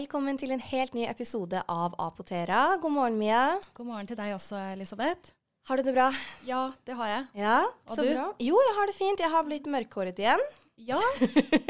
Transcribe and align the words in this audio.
Velkommen 0.00 0.38
til 0.40 0.54
en 0.54 0.62
helt 0.64 0.94
ny 0.96 1.02
episode 1.10 1.60
av 1.68 1.92
Apotera. 2.00 2.78
God 2.80 2.92
morgen, 2.94 3.18
Mia. 3.20 3.58
God 3.76 3.84
morgen 3.90 4.06
til 4.08 4.16
deg 4.16 4.30
også, 4.32 4.56
Elisabeth. 4.72 5.34
Har 5.68 5.76
du 5.76 5.84
det 5.84 5.92
bra? 5.92 6.06
Ja, 6.48 6.60
det 6.88 6.94
har 6.96 7.10
jeg. 7.10 7.26
Ja, 7.42 7.56
Og 7.84 7.98
så 7.98 8.06
du? 8.06 8.14
bra. 8.14 8.30
Jo, 8.40 8.56
jeg 8.64 8.76
har 8.78 8.88
det 8.88 8.94
fint. 8.96 9.20
Jeg 9.20 9.28
har 9.34 9.44
blitt 9.44 9.68
mørkhåret 9.68 10.22
igjen. 10.22 10.40
Ja, 10.86 10.98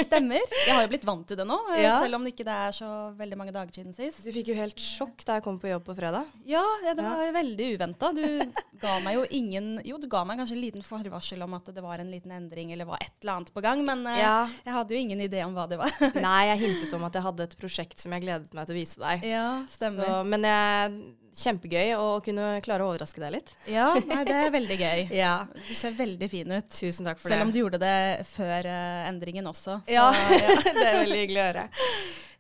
stemmer. 0.05 0.41
Jeg 0.67 0.75
har 0.75 0.85
jo 0.85 0.91
blitt 0.93 1.05
vant 1.09 1.27
til 1.29 1.37
det 1.41 1.47
nå, 1.49 1.57
eh, 1.75 1.83
Ja. 1.83 1.97
selv 2.03 2.15
om 2.19 2.25
det 2.25 2.33
ikke 2.35 2.47
er 2.47 2.73
så 2.77 2.91
veldig 3.19 3.37
mange 3.39 3.53
dager 3.53 3.73
siden 3.75 3.95
sist. 3.97 4.23
Du 4.25 4.31
fikk 4.33 4.49
jo 4.53 4.55
helt 4.59 4.77
sjokk 4.81 5.25
da 5.27 5.39
jeg 5.39 5.45
kom 5.45 5.59
på 5.61 5.71
jobb 5.71 5.85
på 5.85 5.97
fredag. 5.99 6.27
Ja, 6.47 6.63
ja, 6.85 6.95
det 6.95 7.03
Ja. 7.05 7.15
var 7.17 7.33
veldig 7.43 7.69
uventa. 7.77 8.13
Du 8.15 8.53
ga 8.81 8.99
meg 9.01 9.15
jo 9.15 9.25
ingen 9.31 9.81
Jo, 9.85 9.99
du 9.99 10.07
ga 10.09 10.25
meg 10.25 10.39
kanskje 10.39 10.57
en 10.57 10.63
liten 10.65 10.83
forvarsel 10.83 11.43
om 11.43 11.55
at 11.55 11.65
det 11.75 11.83
var 11.83 11.99
en 12.01 12.11
liten 12.11 12.31
endring 12.33 12.73
eller 12.73 12.85
var 12.87 12.99
et 13.01 13.13
eller 13.23 13.33
annet 13.41 13.53
på 13.55 13.63
gang, 13.63 13.85
men 13.85 14.07
eh, 14.07 14.19
Ja. 14.21 14.47
jeg 14.65 14.73
hadde 14.75 14.91
jo 14.95 15.01
ingen 15.01 15.21
idé 15.21 15.45
om 15.45 15.55
hva 15.55 15.69
det 15.69 15.79
var. 15.79 15.91
Nei, 16.21 16.47
jeg 16.55 16.59
hintet 16.65 16.95
om 16.95 17.05
at 17.05 17.13
jeg 17.13 17.23
hadde 17.23 17.41
et 17.43 17.57
prosjekt 17.59 17.99
som 17.99 18.13
jeg 18.13 18.23
gledet 18.23 18.55
meg 18.55 18.67
til 18.67 18.77
å 18.77 18.79
vise 18.79 18.99
deg. 18.99 19.23
ja, 19.37 19.65
stemmer. 19.69 20.05
Så, 20.07 20.27
men 20.27 20.43
jeg, 20.43 21.15
kjempegøy 21.37 21.95
å 21.97 22.07
kunne 22.25 22.53
klare 22.65 22.85
å 22.85 22.91
overraske 22.93 23.23
deg 23.23 23.35
litt. 23.37 23.53
Ja, 23.71 23.91
nei, 23.95 24.23
det 24.29 24.37
er 24.47 24.55
veldig 24.55 24.79
gøy. 24.81 25.05
Ja. 25.21 25.35
Du 25.69 25.75
ser 25.77 25.95
veldig 25.97 26.31
fin 26.33 26.51
ut. 26.51 26.71
Tusen 26.73 27.07
takk 27.07 27.21
for 27.21 27.33
Selv 27.33 27.47
om 27.47 27.53
du 27.55 27.61
gjorde 27.61 27.81
det 27.83 28.27
før 28.31 28.67
uh, 28.71 29.09
endringen 29.09 29.47
også. 29.51 29.81
Så, 29.85 29.93
Ja, 29.93 30.09
det 30.65 30.87
er 30.87 31.01
veldig 31.03 31.23
hyggelig 31.25 31.43
å 31.43 31.47
høre. 31.51 31.69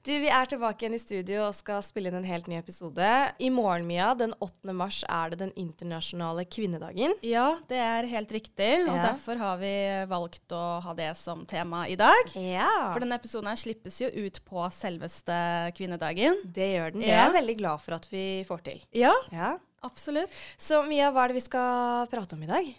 Du, 0.00 0.14
Vi 0.16 0.30
er 0.32 0.48
tilbake 0.48 0.80
igjen 0.86 0.94
i 0.96 0.98
studio 1.02 1.42
og 1.44 1.52
skal 1.58 1.82
spille 1.84 2.08
inn 2.08 2.14
en 2.22 2.24
helt 2.24 2.46
ny 2.48 2.54
episode. 2.56 3.04
I 3.36 3.50
morgen, 3.52 3.84
Mia, 3.84 4.06
den 4.16 4.30
8. 4.40 4.72
mars, 4.72 5.02
er 5.04 5.34
det 5.34 5.38
den 5.42 5.50
internasjonale 5.60 6.46
kvinnedagen. 6.48 7.12
Ja, 7.26 7.58
det 7.68 7.76
er 7.84 8.08
helt 8.08 8.32
riktig, 8.32 8.70
og 8.86 8.94
Ja. 8.96 9.02
derfor 9.10 9.36
har 9.36 9.58
vi 9.60 9.72
valgt 10.08 10.48
å 10.56 10.80
ha 10.80 10.94
det 10.96 11.10
som 11.20 11.44
tema 11.44 11.82
i 11.86 11.96
dag. 12.00 12.32
Ja. 12.34 12.92
For 12.94 13.00
denne 13.04 13.18
episoden 13.20 13.52
her 13.52 13.60
slippes 13.60 14.00
jo 14.00 14.08
ut 14.08 14.40
på 14.48 14.64
selveste 14.72 15.36
kvinnedagen. 15.76 16.40
Det 16.48 16.70
gjør 16.78 16.92
den. 16.96 17.00
Det 17.02 17.08
Ja. 17.12 17.26
er 17.28 17.32
jeg 17.32 17.42
veldig 17.44 17.58
glad 17.58 17.80
for 17.82 17.92
at 18.00 18.06
vi 18.10 18.42
får 18.48 18.62
til. 18.64 18.80
Ja, 18.92 19.12
Ja. 19.30 19.58
absolutt. 19.84 20.30
Så 20.56 20.80
Mia, 20.88 21.10
hva 21.12 21.24
er 21.24 21.28
det 21.28 21.34
vi 21.34 21.40
skal 21.44 22.06
prate 22.06 22.32
om 22.32 22.42
i 22.42 22.46
dag? 22.46 22.74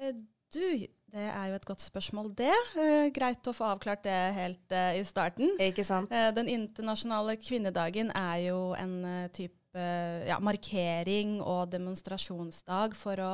Eh, 0.00 0.12
Du, 0.54 0.86
det 1.14 1.26
er 1.30 1.50
jo 1.50 1.58
et 1.58 1.66
godt 1.68 1.84
spørsmål, 1.84 2.32
det. 2.38 2.54
Eh, 2.80 3.08
greit 3.14 3.46
å 3.46 3.54
få 3.54 3.68
avklart 3.70 4.02
det 4.06 4.20
helt 4.36 4.74
eh, 4.74 4.98
i 4.98 5.04
starten. 5.06 5.52
Ikke 5.62 5.84
sant? 5.86 6.10
Eh, 6.10 6.30
den 6.34 6.50
internasjonale 6.50 7.36
kvinnedagen 7.38 8.10
er 8.18 8.40
jo 8.48 8.72
en 8.78 8.96
eh, 9.06 9.28
type 9.34 9.84
ja, 10.28 10.38
markering 10.42 11.40
og 11.42 11.70
demonstrasjonsdag 11.72 12.94
for 12.98 13.22
å 13.22 13.32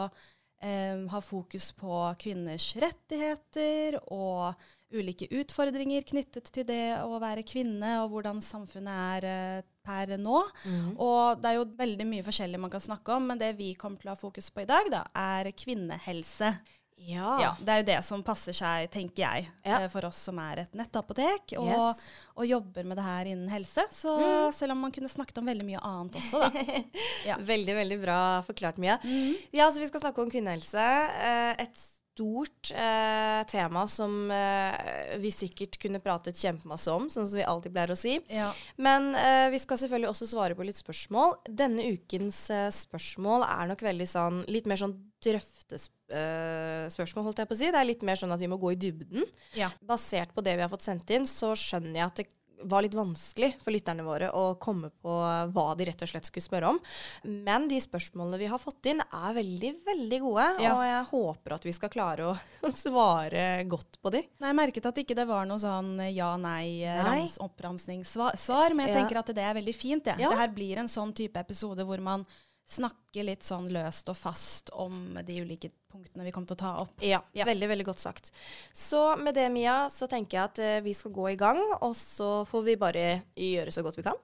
eh, 0.65 1.01
ha 1.13 1.21
fokus 1.25 1.71
på 1.77 2.03
kvinners 2.21 2.71
rettigheter 2.81 3.99
og 4.09 4.55
ulike 4.91 5.29
utfordringer 5.39 6.03
knyttet 6.09 6.51
til 6.51 6.67
det 6.67 6.99
å 7.05 7.21
være 7.23 7.45
kvinne, 7.47 8.01
og 8.03 8.11
hvordan 8.15 8.41
samfunnet 8.43 9.21
er 9.21 9.29
eh, 9.31 9.69
per 9.87 10.17
nå. 10.21 10.43
Mm. 10.65 10.91
Og 11.01 11.41
det 11.41 11.53
er 11.53 11.59
jo 11.61 11.69
veldig 11.79 12.09
mye 12.11 12.27
forskjellig 12.27 12.61
man 12.61 12.73
kan 12.73 12.85
snakke 12.85 13.17
om, 13.17 13.31
men 13.31 13.41
det 13.41 13.55
vi 13.59 13.73
kommer 13.79 14.03
til 14.03 14.11
å 14.11 14.17
ha 14.17 14.21
fokus 14.21 14.51
på 14.53 14.65
i 14.65 14.69
dag, 14.69 14.91
da, 14.93 15.05
er 15.17 15.53
kvinnehelse. 15.57 16.53
Ja. 17.01 17.31
Ja, 17.41 17.51
det 17.61 17.69
er 17.75 17.81
jo 17.83 17.87
det 17.91 17.99
som 18.05 18.23
passer 18.27 18.53
seg, 18.57 18.91
tenker 18.93 19.23
jeg, 19.25 19.49
Ja. 19.65 19.79
eh, 19.83 19.89
for 19.89 20.05
oss 20.07 20.17
som 20.29 20.39
er 20.39 20.61
et 20.67 20.73
nettapotek 20.77 21.55
og, 21.59 21.67
Yes. 21.71 21.97
og 22.37 22.47
jobber 22.47 22.85
med 22.85 22.97
det 23.01 23.05
her 23.05 23.25
innen 23.33 23.49
helse. 23.49 23.87
Så 23.91 24.17
Mm. 24.19 24.53
selv 24.55 24.73
om 24.73 24.81
man 24.81 24.93
kunne 24.93 25.09
snakket 25.09 25.39
om 25.39 25.47
veldig 25.47 25.65
mye 25.65 25.81
annet 25.83 26.13
også, 26.21 26.41
da. 26.41 26.51
Ja. 27.27 27.37
Veldig, 27.39 27.75
veldig 27.75 28.01
bra 28.03 28.43
forklart, 28.43 28.79
Mia. 28.79 28.99
Mm. 29.03 29.35
Ja, 29.53 29.71
så 29.71 29.79
vi 29.81 29.89
skal 29.89 30.01
snakke 30.01 30.23
om 30.23 30.31
kvinnehelse. 30.31 30.77
Eh, 31.21 31.57
Et 31.65 31.77
stort 32.21 32.71
eh, 32.75 33.45
tema 33.45 33.87
som 33.89 34.31
eh, 34.31 35.17
vi 35.19 35.31
sikkert 35.31 35.79
kunne 35.81 36.01
pratet 36.01 36.35
kjempemasse 36.37 36.93
om, 36.93 37.07
sånn 37.09 37.27
som 37.27 37.39
vi 37.39 37.45
alltid 37.45 37.73
pleier 37.73 37.93
å 37.95 37.97
si. 37.97 38.19
Ja. 38.29 38.53
Men 38.77 39.15
eh, 39.15 39.49
vi 39.51 39.59
skal 39.59 39.79
selvfølgelig 39.79 40.11
også 40.11 40.29
svare 40.29 40.55
på 40.55 40.67
litt 40.67 40.77
spørsmål. 40.77 41.39
Denne 41.49 41.87
ukens 41.95 42.51
eh, 42.51 42.69
spørsmål 42.71 43.47
er 43.49 43.69
nok 43.73 43.81
veldig 43.81 44.09
sånn 44.11 44.43
litt 44.49 44.67
mer 44.67 44.77
sånn 44.77 44.99
drøftespørsmål, 45.25 47.25
holdt 47.29 47.41
jeg 47.43 47.49
på 47.51 47.55
å 47.57 47.61
si. 47.61 47.71
Det 47.71 47.79
er 47.81 47.89
litt 47.91 48.05
mer 48.07 48.19
sånn 48.21 48.35
at 48.35 48.43
vi 48.43 48.51
må 48.51 48.57
gå 48.61 48.69
i 48.75 48.81
dybden. 48.81 49.23
Ja. 49.59 49.69
Basert 49.87 50.31
på 50.35 50.43
det 50.45 50.55
vi 50.59 50.65
har 50.67 50.73
fått 50.73 50.87
sendt 50.87 51.09
inn, 51.15 51.27
så 51.29 51.49
skjønner 51.59 51.97
jeg 52.03 52.09
at 52.11 52.19
det 52.23 52.27
var 52.69 52.83
litt 52.85 52.93
vanskelig 52.93 53.55
for 53.65 53.73
lytterne 53.73 54.05
våre 54.05 54.27
å 54.37 54.43
komme 54.61 54.91
på 55.01 55.09
hva 55.55 55.63
de 55.79 55.85
rett 55.89 56.03
og 56.05 56.11
slett 56.11 56.27
skulle 56.29 56.45
spørre 56.45 56.69
om. 56.75 56.79
Men 57.25 57.65
de 57.71 57.79
spørsmålene 57.81 58.37
vi 58.43 58.51
har 58.53 58.61
fått 58.61 58.85
inn, 58.91 59.01
er 59.01 59.31
veldig, 59.39 59.71
veldig 59.87 60.19
gode. 60.27 60.45
Ja. 60.61 60.75
Og 60.77 60.83
jeg 60.85 61.07
håper 61.09 61.55
at 61.57 61.65
vi 61.65 61.73
skal 61.73 61.89
klare 61.95 62.23
å, 62.29 62.35
svare 62.77 63.65
godt 63.65 63.97
på 64.05 64.13
de. 64.13 64.21
Nei, 64.45 64.51
jeg 64.53 64.59
merket 64.61 64.85
at 64.93 65.01
ikke 65.01 65.17
det 65.17 65.25
var 65.31 65.49
noe 65.49 65.57
sånn 65.63 65.97
ja-nei-oppramsningssvar, 66.13 68.37
men 68.77 68.85
jeg 68.87 68.93
Ja. 68.95 68.99
tenker 69.01 69.17
at 69.23 69.33
det 69.35 69.43
er 69.49 69.55
veldig 69.57 69.75
fint. 69.81 70.05
det. 70.05 70.17
Ja. 70.21 70.29
Det 70.29 70.39
her 70.45 70.49
blir 70.53 70.77
en 70.85 70.89
sånn 70.89 71.15
type 71.17 71.41
episode 71.41 71.81
hvor 71.89 71.97
man 72.01 72.27
snakker 72.71 73.27
litt 73.27 73.43
sånn 73.47 73.67
løst 73.75 74.09
og 74.13 74.17
fast 74.19 74.71
om 74.79 75.19
de 75.27 75.41
ulike 75.43 75.73
punktene 75.91 76.23
vi 76.29 76.31
kommer 76.35 76.47
til 76.53 76.59
å 76.59 76.63
ta 76.63 76.73
opp. 76.85 76.93
Ja, 77.03 77.19
Ja. 77.35 77.45
veldig, 77.49 77.69
veldig 77.73 77.87
godt 77.89 77.99
sagt. 78.03 78.31
Så 78.73 79.17
med 79.19 79.35
det, 79.35 79.49
Mia, 79.51 79.89
så 79.91 80.07
tenker 80.07 80.39
jeg 80.39 80.45
at 80.45 80.59
uh, 80.63 80.85
vi 80.87 80.95
skal 80.95 81.13
gå 81.17 81.29
i 81.33 81.39
gang, 81.41 81.59
og 81.81 81.97
så 81.99 82.45
får 82.47 82.63
vi 82.69 82.77
bare 82.79 83.07
gjøre 83.35 83.75
så 83.75 83.83
godt 83.83 83.99
vi 83.99 84.07
kan. 84.07 84.21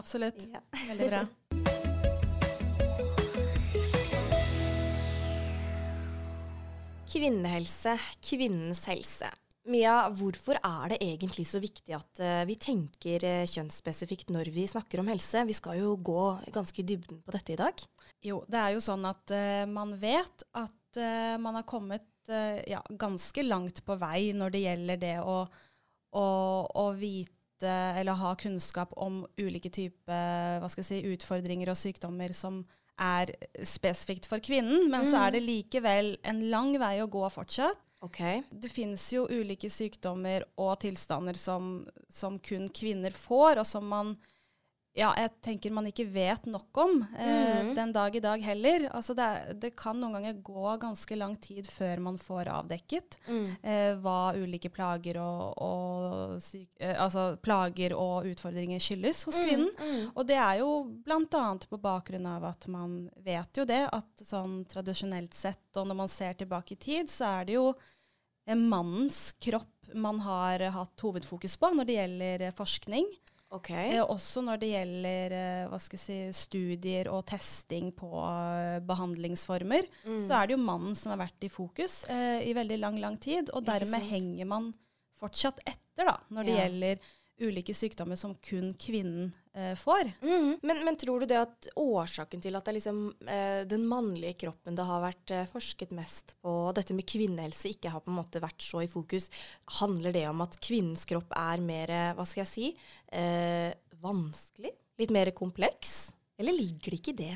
Absolutt. 0.00 0.48
Ja. 0.50 0.64
Veldig 0.90 1.10
bra. 1.12 1.24
Kvinnehelse, 7.14 7.98
kvinnens 8.24 8.84
helse. 8.90 9.28
Mia, 9.64 10.10
hvorfor 10.12 10.58
er 10.60 10.92
det 10.92 10.98
egentlig 11.00 11.46
så 11.48 11.56
viktig 11.62 11.94
at 11.96 12.20
uh, 12.20 12.42
vi 12.44 12.56
tenker 12.60 13.22
uh, 13.24 13.44
kjønnsspesifikt 13.48 14.32
når 14.34 14.50
vi 14.52 14.66
snakker 14.68 15.00
om 15.00 15.08
helse? 15.08 15.40
Vi 15.48 15.56
skal 15.56 15.78
jo 15.80 15.94
gå 15.96 16.24
ganske 16.52 16.82
i 16.82 16.84
dybden 16.84 17.22
på 17.24 17.32
dette 17.32 17.54
i 17.54 17.60
dag. 17.60 17.84
Jo, 18.24 18.42
det 18.50 18.60
er 18.60 18.74
jo 18.74 18.82
sånn 18.84 19.06
at 19.08 19.32
uh, 19.32 19.64
man 19.70 19.96
vet 20.00 20.48
at 20.52 20.72
man 21.42 21.56
har 21.58 21.64
kommet 21.66 22.06
ja, 22.70 22.78
ganske 22.86 23.42
langt 23.42 23.80
på 23.82 23.96
vei 23.98 24.28
når 24.30 24.52
det 24.54 24.60
gjelder 24.62 25.00
det 25.02 25.16
å, 25.26 25.40
å, 26.14 26.26
å 26.70 26.84
vite 26.94 27.66
eller 27.98 28.14
ha 28.20 28.30
kunnskap 28.38 28.92
om 29.02 29.24
ulike 29.34 29.72
typer 29.74 30.60
hva 30.62 30.70
skal 30.70 30.84
jeg 30.84 30.86
si, 30.92 31.16
utfordringer 31.16 31.72
og 31.72 31.80
sykdommer 31.80 32.30
som 32.30 32.60
er 33.02 33.34
spesifikt 33.66 34.30
for 34.30 34.38
kvinnen. 34.38 34.86
Men 34.92 35.02
så 35.10 35.24
er 35.24 35.34
det 35.34 35.42
likevel 35.48 36.14
en 36.22 36.44
lang 36.52 36.76
vei 36.78 37.00
å 37.02 37.10
gå 37.10 37.26
fortsatt. 37.34 37.82
Ok. 38.04 38.20
Det 38.50 38.68
finnes 38.72 39.06
jo 39.14 39.24
ulike 39.32 39.70
sykdommer 39.72 40.44
og 40.60 40.76
tilstander 40.84 41.38
som, 41.40 41.86
som 42.12 42.38
kun 42.44 42.68
kvinner 42.68 43.14
får, 43.16 43.62
og 43.62 43.66
som 43.66 43.88
man 43.88 44.14
ja, 44.94 45.08
jeg 45.18 45.30
tenker 45.42 45.72
man 45.74 45.88
ikke 45.90 46.04
vet 46.06 46.44
nok 46.46 46.78
om 46.78 47.00
eh, 47.18 47.64
mm. 47.66 47.70
den 47.74 47.90
dag 47.96 48.14
i 48.14 48.20
dag 48.22 48.44
heller. 48.46 48.84
Altså 48.94 49.10
det, 49.18 49.24
er- 49.26 49.56
det 49.64 49.72
kan 49.74 49.98
noen 49.98 50.12
ganger 50.14 50.36
gå 50.46 50.74
ganske 50.84 51.16
lang 51.18 51.32
tid 51.42 51.66
før 51.66 51.98
man 52.04 52.18
får 52.22 52.46
avdekket 52.52 53.16
Mm. 53.26 53.48
eh, 53.66 53.96
hva 54.04 54.36
ulike 54.38 54.70
plager 54.70 55.18
og, 55.18 55.58
og, 55.66 56.36
syk, 56.44 56.68
eh, 56.78 56.94
altså 57.02 57.24
plager 57.42 57.96
og 57.98 58.28
utfordringer 58.30 58.78
skyldes 58.78 59.24
hos 59.26 59.40
kvinnen. 59.42 59.72
Mm. 59.82 60.12
Og 60.14 60.28
det 60.30 60.38
er 60.38 60.60
jo 60.62 60.70
bl.a. 61.02 61.42
på 61.66 61.80
bakgrunn 61.82 62.30
av 62.30 62.46
at 62.52 62.68
man 62.70 62.94
vet 63.26 63.50
jo 63.58 63.66
det, 63.66 63.82
at 63.90 64.22
sånn 64.22 64.60
tradisjonelt 64.70 65.34
sett, 65.34 65.64
og 65.74 65.90
når 65.90 66.00
man 66.04 66.14
ser 66.20 66.38
tilbake 66.38 66.78
i 66.78 66.82
tid, 66.86 67.10
så 67.10 67.40
er 67.40 67.50
det 67.50 67.58
jo 67.58 67.72
mannens 68.52 69.32
kropp 69.40 69.70
man 69.94 70.18
har 70.20 70.58
hatt 70.74 71.00
hovedfokus 71.00 71.56
på 71.60 71.70
når 71.74 71.86
det 71.88 71.96
gjelder 71.96 72.42
eh, 72.48 72.52
forskning. 72.56 73.06
Okay. 73.54 73.92
Eh, 73.94 74.02
også 74.02 74.42
når 74.42 74.58
det 74.58 74.70
gjelder 74.72 75.34
eh, 75.38 75.66
hva 75.70 75.78
skal 75.78 75.98
jeg 76.00 76.04
si, 76.04 76.16
studier 76.34 77.06
og 77.12 77.24
testing 77.30 77.92
på 77.94 78.08
eh, 78.18 78.80
behandlingsformer, 78.84 79.86
Mm. 80.04 80.24
så 80.26 80.40
er 80.42 80.46
det 80.50 80.56
jo 80.56 80.64
mannen 80.64 80.96
som 80.98 81.12
har 81.14 81.22
vært 81.26 81.46
i 81.46 81.52
fokus 81.52 82.04
eh, 82.10 82.42
i 82.48 82.52
veldig 82.56 82.78
lang, 82.82 82.98
lang 83.00 83.16
tid. 83.22 83.50
Og 83.54 83.64
dermed 83.64 84.02
henger 84.10 84.48
man 84.50 84.72
fortsatt 85.20 85.60
etter 85.64 86.10
da, 86.10 86.16
når 86.34 86.44
det 86.44 86.56
Ja. 86.56 86.64
gjelder 86.64 86.98
ulike 87.40 87.74
sykdommer 87.74 88.16
som 88.16 88.34
kun 88.34 88.72
kvinnen 88.78 89.32
eh, 89.54 89.74
får. 89.74 90.10
Mm. 90.22 90.58
Men, 90.62 90.84
men 90.84 90.96
tror 90.96 91.20
du 91.20 91.26
det 91.26 91.40
at 91.40 91.68
årsaken 91.76 92.42
til 92.42 92.54
at 92.54 92.66
det 92.66 92.72
er 92.72 92.78
liksom 92.78 93.00
eh, 93.26 93.62
den 93.68 93.86
mannlige 93.90 94.36
kroppen 94.44 94.78
det 94.78 94.86
har 94.86 95.02
vært 95.02 95.34
eh, 95.34 95.48
forsket 95.50 95.94
mest 95.96 96.36
på, 96.42 96.52
dette 96.76 96.94
med 96.94 97.08
kvinnehelse 97.10 97.72
ikke 97.74 97.92
har 97.94 98.04
på 98.04 98.12
en 98.12 98.20
måte 98.20 98.42
vært 98.42 98.62
så 98.62 98.84
i 98.84 98.90
fokus, 98.90 99.30
handler 99.80 100.14
det 100.14 100.28
om 100.30 100.44
at 100.46 100.58
kvinnens 100.62 101.06
kropp 101.10 101.34
er 101.38 101.64
mer, 101.64 101.90
eh, 101.90 102.12
hva 102.14 102.26
skal 102.28 102.44
jeg 102.44 102.52
si, 102.52 102.70
eh, 103.10 103.72
vanskelig? 104.04 104.74
Litt 105.02 105.14
mer 105.14 105.32
kompleks? 105.34 106.12
Eller 106.38 106.54
ligger 106.54 106.94
det 106.94 107.00
ikke 107.00 107.16
i 107.16 107.22
det? 107.24 107.34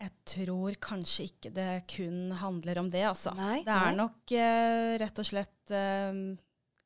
Jeg 0.00 0.12
tror 0.30 0.76
kanskje 0.80 1.26
ikke 1.26 1.50
det 1.52 1.70
kun 1.90 2.30
handler 2.38 2.78
om 2.80 2.88
det, 2.88 3.02
altså. 3.04 3.34
Nei, 3.36 3.60
det 3.66 3.74
er 3.74 3.90
nei. 3.90 3.98
nok 3.98 4.32
eh, 4.32 4.92
rett 5.02 5.20
og 5.20 5.26
slett 5.26 5.56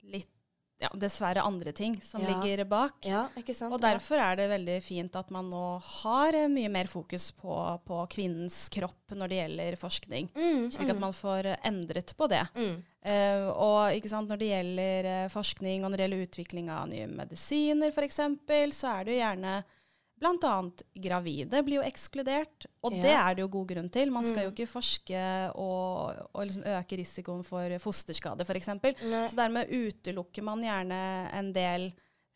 litt 0.04 0.33
ja, 0.82 0.90
dessverre 0.98 1.42
andre 1.42 1.72
ting 1.72 2.00
som 2.02 2.22
Ja. 2.22 2.28
ligger 2.42 2.64
bak. 2.64 2.96
Ja, 3.06 3.28
ikke 3.38 3.54
sant? 3.54 3.72
Og 3.72 3.80
derfor 3.80 4.18
er 4.18 4.36
det 4.36 4.48
veldig 4.50 4.82
fint 4.82 5.14
at 5.16 5.30
man 5.30 5.48
nå 5.50 5.80
har 6.02 6.34
eh, 6.34 6.48
mye 6.48 6.68
mer 6.68 6.86
fokus 6.90 7.30
på, 7.32 7.54
på 7.86 8.00
kvinnens 8.10 8.68
kropp 8.68 9.14
når 9.14 9.28
det 9.28 9.38
gjelder 9.42 9.76
forskning. 9.80 10.28
Mm, 10.34 10.72
Slik 10.74 10.90
at 10.90 11.00
man 11.00 11.12
får 11.12 11.52
endret 11.64 12.16
på 12.16 12.28
det. 12.28 12.46
mm. 12.54 12.82
Uh, 13.04 13.50
og 13.60 13.92
ikke 13.92 14.08
sant, 14.08 14.30
når 14.32 14.38
det 14.40 14.46
gjelder 14.48 15.04
eh, 15.04 15.28
forskning 15.28 15.82
og 15.84 15.90
når 15.90 15.98
det 16.00 16.04
gjelder 16.06 16.22
utvikling 16.24 16.70
av 16.72 16.86
nye 16.88 17.04
medisiner 17.06 17.92
f.eks., 17.92 18.16
så 18.72 18.92
er 18.94 19.04
det 19.04 19.12
jo 19.12 19.18
gjerne 19.20 19.58
Bl.a. 20.20 20.70
gravide 21.02 21.60
blir 21.66 21.80
jo 21.80 21.84
ekskludert, 21.84 22.66
og 22.86 22.92
Ja. 22.94 23.02
det 23.02 23.14
er 23.18 23.34
det 23.34 23.42
jo 23.42 23.48
god 23.48 23.66
grunn 23.68 23.90
til. 23.90 24.10
Man 24.14 24.24
skal 24.24 24.44
jo 24.44 24.50
Mm. 24.50 24.54
ikke 24.54 24.68
forske 24.70 25.22
og, 25.56 26.28
og 26.34 26.46
liksom 26.46 26.62
øke 26.64 26.96
risikoen 27.00 27.44
for 27.44 27.78
fosterskade 27.82 28.46
f.eks. 28.46 28.66
Så 29.30 29.36
dermed 29.36 29.68
utelukker 29.68 30.42
man 30.42 30.62
gjerne 30.62 31.00
en 31.34 31.52
del 31.52 31.92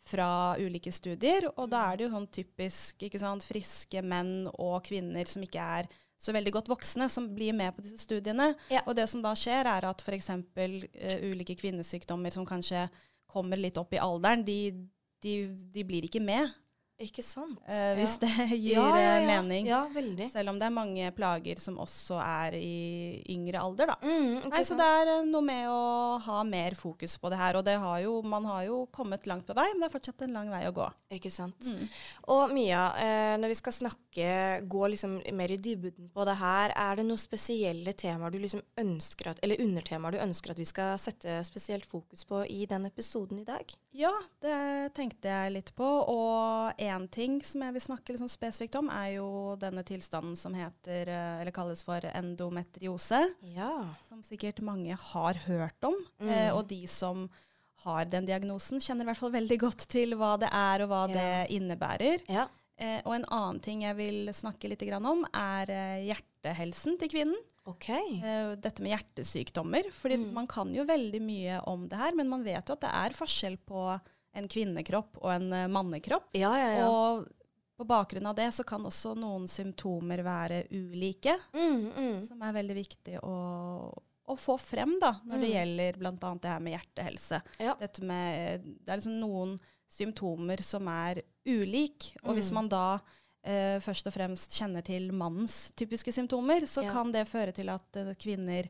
fra 0.08 0.56
ulike 0.58 0.90
studier, 0.92 1.50
og 1.56 1.70
da 1.70 1.92
er 1.92 1.96
det 1.98 2.04
jo 2.08 2.14
sånn 2.16 2.28
typisk 2.32 3.02
ikke 3.04 3.18
sant, 3.20 3.42
friske 3.44 4.02
menn 4.02 4.46
og 4.58 4.82
kvinner 4.84 5.26
som 5.28 5.42
ikke 5.42 5.60
er 5.60 5.88
så 6.18 6.32
veldig 6.32 6.50
godt 6.52 6.68
voksne, 6.72 7.08
som 7.08 7.28
blir 7.34 7.52
med 7.54 7.76
på 7.76 7.82
disse 7.82 7.98
studiene. 8.08 8.54
Ja. 8.70 8.80
Og 8.86 8.96
det 8.96 9.08
som 9.08 9.22
da 9.22 9.34
skjer, 9.38 9.66
er 9.70 9.84
at 9.86 10.00
f.eks. 10.02 10.30
Uh, 10.30 11.30
ulike 11.30 11.54
kvinnesykdommer 11.54 12.32
som 12.34 12.44
kanskje 12.46 12.88
kommer 13.28 13.56
litt 13.60 13.76
opp 13.78 13.92
i 13.94 14.00
alderen, 14.02 14.42
de, 14.44 14.72
de, 15.22 15.34
de 15.74 15.84
blir 15.84 16.02
ikke 16.08 16.22
med, 16.24 16.50
Ikke 16.98 17.22
sant? 17.22 17.60
eh, 17.70 17.92
hvis 17.94 18.16
ja. 18.18 18.26
det 18.26 18.46
gir 18.58 18.72
ja, 18.72 18.86
ja, 18.98 19.10
eh, 19.14 19.22
ja. 19.22 19.26
mening. 19.28 19.68
Ja, 19.70 19.84
veldig. 19.94 20.26
Selv 20.32 20.50
om 20.50 20.56
det 20.58 20.66
er 20.66 20.74
mange 20.74 21.10
plager 21.14 21.60
som 21.62 21.76
også 21.78 22.18
er 22.18 22.56
i 22.58 23.22
yngre 23.30 23.60
alder, 23.62 23.92
da. 23.92 23.96
Mm, 24.02 24.48
Nei, 24.50 24.62
så 24.66 24.74
det 24.78 24.88
er 24.96 25.12
eh, 25.12 25.28
noe 25.28 25.44
med 25.46 25.68
å 25.70 25.82
ha 26.24 26.40
mer 26.48 26.74
fokus 26.78 27.14
på 27.22 27.30
det 27.30 27.38
her. 27.38 27.60
Og 27.60 27.62
det 27.68 27.76
har 27.78 28.00
jo, 28.02 28.16
man 28.26 28.48
har 28.50 28.64
jo 28.66 28.80
kommet 28.94 29.28
langt 29.30 29.46
på 29.46 29.54
vei, 29.54 29.68
men 29.70 29.84
det 29.84 29.88
er 29.92 29.94
fortsatt 29.94 30.26
en 30.26 30.34
lang 30.40 30.50
vei 30.50 30.64
å 30.66 30.74
gå. 30.74 30.88
Ikke 31.14 31.30
sant. 31.30 31.70
Mm. 31.70 31.84
Og 32.34 32.54
Mia, 32.56 32.82
eh, 32.98 33.36
når 33.38 33.54
vi 33.54 33.60
skal 33.60 33.78
snakke, 33.78 34.32
gå 34.66 34.90
liksom 34.90 35.20
mer 35.38 35.54
i 35.54 35.60
dybden 35.62 36.10
på 36.10 36.26
det 36.26 36.34
her, 36.42 36.74
er 36.74 36.98
det 36.98 37.06
noen 37.06 37.22
spesielle 37.22 37.94
temaer 37.94 38.34
du 38.34 38.40
liksom 38.42 38.64
ønsker 38.82 39.30
at, 39.36 39.44
eller 39.46 39.62
undertemaer 39.62 40.18
du 40.18 40.24
ønsker 40.26 40.56
at 40.56 40.58
vi 40.58 40.66
skal 40.66 40.98
sette 40.98 41.38
spesielt 41.46 41.86
fokus 41.86 42.26
på 42.26 42.42
i 42.50 42.66
den 42.66 42.90
episoden 42.90 43.44
i 43.44 43.46
dag? 43.46 43.70
Ja, 43.94 44.12
det 44.42 44.58
tenkte 44.98 45.30
jeg 45.30 45.54
litt 45.54 45.72
på. 45.78 45.86
Og 45.86 46.82
én 46.88 47.06
ting 47.10 47.38
som 47.44 47.62
jeg 47.62 47.72
vil 47.76 47.84
snakke 47.84 48.16
sånn 48.18 48.30
spesifikt 48.32 48.76
om, 48.80 48.88
er 48.90 49.14
jo 49.18 49.56
denne 49.60 49.84
tilstanden 49.86 50.36
som 50.36 50.54
heter, 50.56 51.08
eh, 51.08 51.40
eller 51.42 51.52
kalles 51.54 51.82
for 51.86 52.00
endometriose. 52.00 53.20
Ja. 53.54 53.94
Som 54.08 54.22
sikkert 54.26 54.60
mange 54.64 54.96
har 54.96 55.34
hørt 55.46 55.84
om. 55.84 55.94
Mm. 56.20 56.28
Eh, 56.32 56.50
og 56.56 56.66
de 56.70 56.86
som 56.90 57.28
har 57.84 58.04
den 58.10 58.26
diagnosen, 58.26 58.80
kjenner 58.82 59.06
i 59.06 59.10
hvert 59.12 59.20
fall 59.20 59.30
veldig 59.34 59.58
godt 59.62 59.86
til 59.88 60.16
hva 60.18 60.32
det 60.42 60.48
er, 60.50 60.82
og 60.82 60.88
hva 60.90 61.02
Ja. 61.08 61.14
det 61.14 61.50
innebærer. 61.54 62.24
Ja. 62.28 62.48
Eh, 62.78 63.00
og 63.04 63.14
en 63.14 63.24
annen 63.30 63.60
ting 63.60 63.82
jeg 63.82 63.96
vil 63.96 64.26
snakke 64.32 64.68
litt 64.68 64.80
grann 64.86 65.04
om, 65.06 65.24
er 65.34 65.70
eh, 65.70 66.12
hjertehelsen 66.12 66.98
til 66.98 67.08
kvinnen. 67.08 67.38
Okay. 67.66 68.20
Eh, 68.22 68.54
dette 68.56 68.80
med 68.80 68.92
hjertesykdommer. 68.98 69.90
fordi 69.92 70.16
Mm. 70.16 70.32
man 70.32 70.46
kan 70.46 70.72
jo 70.74 70.84
veldig 70.84 71.20
mye 71.20 71.60
om 71.66 71.86
det 71.88 71.98
her, 71.98 72.14
men 72.14 72.28
man 72.28 72.42
vet 72.44 72.64
jo 72.66 72.72
at 72.72 72.80
det 72.80 72.90
er 72.90 73.10
forskjell 73.10 73.58
på 73.66 74.00
en 74.38 74.48
kvinnekropp 74.48 75.18
og 75.22 75.30
en 75.34 75.52
eh, 75.52 75.66
mannekropp. 75.68 76.30
Ja, 76.38 76.52
ja, 76.58 76.70
ja. 76.78 76.88
Og 76.88 77.26
på 77.78 77.86
bakgrunn 77.86 78.26
av 78.26 78.34
det 78.38 78.48
så 78.56 78.64
kan 78.66 78.82
også 78.88 79.12
noen 79.18 79.46
symptomer 79.50 80.22
være 80.26 80.64
ulike, 80.74 81.36
Mm, 81.54 81.90
mm. 81.94 82.26
som 82.26 82.42
er 82.42 82.56
veldig 82.56 82.74
viktig 82.74 83.20
å, 83.22 83.34
å 84.28 84.34
få 84.36 84.56
frem 84.58 84.96
da, 85.00 85.12
når 85.24 85.38
det 85.40 85.48
Mm. 85.48 85.54
gjelder 85.56 85.98
bl.a. 86.00 86.34
det 86.42 86.50
her 86.50 86.60
med 86.60 86.74
hjertehelse. 86.74 87.42
Ja. 87.62 87.76
Med, 88.02 88.64
det 88.84 88.90
er 88.92 88.96
liksom 89.00 89.20
noen 89.20 89.54
symptomer 89.88 90.60
som 90.62 90.88
er 90.92 91.22
ulike, 91.48 92.16
og 92.24 92.34
hvis 92.36 92.50
Mm. 92.50 92.54
man 92.54 92.68
da 92.68 93.00
eh, 93.44 93.78
først 93.80 94.06
og 94.10 94.12
fremst 94.12 94.50
kjenner 94.58 94.82
til 94.84 95.06
mannens 95.14 95.70
typiske 95.78 96.12
symptomer, 96.12 96.66
så 96.66 96.82
Ja. 96.84 96.90
kan 96.92 97.12
det 97.12 97.28
føre 97.28 97.54
til 97.54 97.68
at 97.70 97.96
eh, 97.96 98.10
kvinner 98.18 98.68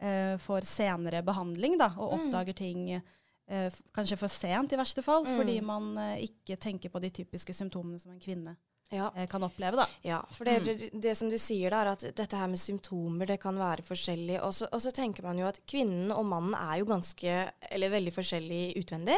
eh, 0.00 0.36
får 0.38 0.62
senere 0.64 1.22
behandling 1.26 1.76
da, 1.78 1.90
og 1.98 2.12
Mm. 2.14 2.20
oppdager 2.30 2.54
ting 2.56 3.02
eh, 3.48 3.72
kanskje 3.94 4.16
for 4.18 4.28
sent 4.28 4.72
i 4.72 4.76
verste 4.80 5.02
fall, 5.02 5.24
Mm. 5.24 5.36
fordi 5.40 5.60
man 5.62 5.96
eh, 5.98 6.26
ikke 6.28 6.56
tenker 6.58 6.88
på 6.90 7.00
de 7.00 7.10
typiske 7.10 7.52
symptomene 7.54 8.00
som 8.00 8.12
en 8.12 8.20
kvinne 8.20 8.56
ja. 8.92 9.10
eh, 9.16 9.26
kan 9.26 9.42
oppleve. 9.42 9.76
Da. 9.76 9.86
Ja, 10.02 10.22
for 10.32 10.44
det, 10.44 10.60
Mm. 10.62 10.64
det, 10.78 10.90
det 11.02 11.16
som 11.16 11.28
du 11.30 11.36
sier 11.38 11.70
da, 11.70 11.82
er 11.82 11.92
at 11.92 12.06
dette 12.14 12.36
her 12.36 12.46
med 12.48 12.58
symptomer, 12.58 13.26
det 13.26 13.40
kan 13.40 13.56
være 13.58 13.82
forskjellig. 13.82 14.40
Og 14.42 14.52
så, 14.54 14.68
og 14.72 14.80
så 14.80 14.92
tenker 14.92 15.22
man 15.24 15.38
jo 15.38 15.46
at 15.46 15.60
kvinnen 15.66 16.12
og 16.12 16.24
mannen 16.26 16.54
er 16.54 16.78
jo 16.80 16.84
ganske, 16.86 17.38
eller 17.70 17.90
veldig 17.90 18.12
forskjellig 18.14 18.76
utvendig. 18.82 19.16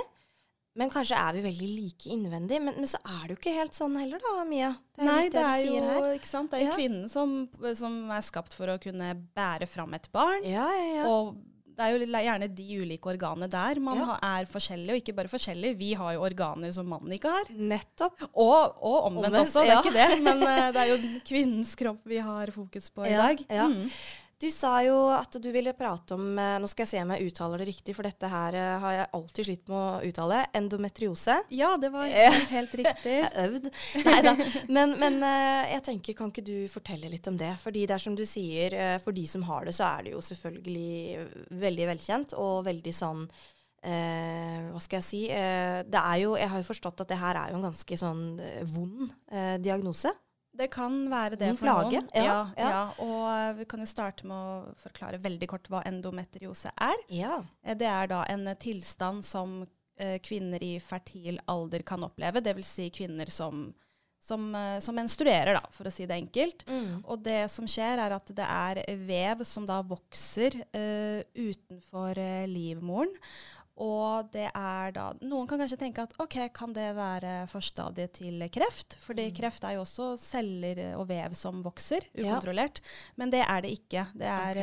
Men 0.76 0.90
kanskje 0.92 1.16
er 1.16 1.32
vi 1.32 1.40
veldig 1.40 1.68
like 1.72 2.10
innvendig. 2.12 2.58
Men, 2.60 2.74
men 2.76 2.84
så 2.86 2.98
er 3.00 3.22
det 3.24 3.30
jo 3.32 3.38
ikke 3.40 3.54
helt 3.56 3.72
sånn 3.78 3.94
heller 3.96 4.20
da, 4.20 4.44
Mia. 4.44 4.74
Det 4.94 5.04
Nei, 5.08 5.22
det 5.32 5.40
er, 5.40 5.60
jo, 5.64 5.76
det 5.80 6.58
er 6.58 6.64
Ja. 6.66 6.74
kvinnen 6.76 7.08
som, 7.08 7.48
som 7.74 8.10
er 8.12 8.20
skapt 8.20 8.52
for 8.52 8.68
å 8.68 8.78
kunne 8.82 9.14
bære 9.34 9.66
fram 9.66 9.94
et 9.96 10.10
barn. 10.12 10.44
Ja, 10.44 10.66
ja, 10.76 10.88
ja. 10.98 11.06
Og 11.08 11.34
det 11.76 11.84
er 11.84 11.92
jo 11.92 12.06
gjerne 12.08 12.48
de 12.56 12.66
ulike 12.80 13.10
organene 13.12 13.48
der 13.52 13.80
man 13.84 13.98
Ja. 14.00 14.18
er 14.24 14.48
forskjellige, 14.48 14.94
og 14.94 15.00
ikke 15.02 15.16
bare 15.18 15.28
forskjellige. 15.28 15.76
Vi 15.76 15.92
har 15.94 16.14
jo 16.16 16.22
organer 16.24 16.72
som 16.72 16.88
mannen 16.88 17.12
ikke 17.12 17.28
har. 17.28 17.50
Nettopp. 17.52 18.22
Og, 18.32 18.76
og 18.80 19.10
omvendt, 19.10 19.36
også, 19.42 19.60
det 19.64 19.68
ja. 19.68 19.80
er 19.80 19.84
ikke 19.84 19.96
det. 19.96 20.22
Men 20.24 20.42
eh, 20.42 20.68
det 20.74 20.84
er 20.84 20.92
jo 20.94 21.00
kvinnens 21.28 21.74
kropp 21.76 22.00
vi 22.08 22.22
har 22.24 22.52
fokus 22.54 22.88
på 22.90 23.04
i 23.04 23.12
dag. 23.16 23.44
ja. 23.50 23.68
Mm. 23.68 23.90
Du 24.36 24.50
sa 24.52 24.82
jo 24.84 24.96
at 25.08 25.32
du 25.40 25.46
ville 25.48 25.72
prate 25.72 26.12
om 26.12 26.24
eh, 26.36 26.58
Nå 26.60 26.68
skal 26.68 26.84
jeg 26.84 26.90
se 26.90 26.98
om 27.00 27.12
jeg 27.14 27.30
uttaler 27.30 27.62
det 27.62 27.68
riktig, 27.70 27.94
for 27.96 28.04
dette 28.04 28.28
her 28.28 28.56
eh, 28.58 28.74
har 28.82 28.92
jeg 28.92 29.06
alltid 29.16 29.48
slitt 29.48 29.70
med 29.72 29.78
å 29.78 30.10
uttale. 30.10 30.42
Endometriose. 30.60 31.38
Ja, 31.56 31.70
det 31.80 31.88
var 31.94 32.04
helt, 32.12 32.50
helt 32.52 32.74
riktig. 32.82 33.14
Jeg 33.22 33.30
øvd. 33.46 33.70
øvd. 33.70 34.04
Neida. 34.04 34.34
Men, 34.68 34.92
men 35.00 35.16
eh, 35.24 35.72
jeg 35.72 35.86
tenker, 35.88 36.18
kan 36.18 36.34
ikke 36.34 36.44
du 36.44 36.68
fortelle 36.68 37.08
litt 37.08 37.26
om 37.30 37.38
det? 37.40 37.54
Fordi 37.62 37.86
det 37.88 37.96
er 37.96 38.02
som 38.02 38.16
du 38.18 38.26
sier, 38.28 38.76
eh, 38.76 38.96
for 39.00 39.16
de 39.16 39.24
som 39.30 39.46
har 39.48 39.64
det, 39.64 39.72
så 39.78 39.88
er 39.88 40.04
det 40.04 40.12
jo 40.12 40.20
selvfølgelig 40.28 41.24
veldig 41.64 41.88
velkjent 41.94 42.36
og 42.36 42.66
veldig 42.68 42.94
sånn 42.96 43.24
eh, 43.24 44.68
Hva 44.74 44.84
skal 44.84 45.00
jeg 45.00 45.08
si? 45.08 45.22
Eh, 45.32 45.80
det 45.88 46.02
er 46.02 46.20
jo, 46.26 46.36
jeg 46.36 46.52
har 46.52 46.60
jo 46.60 46.68
forstått 46.68 47.02
at 47.06 47.12
det 47.12 47.20
her 47.24 47.40
er 47.40 47.54
jo 47.54 47.60
en 47.62 47.68
ganske 47.70 48.00
sånn 48.04 48.22
eh, 48.42 48.62
vond 48.68 49.08
eh, 49.32 49.56
diagnose. 49.64 50.12
Det 50.56 50.68
kan 50.72 50.94
være 51.12 51.36
det 51.38 51.50
En 51.52 51.56
for 51.58 51.66
plage, 51.68 52.00
noen. 52.00 52.10
ja, 52.14 52.24
Ja, 52.56 52.68
ja. 52.70 52.82
Og 53.04 53.58
vi 53.60 53.66
kan 53.68 53.82
jo 53.82 53.88
starte 53.90 54.26
med 54.28 54.36
å 54.36 54.74
forklare 54.80 55.20
veldig 55.22 55.48
kort 55.50 55.68
hva 55.72 55.82
endometriose 55.88 56.72
er. 56.74 57.02
Ja. 57.12 57.40
Eh, 57.62 57.74
Det 57.78 57.88
er 57.90 58.06
da 58.12 58.22
en 58.32 58.46
eh, 58.48 58.56
tilstand 58.60 59.24
som 59.24 59.66
eh, 59.98 60.18
kvinner 60.24 60.62
i 60.62 60.78
fertil 60.80 61.40
alder 61.46 61.82
kan 61.86 62.04
oppleve, 62.06 62.40
dvs. 62.44 62.70
Si 62.78 62.88
kvinner 62.90 63.30
som, 63.32 63.68
som, 64.20 64.48
som 64.80 64.96
menstruerer, 64.96 65.54
da, 65.58 65.62
for 65.70 65.88
å 65.88 65.92
si 65.92 66.06
det 66.08 66.16
enkelt. 66.16 66.64
Mm. 66.68 67.04
Og 67.04 67.22
det 67.22 67.50
som 67.52 67.68
skjer, 67.68 68.00
er 68.02 68.16
at 68.16 68.32
det 68.36 68.48
er 68.48 68.82
vev 69.06 69.44
som 69.44 69.66
da 69.68 69.82
vokser 69.86 70.56
uh, 70.74 71.20
utenfor 71.36 72.18
livmoren. 72.50 73.12
Og 73.76 74.30
det 74.32 74.46
er 74.56 74.92
da 74.96 75.10
Noen 75.20 75.46
kan 75.46 75.60
kanskje 75.60 75.76
tenke 75.82 76.02
at 76.06 76.14
ok, 76.22 76.36
kan 76.56 76.72
det 76.72 76.94
være 76.96 77.46
forstadiet 77.52 78.14
til 78.16 78.40
kreft? 78.48 78.96
Fordi 79.04 79.26
Mm. 79.30 79.34
kreft 79.36 79.64
er 79.68 79.74
jo 79.76 79.82
også 79.84 80.18
celler 80.18 80.96
og 80.96 81.06
vev 81.08 81.34
som 81.34 81.62
vokser 81.62 82.00
Ja. 82.14 82.24
ukontrollert. 82.24 82.80
Men 83.16 83.30
det 83.30 83.44
er 83.44 83.60
det 83.60 83.70
ikke. 83.76 84.06
Det 84.16 84.26
er 84.32 84.56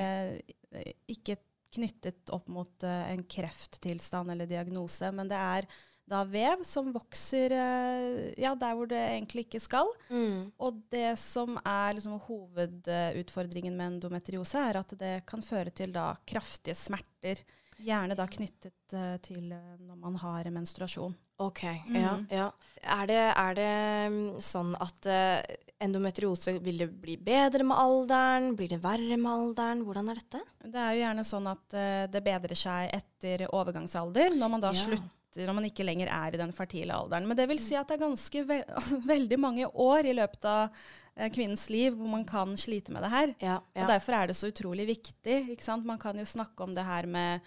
eh, 0.74 0.92
ikke 1.08 1.38
knyttet 1.74 2.30
opp 2.34 2.50
mot 2.50 2.84
eh, 2.84 3.12
en 3.14 3.24
krefttilstand 3.24 4.32
eller 4.32 4.46
diagnose, 4.50 5.12
men 5.14 5.28
det 5.28 5.38
er 5.38 5.68
da 6.10 6.24
vev 6.26 6.64
som 6.68 6.92
vokser 6.94 7.52
eh, 7.56 8.34
ja, 8.38 8.54
der 8.56 8.74
hvor 8.76 8.88
det 8.90 8.98
egentlig 9.00 9.46
ikke 9.48 9.62
skal. 9.62 9.88
Mm. 10.10 10.52
Og 10.60 10.82
det 10.92 11.18
som 11.18 11.56
er 11.64 11.94
liksom 11.94 12.20
hovedutfordringen 12.20 13.76
med 13.78 13.94
endometriose, 13.94 14.58
er 14.70 14.80
at 14.82 14.94
det 15.00 15.26
kan 15.30 15.42
føre 15.46 15.72
til 15.72 15.94
da 15.96 16.16
kraftige 16.28 16.76
smerter. 16.76 17.42
Gjerne 17.84 18.16
da 18.16 18.26
knyttet 18.32 18.94
uh, 18.96 19.18
til 19.26 19.52
eh, 19.52 19.76
når 19.84 19.98
man 20.00 20.16
har 20.22 20.50
menstruasjon. 20.56 21.16
OK. 21.44 21.64
Ja, 21.64 22.14
Mhm. 22.16 22.28
ja. 22.32 22.52
Er 22.84 23.08
det, 23.10 23.22
er 23.36 23.56
det 23.58 23.72
mm, 24.14 24.42
sånn 24.44 24.76
at 24.80 25.08
uh, 25.10 25.56
endometriose 25.84 26.54
vil 26.64 26.78
det 26.84 26.90
bli 27.02 27.18
bedre 27.18 27.66
med 27.68 27.78
alderen? 27.80 28.52
Blir 28.56 28.70
det 28.76 28.82
verre 28.84 29.18
med 29.18 29.32
alderen? 29.32 29.82
Hvordan 29.88 30.12
er 30.14 30.22
dette? 30.22 30.42
Det 30.64 30.80
er 30.80 30.94
jo 30.96 31.02
gjerne 31.04 31.26
sånn 31.28 31.50
at 31.52 31.76
uh, 31.76 32.06
det 32.14 32.24
bedrer 32.24 32.56
seg 32.60 32.94
etter 32.96 33.48
overgangsalder, 33.52 34.38
når 34.40 34.50
man 34.56 34.64
da 34.64 34.72
Ja. 34.74 34.80
slutter 34.86 35.10
når 35.34 35.56
man 35.58 35.66
ikke 35.66 35.82
lenger 35.82 36.12
er 36.14 36.36
i 36.36 36.38
den 36.38 36.52
fertile 36.54 36.94
alderen. 36.94 37.26
Men 37.26 37.36
det 37.36 37.48
vil 37.50 37.58
si 37.58 37.74
at 37.74 37.88
det 37.90 37.96
er 37.98 38.04
ganske 38.06 38.44
ve 38.46 38.60
altså, 38.78 39.00
veldig 39.02 39.40
mange 39.42 39.66
år 39.66 40.06
i 40.06 40.14
løpet 40.14 40.46
av 40.46 40.70
eh, 41.18 41.32
kvinnens 41.34 41.64
liv 41.74 41.96
hvor 41.98 42.08
man 42.12 42.24
kan 42.30 42.54
slite 42.56 42.94
med 42.94 43.02
det 43.02 43.10
her. 43.10 43.34
Ja, 43.42 43.56
Og 43.74 43.88
derfor 43.90 44.14
er 44.14 44.28
det 44.30 44.36
så 44.38 44.52
utrolig 44.54 44.86
viktig. 44.92 45.40
Ikke 45.56 45.66
sant? 45.66 45.88
Man 45.90 45.98
kan 45.98 46.22
jo 46.22 46.26
snakke 46.30 46.62
om 46.68 46.76
det 46.78 46.86
her 46.86 47.10
med 47.10 47.42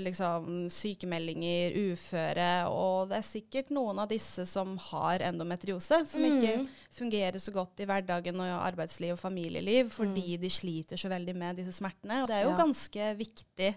liksom, 0.00 0.68
sykemeldinger, 0.72 1.74
uføre, 1.92 2.50
og 2.72 3.08
det 3.10 3.18
er 3.18 3.26
sikkert 3.26 3.70
noen 3.74 3.98
av 4.02 4.08
disse 4.08 4.46
som 4.48 4.76
har 4.90 5.18
endometriose, 5.28 6.02
som 6.08 6.24
ikke 6.24 6.58
Mm. 6.62 6.68
fungerer 6.90 7.38
så 7.40 7.52
godt 7.52 7.80
i 7.80 7.86
hverdagen 7.86 8.40
og 8.40 8.62
arbeidsliv 8.72 9.12
og 9.12 9.18
familieliv, 9.20 9.90
fordi 9.90 10.36
de 10.38 10.48
sliter 10.48 10.96
så 10.96 11.08
veldig 11.08 11.34
med 11.36 11.56
disse 11.56 11.72
smertene. 11.72 12.22
Og 12.22 12.28
det 12.28 12.36
er 12.36 12.42
jo 12.44 12.50
Mm. 12.52 12.56
Ja. 12.58 12.64
ganske 12.64 13.16
viktig 13.18 13.74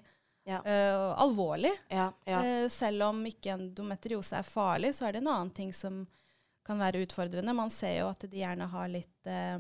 Ja. 0.47 0.59
Uh, 0.61 1.17
alvorlig. 1.23 1.71
Ja, 1.89 2.11
ja. 2.27 2.41
Eh, 2.43 2.67
selv 2.69 3.01
om 3.01 3.23
ikke 3.25 3.49
endometriose 3.57 4.37
er 4.37 4.43
farlig, 4.43 4.93
så 4.93 5.07
er 5.07 5.13
det 5.13 5.21
en 5.23 5.27
annen 5.27 5.49
ting 5.51 5.73
som 5.73 6.07
kan 6.63 6.77
være 6.77 7.01
utfordrende. 7.03 7.55
Man 7.55 7.69
ser 7.71 7.99
jo 8.01 8.09
at 8.09 8.19
de 8.19 8.37
gjerne 8.37 8.67
har 8.69 8.87
litt 8.87 9.25
eh, 9.25 9.57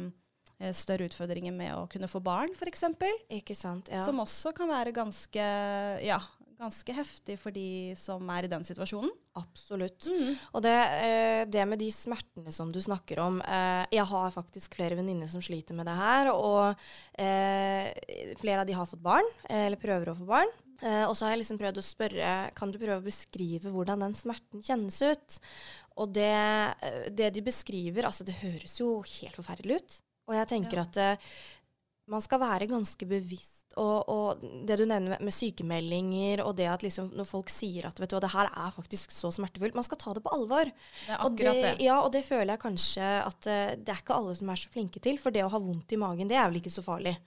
større 0.71 1.09
utfordringer 1.09 1.51
med 1.51 1.73
å 1.73 1.89
kunne 1.89 2.07
få 2.07 2.21
barn, 2.21 2.49
f.eks. 2.55 2.83
Ikke 3.31 3.55
sant. 3.55 3.89
Ja. 3.91 4.03
Som 4.05 4.19
også 4.19 4.53
kan 4.55 4.69
være 4.69 4.93
ganske, 4.93 6.03
ja, 6.05 6.19
ganske 6.59 6.93
heftig 6.95 7.35
for 7.41 7.51
de 7.55 7.93
som 7.99 8.23
er 8.33 8.45
i 8.47 8.49
den 8.51 8.63
situasjonen. 8.65 9.11
Absolutt. 9.35 10.07
Og 10.55 10.61
det, 10.63 10.73
eh, 11.05 11.45
det 11.51 11.65
med 11.67 11.79
de 11.81 11.89
smertene 11.91 12.51
som 12.55 12.71
du 12.71 12.79
snakker 12.81 13.19
om 13.19 13.41
eh, 13.41 13.85
Jeg 13.91 14.05
har 14.07 14.31
faktisk 14.31 14.75
flere 14.77 14.95
venninner 14.95 15.27
som 15.31 15.41
sliter 15.43 15.75
med 15.75 15.85
det 15.89 15.95
her. 15.99 16.31
Og 16.33 16.75
eh, 17.19 17.89
flere 18.39 18.61
av 18.63 18.69
de 18.69 18.77
har 18.77 18.87
fått 18.89 19.03
barn, 19.03 19.27
eller 19.49 19.79
prøver 19.81 20.11
å 20.13 20.17
få 20.19 20.27
barn. 20.29 20.53
Eh, 20.81 21.03
og 21.07 21.15
så 21.15 21.25
har 21.25 21.35
jeg 21.35 21.43
liksom 21.45 21.59
prøvd 21.61 21.77
å 21.79 21.83
spørre 21.87 22.31
Kan 22.57 22.71
du 22.73 22.77
prøve 22.81 22.97
å 22.99 23.05
beskrive 23.05 23.71
hvordan 23.71 24.01
den 24.03 24.15
smerten 24.17 24.63
kjennes 24.63 24.97
ut. 25.07 25.37
Og 25.95 26.11
det, 26.15 26.33
det 27.15 27.29
de 27.35 27.43
beskriver 27.45 28.03
Altså, 28.09 28.25
det 28.27 28.39
høres 28.41 28.79
jo 28.81 28.97
helt 29.03 29.37
forferdelig 29.39 29.79
ut. 29.79 30.01
Og 30.27 30.35
jeg 30.39 30.49
tenker 30.49 30.81
Ja. 30.81 30.87
at 30.89 31.29
man 32.11 32.23
skal 32.23 32.41
være 32.43 32.69
ganske 32.69 33.07
bevisst. 33.09 33.51
Og, 33.75 34.07
og 34.07 34.43
det 34.63 34.77
du 34.79 34.85
nevner 34.87 35.15
med, 35.17 35.23
med 35.27 35.33
sykemeldinger, 35.35 36.45
og 36.45 36.53
det 36.55 36.69
at 36.71 36.83
liksom 36.85 37.09
når 37.17 37.27
folk 37.27 37.49
sier 37.51 37.89
at 37.89 37.97
vet 37.99 38.13
du 38.13 38.21
det 38.23 38.31
her 38.31 38.47
er 38.47 38.71
faktisk 38.71 39.11
så 39.11 39.33
smertefullt, 39.35 39.75
man 39.75 39.83
skal 39.83 39.99
ta 39.99 40.13
det 40.15 40.23
på 40.23 40.31
alvor. 40.31 40.69
Det 40.69 41.11
er 41.11 41.19
Og 41.19 41.33
akkurat 41.33 41.59
det. 41.59 41.73
Ja, 41.83 41.97
og 41.99 42.13
det 42.15 42.23
føler 42.23 42.53
jeg 42.53 42.63
kanskje 42.63 43.09
at 43.25 43.49
eh, 43.51 43.73
det 43.75 43.91
er 43.91 43.99
ikke 43.99 44.15
alle 44.15 44.35
som 44.39 44.53
er 44.53 44.61
så 44.61 44.71
flinke 44.71 45.03
til. 45.03 45.19
For 45.19 45.35
det 45.35 45.43
å 45.43 45.51
ha 45.51 45.59
vondt 45.59 45.91
i 45.91 45.99
magen, 45.99 46.31
det 46.31 46.39
er 46.39 46.47
vel 46.47 46.61
ikke 46.61 46.71
så 46.71 46.85
farlig. 46.85 47.17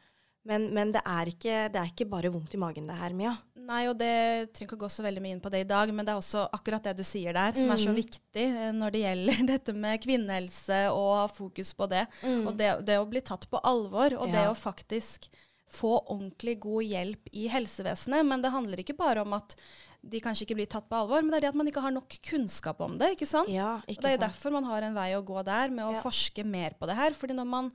Men, 0.49 0.71
men 0.73 0.95
det, 0.95 1.03
er 1.05 1.29
ikke, 1.29 1.57
det 1.75 1.83
er 1.83 1.91
ikke 1.91 2.09
bare 2.09 2.33
vondt 2.33 2.55
i 2.57 2.63
magen 2.63 2.89
det 2.89 2.97
her, 2.97 3.13
Mia. 3.17 3.35
Nei, 3.69 3.83
og 3.91 3.99
det 4.01 4.53
trenger 4.57 4.71
ikke 4.71 4.79
å 4.79 4.85
gå 4.87 4.89
så 4.91 5.03
veldig 5.05 5.21
mye 5.21 5.35
inn 5.37 5.43
på 5.45 5.51
det 5.53 5.61
i 5.61 5.69
dag, 5.69 5.91
men 5.93 6.07
det 6.07 6.15
er 6.15 6.21
også 6.23 6.47
akkurat 6.57 6.87
det 6.89 6.95
du 6.97 7.03
sier 7.05 7.35
der, 7.37 7.53
som 7.53 7.69
er 7.75 7.77
så 7.83 7.91
Mm. 7.93 7.99
viktig 8.01 8.45
eh, 8.47 8.71
når 8.73 8.95
det 8.95 9.03
gjelder 9.03 9.43
dette 9.53 9.75
med 9.77 10.01
kvinnehelse 10.01 10.79
og 10.95 11.11
ha 11.19 11.27
fokus 11.29 11.75
på 11.77 11.89
det. 11.93 12.07
Og 12.25 12.57
det, 12.57 12.71
det 12.89 12.97
å 12.99 13.05
bli 13.11 13.21
tatt 13.21 13.45
på 13.53 13.61
alvor, 13.63 14.17
og 14.17 14.33
det 14.33 14.47
å 14.49 14.57
faktisk 14.57 15.29
få 15.69 15.99
ordentlig 16.09 16.55
god 16.65 16.83
hjelp 16.89 17.29
i 17.37 17.45
helsevesenet. 17.53 18.25
Men 18.25 18.41
det 18.41 18.55
handler 18.55 18.81
ikke 18.81 18.97
bare 18.97 19.21
om 19.21 19.35
at 19.37 19.53
de 20.01 20.21
kanskje 20.25 20.47
ikke 20.47 20.57
blir 20.57 20.71
tatt 20.71 20.87
på 20.89 20.97
alvor, 20.97 21.21
men 21.21 21.29
det 21.35 21.37
er 21.43 21.45
det 21.45 21.51
at 21.53 21.59
man 21.61 21.69
ikke 21.69 21.83
har 21.85 21.93
nok 21.93 22.15
kunnskap 22.25 22.81
om 22.81 22.97
det. 22.97 23.11
ikke 23.19 23.29
sant? 23.29 23.51
Ja, 23.53 23.75
Og 23.85 24.01
det 24.01 24.15
er 24.15 24.17
sant. 24.17 24.25
derfor 24.31 24.55
man 24.55 24.65
har 24.65 24.87
en 24.87 24.97
vei 24.97 25.11
å 25.19 25.21
gå 25.27 25.45
der, 25.45 25.69
med 25.69 25.85
å 25.85 25.93
Ja. 25.93 26.01
forske 26.01 26.41
mer 26.47 26.73
på 26.81 26.87
det 26.89 26.97
her. 26.97 27.11
fordi 27.13 27.35
når 27.37 27.47
man, 27.53 27.69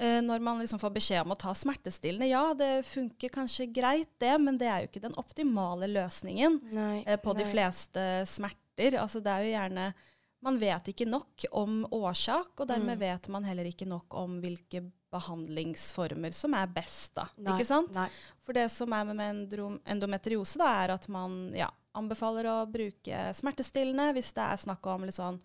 når 0.00 0.40
man 0.42 0.58
liksom 0.58 0.78
får 0.80 0.90
beskjed 0.96 1.20
om 1.22 1.32
å 1.34 1.38
ta 1.38 1.52
smertestillende, 1.54 2.26
ja, 2.30 2.54
det 2.54 2.84
funker 2.88 3.28
kanskje 3.30 3.68
greit 3.72 4.08
det, 4.18 4.32
men 4.40 4.56
det 4.58 4.66
er 4.66 4.80
jo 4.82 4.88
ikke 4.88 5.02
den 5.04 5.14
optimale 5.20 5.86
løsningen 5.86 6.60
Nei, 6.72 7.04
på 7.04 7.30
på 7.30 7.36
de 7.38 7.44
fleste 7.44 8.06
smerter. 8.26 8.96
Altså 8.98 9.20
det 9.22 9.30
er 9.30 9.44
jo 9.44 9.52
gjerne 9.56 9.94
Man 10.42 10.56
vet 10.58 10.88
ikke 10.90 11.06
nok 11.06 11.44
om 11.52 11.84
årsak, 11.94 12.58
og 12.58 12.66
dermed 12.66 12.96
Mm. 12.96 12.98
vet 12.98 13.28
man 13.28 13.44
heller 13.44 13.62
ikke 13.64 13.86
nok 13.86 14.12
om 14.18 14.40
hvilke 14.42 14.80
behandlingsformer 15.12 16.32
som 16.34 16.54
er 16.54 16.66
best, 16.66 17.14
da. 17.14 17.28
Nei, 17.38 17.54
Ikke 17.54 17.66
sant? 17.68 17.92
Nei. 17.94 18.08
For 18.42 18.52
det 18.56 18.68
som 18.72 18.92
er 18.92 19.04
med 19.04 19.52
endometriose, 19.86 20.58
da, 20.58 20.70
er 20.84 20.94
at 20.96 21.06
man 21.08 21.52
ja, 21.54 21.68
anbefaler 21.94 22.48
å 22.50 22.56
bruke 22.66 23.28
smertestillende 23.36 24.12
hvis 24.16 24.32
det 24.34 24.42
er 24.42 24.56
snakk 24.64 24.86
om 24.86 25.04
litt 25.06 25.14
sånn 25.14 25.38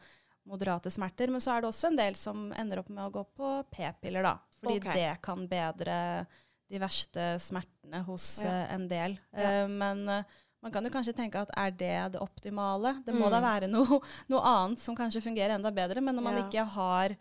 moderate 0.47 0.89
smerter. 0.93 1.29
Men 1.33 1.43
så 1.43 1.53
er 1.57 1.61
det 1.61 1.69
også 1.71 1.91
en 1.91 1.99
del 1.99 2.15
som 2.19 2.47
ender 2.57 2.79
opp 2.81 2.89
med 2.89 3.05
å 3.05 3.11
gå 3.19 3.23
på 3.37 3.53
p-piller, 3.75 4.23
da. 4.23 4.35
Fordi 4.61 4.79
okay. 4.81 4.93
det 4.97 5.21
kan 5.21 5.45
bedre 5.51 5.97
de 6.67 6.79
verste 6.81 7.29
smertene 7.39 8.01
hos 8.07 8.41
Ja. 8.43 8.49
uh, 8.65 8.73
en 8.75 8.87
del. 8.91 9.17
Ja. 9.35 9.63
Uh, 9.63 9.69
men 9.71 10.01
uh, 10.09 10.23
man 10.63 10.73
kan 10.73 10.83
jo 10.83 10.89
kanskje 10.91 11.13
tenke 11.15 11.39
at 11.39 11.51
er 11.55 11.71
det 11.71 11.93
det 12.17 12.19
optimale? 12.23 12.95
Det 13.05 13.13
må 13.15 13.27
Mm. 13.29 13.31
da 13.31 13.39
være 13.43 13.69
noe, 13.71 13.99
noe 14.33 14.41
annet 14.41 14.79
som 14.83 14.95
kanskje 14.97 15.21
fungerer 15.23 15.53
enda 15.55 15.71
bedre. 15.71 16.01
Men 16.01 16.15
når 16.17 16.23
man 16.23 16.35
Ja. 16.41 16.43
ikke 16.47 16.65
har, 16.73 17.15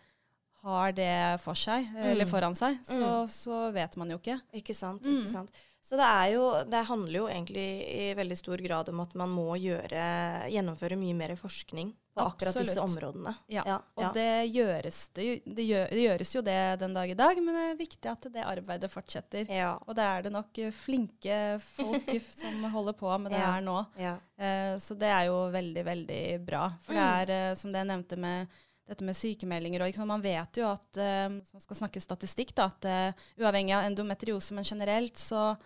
har 0.62 0.92
det 0.96 1.40
for 1.44 1.54
seg, 1.54 1.86
eller 1.94 2.24
Mm. 2.24 2.30
foran 2.32 2.56
seg, 2.56 2.78
så, 2.82 2.98
Mm. 2.98 3.28
så 3.28 3.72
vet 3.72 3.96
man 3.96 4.10
jo 4.10 4.18
ikke. 4.18 4.40
Ikke 4.54 4.74
sant. 4.74 5.02
Mm. 5.02 5.20
ikke 5.22 5.30
sant. 5.36 5.50
Så 5.82 5.94
det, 5.94 6.02
er 6.08 6.32
jo, 6.34 6.64
det 6.64 6.86
handler 6.88 7.14
jo 7.20 7.26
egentlig 7.28 7.68
i 7.86 8.14
veldig 8.18 8.36
stor 8.40 8.56
grad 8.58 8.88
om 8.88 9.00
at 9.04 9.14
man 9.14 9.28
må 9.30 9.54
gjøre, 9.54 10.50
gjennomføre 10.50 10.98
mye 10.98 11.14
mer 11.14 11.36
forskning 11.36 11.92
på 12.16 12.24
akkurat 12.30 12.56
disse 12.62 12.80
områdene. 12.80 13.32
Ja, 13.52 13.62
Ja, 13.68 13.76
og 13.94 14.02
ja. 14.06 14.10
det 14.16 14.26
gjøres, 14.56 15.00
det, 15.18 15.26
gjør, 15.44 15.86
det 15.92 16.02
gjøres 16.06 16.32
jo 16.34 16.42
det 16.46 16.56
den 16.80 16.94
dag 16.96 17.10
i 17.12 17.16
dag, 17.18 17.40
men 17.44 17.54
det 17.58 17.64
er 17.70 17.78
viktig 17.80 18.10
at 18.12 18.28
det 18.32 18.44
arbeidet 18.48 18.90
fortsetter. 18.90 19.46
Ja. 19.52 19.74
Og 19.86 19.94
det 19.98 20.06
er 20.08 20.22
det 20.26 20.32
nok 20.34 20.58
eh, 20.64 20.72
flinke 20.72 21.40
folk 21.76 22.08
som 22.40 22.64
holder 22.72 22.96
på 22.96 23.12
med 23.20 23.36
det 23.36 23.42
her 23.44 23.60
nå. 23.66 23.78
ja. 24.00 24.16
Eh, 24.36 24.74
så 24.82 24.92
det 25.00 25.08
er 25.08 25.28
jo 25.30 25.36
veldig, 25.52 25.84
veldig 25.86 26.22
bra. 26.44 26.66
For 26.84 26.92
det 26.96 27.04
Mm. 27.06 27.12
er, 27.20 27.30
eh, 27.36 27.54
som 27.56 27.72
det 27.72 27.78
jeg 27.84 27.88
nevnte 27.92 28.16
med 28.20 28.48
dette 28.86 29.02
med 29.04 29.16
sykemeldinger, 29.18 29.82
og 29.82 30.06
man 30.06 30.22
vet 30.22 30.56
jo 30.60 30.68
at, 30.70 30.96
eh, 30.96 31.28
hvis 31.40 31.52
man 31.56 31.62
skal 31.64 31.76
snakke 31.80 32.00
statistikk, 32.00 32.52
da, 32.54 32.66
at 32.70 32.84
uh, 32.86 33.24
uavhengig 33.42 33.74
av 33.74 33.82
endometriose, 33.88 34.54
men 34.54 34.62
generelt, 34.64 35.16
så 35.18 35.56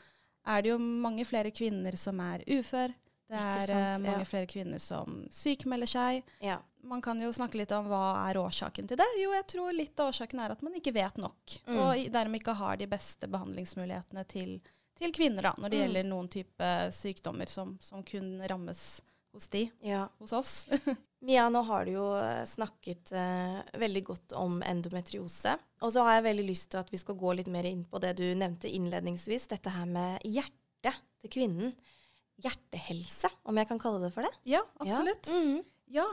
er 0.49 0.62
det 0.62 0.71
jo 0.71 0.78
mange 0.80 1.26
flere 1.28 1.50
kvinner 1.52 1.97
som 2.00 2.19
er 2.25 2.40
ufør. 2.49 2.95
Det 3.31 3.39
er 3.39 3.67
sant, 3.71 3.77
eh, 3.79 3.99
mange 4.03 4.25
ja. 4.25 4.29
flere 4.29 4.47
kvinner 4.51 4.81
som 4.83 5.21
sykemelder 5.31 5.87
seg. 5.97 6.23
ja. 6.43 6.59
Man 6.83 7.03
kan 7.05 7.19
jo 7.21 7.29
snakke 7.29 7.59
litt 7.61 7.73
om 7.77 7.91
hva 7.91 8.31
er 8.31 8.39
årsaken 8.41 8.87
til 8.89 8.97
det. 8.97 9.05
Jo, 9.21 9.35
jeg 9.37 9.45
tror 9.53 9.75
litt 9.77 10.01
av 10.01 10.09
årsaken 10.15 10.41
er 10.41 10.55
at 10.55 10.63
man 10.65 10.73
ikke 10.79 10.95
vet 10.97 11.19
nok, 11.21 11.59
Mm. 11.69 11.77
og 11.79 12.13
dermed 12.15 12.41
ikke 12.41 12.55
har 12.57 12.77
de 12.81 12.87
beste 12.89 13.29
behandlingsmulighetene 13.29 14.25
til, 14.27 14.55
til 14.97 15.13
kvinner 15.13 15.43
da, 15.43 15.53
når 15.61 15.69
det 15.71 15.77
Mm. 15.79 15.83
gjelder 15.85 16.09
noen 16.09 16.29
type 16.33 16.71
sykdommer 16.97 17.47
som, 17.53 17.77
som 17.85 18.03
kun 18.03 18.41
rammes 18.49 19.03
hos 19.35 19.49
de, 19.53 19.71
ja. 19.85 20.09
hos 20.19 20.33
oss. 20.33 20.67
Mia, 21.21 21.51
nå 21.53 21.61
har 21.69 21.85
du 21.85 21.93
jo 21.93 22.07
eh, 22.17 22.47
snakket 22.49 23.13
eh, 23.13 23.61
veldig 23.79 24.05
godt 24.05 24.33
om 24.41 24.63
endometriose. 24.65 25.59
Og 25.83 25.93
så 25.93 26.03
har 26.03 26.15
jeg 26.17 26.25
veldig 26.31 26.47
lyst 26.49 26.71
til 26.73 26.81
at 26.81 26.89
vi 26.91 26.97
skal 26.97 27.15
gå 27.21 27.35
litt 27.37 27.47
mer 27.53 27.69
inn 27.69 27.85
på 27.85 28.01
det 28.01 28.17
du 28.17 28.25
nevnte 28.35 28.73
innledningsvis, 28.73 29.47
dette 29.53 29.69
her 29.77 29.85
med 29.85 30.25
hjertet 30.25 30.97
til 31.21 31.29
kvinnen. 31.31 31.75
Hjertehelse, 32.42 33.30
om 33.44 33.56
jeg 33.61 33.68
kan 33.68 33.78
kalle 33.82 34.00
det 34.06 34.12
for 34.14 34.23
det? 34.26 34.32
ja, 34.44 34.62
absolutt. 34.78 35.26
Ja. 35.28 35.42
Mhm. 35.42 35.61
Ja, 35.90 36.04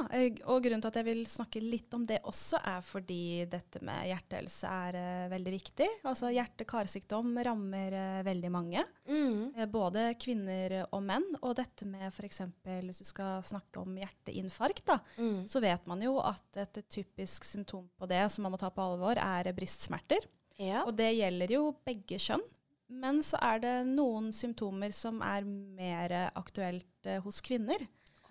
og 0.50 0.64
grunnen 0.66 0.82
til 0.82 0.90
at 0.90 0.96
jeg 0.98 1.06
vil 1.06 1.20
snakke 1.30 1.60
litt 1.62 1.94
om 1.94 2.02
det 2.10 2.18
også, 2.26 2.58
er 2.66 2.80
fordi 2.82 3.46
dette 3.46 3.78
med 3.86 4.08
hjertehelse 4.10 4.66
er 4.66 4.96
uh, 4.98 5.28
veldig 5.30 5.52
viktig. 5.54 5.86
Altså 6.10 6.32
hjerte-karsykdom 6.34 7.38
rammer 7.46 7.94
uh, 7.94 8.24
veldig 8.26 8.50
mange. 8.56 8.82
Mm 9.06 9.54
-hmm. 9.54 9.68
Både 9.70 10.16
kvinner 10.18 10.88
og 10.92 11.04
menn. 11.04 11.24
Og 11.44 11.56
dette 11.56 11.86
med 11.86 12.08
f.eks. 12.12 12.42
hvis 12.66 12.98
du 12.98 13.06
skal 13.06 13.44
snakke 13.44 13.78
om 13.80 13.94
hjerteinfarkt, 13.96 14.86
da, 14.86 15.00
Mhm. 15.18 15.48
så 15.48 15.62
vet 15.62 15.86
man 15.86 16.02
jo 16.02 16.18
at 16.22 16.58
et 16.58 16.90
typisk 16.90 17.44
symptom 17.46 17.88
på 18.00 18.08
det 18.08 18.32
som 18.32 18.42
man 18.44 18.52
må 18.54 18.58
ta 18.58 18.72
på 18.72 18.82
alvor, 18.82 19.16
er 19.16 19.54
brystsmerter. 19.54 20.26
Ja. 20.58 20.86
Og 20.86 20.96
det 20.96 21.14
gjelder 21.16 21.52
jo 21.54 21.76
begge 21.86 22.18
kjønn. 22.18 22.42
Men 22.90 23.20
så 23.26 23.40
er 23.44 23.60
det 23.64 23.76
noen 23.90 24.32
symptomer 24.36 24.94
som 24.96 25.20
er 25.26 25.44
mer 25.46 26.14
aktuelt 26.40 27.06
eh, 27.10 27.20
hos 27.24 27.42
kvinner. 27.44 27.82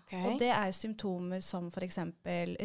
Okay. 0.07 0.23
Og 0.31 0.39
det 0.39 0.53
er 0.55 0.71
symptomer 0.73 1.43
som 1.43 1.67
f.eks. 1.69 1.99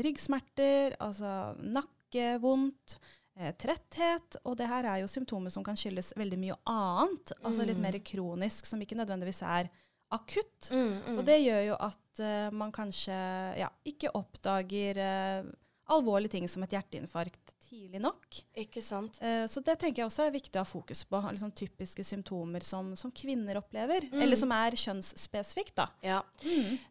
ryggsmerter, 0.06 0.96
altså 1.02 1.56
nakkevondt, 1.60 2.98
eh, 3.40 3.52
tretthet. 3.60 4.38
Og 4.46 4.58
det 4.60 4.68
her 4.70 4.88
er 4.88 5.02
jo 5.02 5.10
symptomer 5.12 5.50
som 5.54 5.66
kan 5.66 5.80
skyldes 5.80 6.14
veldig 6.20 6.40
mye 6.42 6.58
annet, 6.70 7.34
altså 7.42 7.66
litt 7.66 7.78
Mm. 7.82 7.88
mer 7.88 8.00
kronisk, 8.00 8.66
som 8.66 8.80
ikke 8.82 9.00
nødvendigvis 9.00 9.42
er 9.42 9.70
akutt. 10.12 10.70
Mm, 10.72 10.94
mm. 11.08 11.18
Og 11.18 11.26
det 11.26 11.40
gjør 11.42 11.66
jo 11.72 11.76
at 11.80 12.20
eh, 12.20 12.50
man 12.52 12.72
kanskje 12.72 13.18
ja, 13.58 13.70
ikke 13.88 14.12
oppdager 14.14 14.98
eh, 14.98 15.44
alvorlige 15.90 16.38
ting 16.38 16.48
som 16.48 16.64
et 16.64 16.72
hjerteinfarkt 16.76 17.56
tidlig 17.72 18.02
nok. 18.04 18.26
Ikke 18.60 18.82
sant. 18.84 19.16
Eh, 19.24 19.46
så 19.48 19.62
det 19.64 19.78
tenker 19.80 20.02
jeg 20.04 20.10
også 20.10 20.26
er 20.28 20.34
viktig 20.36 20.60
å 20.60 20.66
ha 20.66 20.68
fokus 20.68 21.06
på. 21.08 21.22
Liksom 21.32 21.54
typiske 21.56 22.04
symptomer 22.04 22.66
som, 22.68 22.90
som 23.00 23.14
kvinner 23.16 23.56
opplever, 23.62 24.10
Mm. 24.12 24.22
eller 24.26 24.36
som 24.36 24.52
er 24.52 24.76
kjønnsspesifikt. 24.76 25.76
da. 25.80 25.86
Ja. 26.04 26.18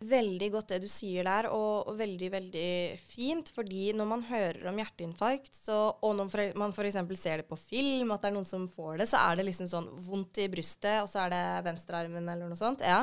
Veldig 0.01 0.49
godt 0.55 0.69
det 0.73 0.79
du 0.83 0.89
sier 0.89 1.25
der, 1.29 1.51
og, 1.53 1.91
og 1.91 1.99
veldig, 2.01 2.31
veldig 2.33 2.71
fint. 3.03 3.51
Fordi 3.53 3.91
når 3.99 4.09
man 4.09 4.23
hører 4.31 4.71
om 4.73 4.81
hjerteinfarkt, 4.81 5.53
så, 5.55 5.77
og 6.01 6.17
når 6.17 6.57
man 6.57 6.73
f.eks. 6.73 6.97
ser 7.21 7.43
det 7.43 7.49
på 7.51 7.59
film, 7.61 8.11
at 8.17 8.23
det 8.25 8.31
er 8.31 8.37
noen 8.39 8.49
som 8.49 8.65
får 8.73 9.03
det, 9.03 9.09
så 9.13 9.21
er 9.27 9.37
det 9.37 9.47
liksom 9.51 9.69
sånn 9.69 9.91
vondt 10.09 10.41
i 10.41 10.49
brystet, 10.49 11.03
og 11.05 11.11
så 11.13 11.27
er 11.27 11.35
det 11.37 11.43
venstrearmen 11.69 12.25
eller 12.33 12.49
noe 12.49 12.57
sånt. 12.59 12.81
Ja. 12.81 13.03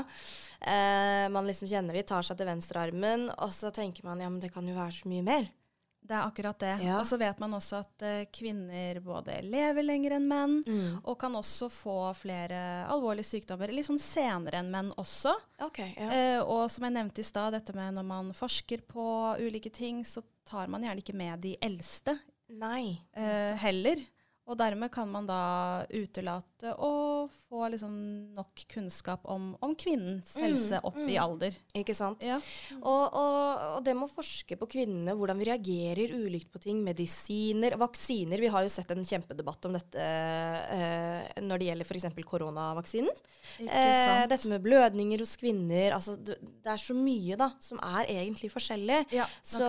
Eh, 0.62 1.28
man 1.30 1.46
liksom 1.46 1.70
kjenner 1.70 1.94
de 1.94 2.02
tar 2.10 2.26
seg 2.26 2.40
til 2.42 2.50
venstrearmen, 2.50 3.30
og 3.38 3.54
så 3.54 3.70
tenker 3.76 4.08
man 4.10 4.20
ja, 4.26 4.30
men 4.34 4.42
det 4.42 4.50
kan 4.56 4.66
jo 4.68 4.74
være 4.78 4.98
så 4.98 5.14
mye 5.14 5.26
mer. 5.30 5.48
Det 6.08 6.16
er 6.16 6.24
akkurat 6.24 6.60
det. 6.64 6.74
Ja. 6.86 7.00
Og 7.02 7.08
så 7.10 7.20
vet 7.20 7.42
man 7.44 7.56
også 7.58 7.82
at 7.82 8.06
uh, 8.06 8.22
kvinner 8.34 9.02
både 9.04 9.42
lever 9.44 9.84
lenger 9.84 10.18
enn 10.18 10.30
menn, 10.30 10.56
og 11.04 11.18
kan 11.20 11.36
også 11.36 11.68
få 11.74 11.98
flere 12.18 12.62
alvorlige 12.88 13.28
sykdommer 13.34 13.74
litt 13.74 13.90
sånn 13.90 14.00
senere 14.02 14.62
enn 14.62 14.72
menn 14.72 14.94
også. 14.96 15.34
Okay, 15.68 15.92
ja. 15.98 16.40
uh, 16.40 16.42
og 16.48 16.64
som 16.72 16.88
jeg 16.88 16.96
nevnte 16.96 17.24
i 17.24 17.28
stad, 17.28 17.54
dette 17.58 17.76
med 17.76 17.98
når 18.00 18.08
man 18.08 18.32
forsker 18.38 18.86
på 18.88 19.08
ulike 19.44 19.74
ting, 19.74 20.04
så 20.08 20.24
tar 20.48 20.72
man 20.72 20.86
gjerne 20.88 21.04
ikke 21.04 21.18
med 21.18 21.44
de 21.44 21.58
eldste 21.64 22.16
Nei. 22.48 23.04
Uh, 23.12 23.56
heller. 23.60 24.00
Og 24.48 24.56
dermed 24.60 24.92
kan 24.94 25.10
man 25.12 25.28
da 25.28 25.84
utelate 25.92 26.72
å 26.80 27.28
få 27.50 27.68
liksom 27.74 27.94
nok 28.38 28.64
kunnskap 28.72 29.26
om, 29.28 29.52
om 29.64 29.74
kvinnens 29.76 30.38
Mm, 30.38 30.44
helse 30.44 30.80
opp 30.86 30.98
i 30.98 31.16
mm. 31.16 31.22
alder. 31.22 31.56
Ikke 31.78 31.96
sant? 31.98 32.24
Ja. 32.26 32.38
Og, 32.78 33.04
og, 33.18 33.64
og 33.78 33.84
det 33.86 33.96
med 33.98 34.08
å 34.08 34.12
forske 34.12 34.58
på 34.60 34.70
kvinnene, 34.72 35.16
hvordan 35.18 35.40
vi 35.42 35.48
reagerer 35.50 36.14
ulikt 36.16 36.52
på 36.54 36.62
ting. 36.64 36.80
Medisiner, 36.86 37.76
vaksiner. 37.80 38.42
Vi 38.42 38.52
har 38.54 38.66
jo 38.66 38.72
sett 38.72 38.92
en 38.94 39.06
kjempedebatt 39.08 39.68
om 39.68 39.76
dette 39.78 40.08
eh, 40.08 41.42
når 41.44 41.62
det 41.62 41.70
gjelder 41.72 41.90
f.eks. 41.90 42.08
koronavaksinen. 42.32 43.22
Ikke 43.64 43.84
Eh, 43.88 44.24
dette 44.30 44.50
med 44.52 44.64
blødninger 44.64 45.22
hos 45.24 45.36
kvinner. 45.40 45.94
Altså, 45.96 46.18
det, 46.20 46.38
det 46.64 46.72
er 46.72 46.82
så 46.82 46.96
mye 46.98 47.38
da, 47.40 47.52
som 47.64 47.80
er 47.84 48.10
egentlig 48.16 48.52
forskjellig. 48.54 49.04
Ja, 49.16 49.28
Så, 49.42 49.68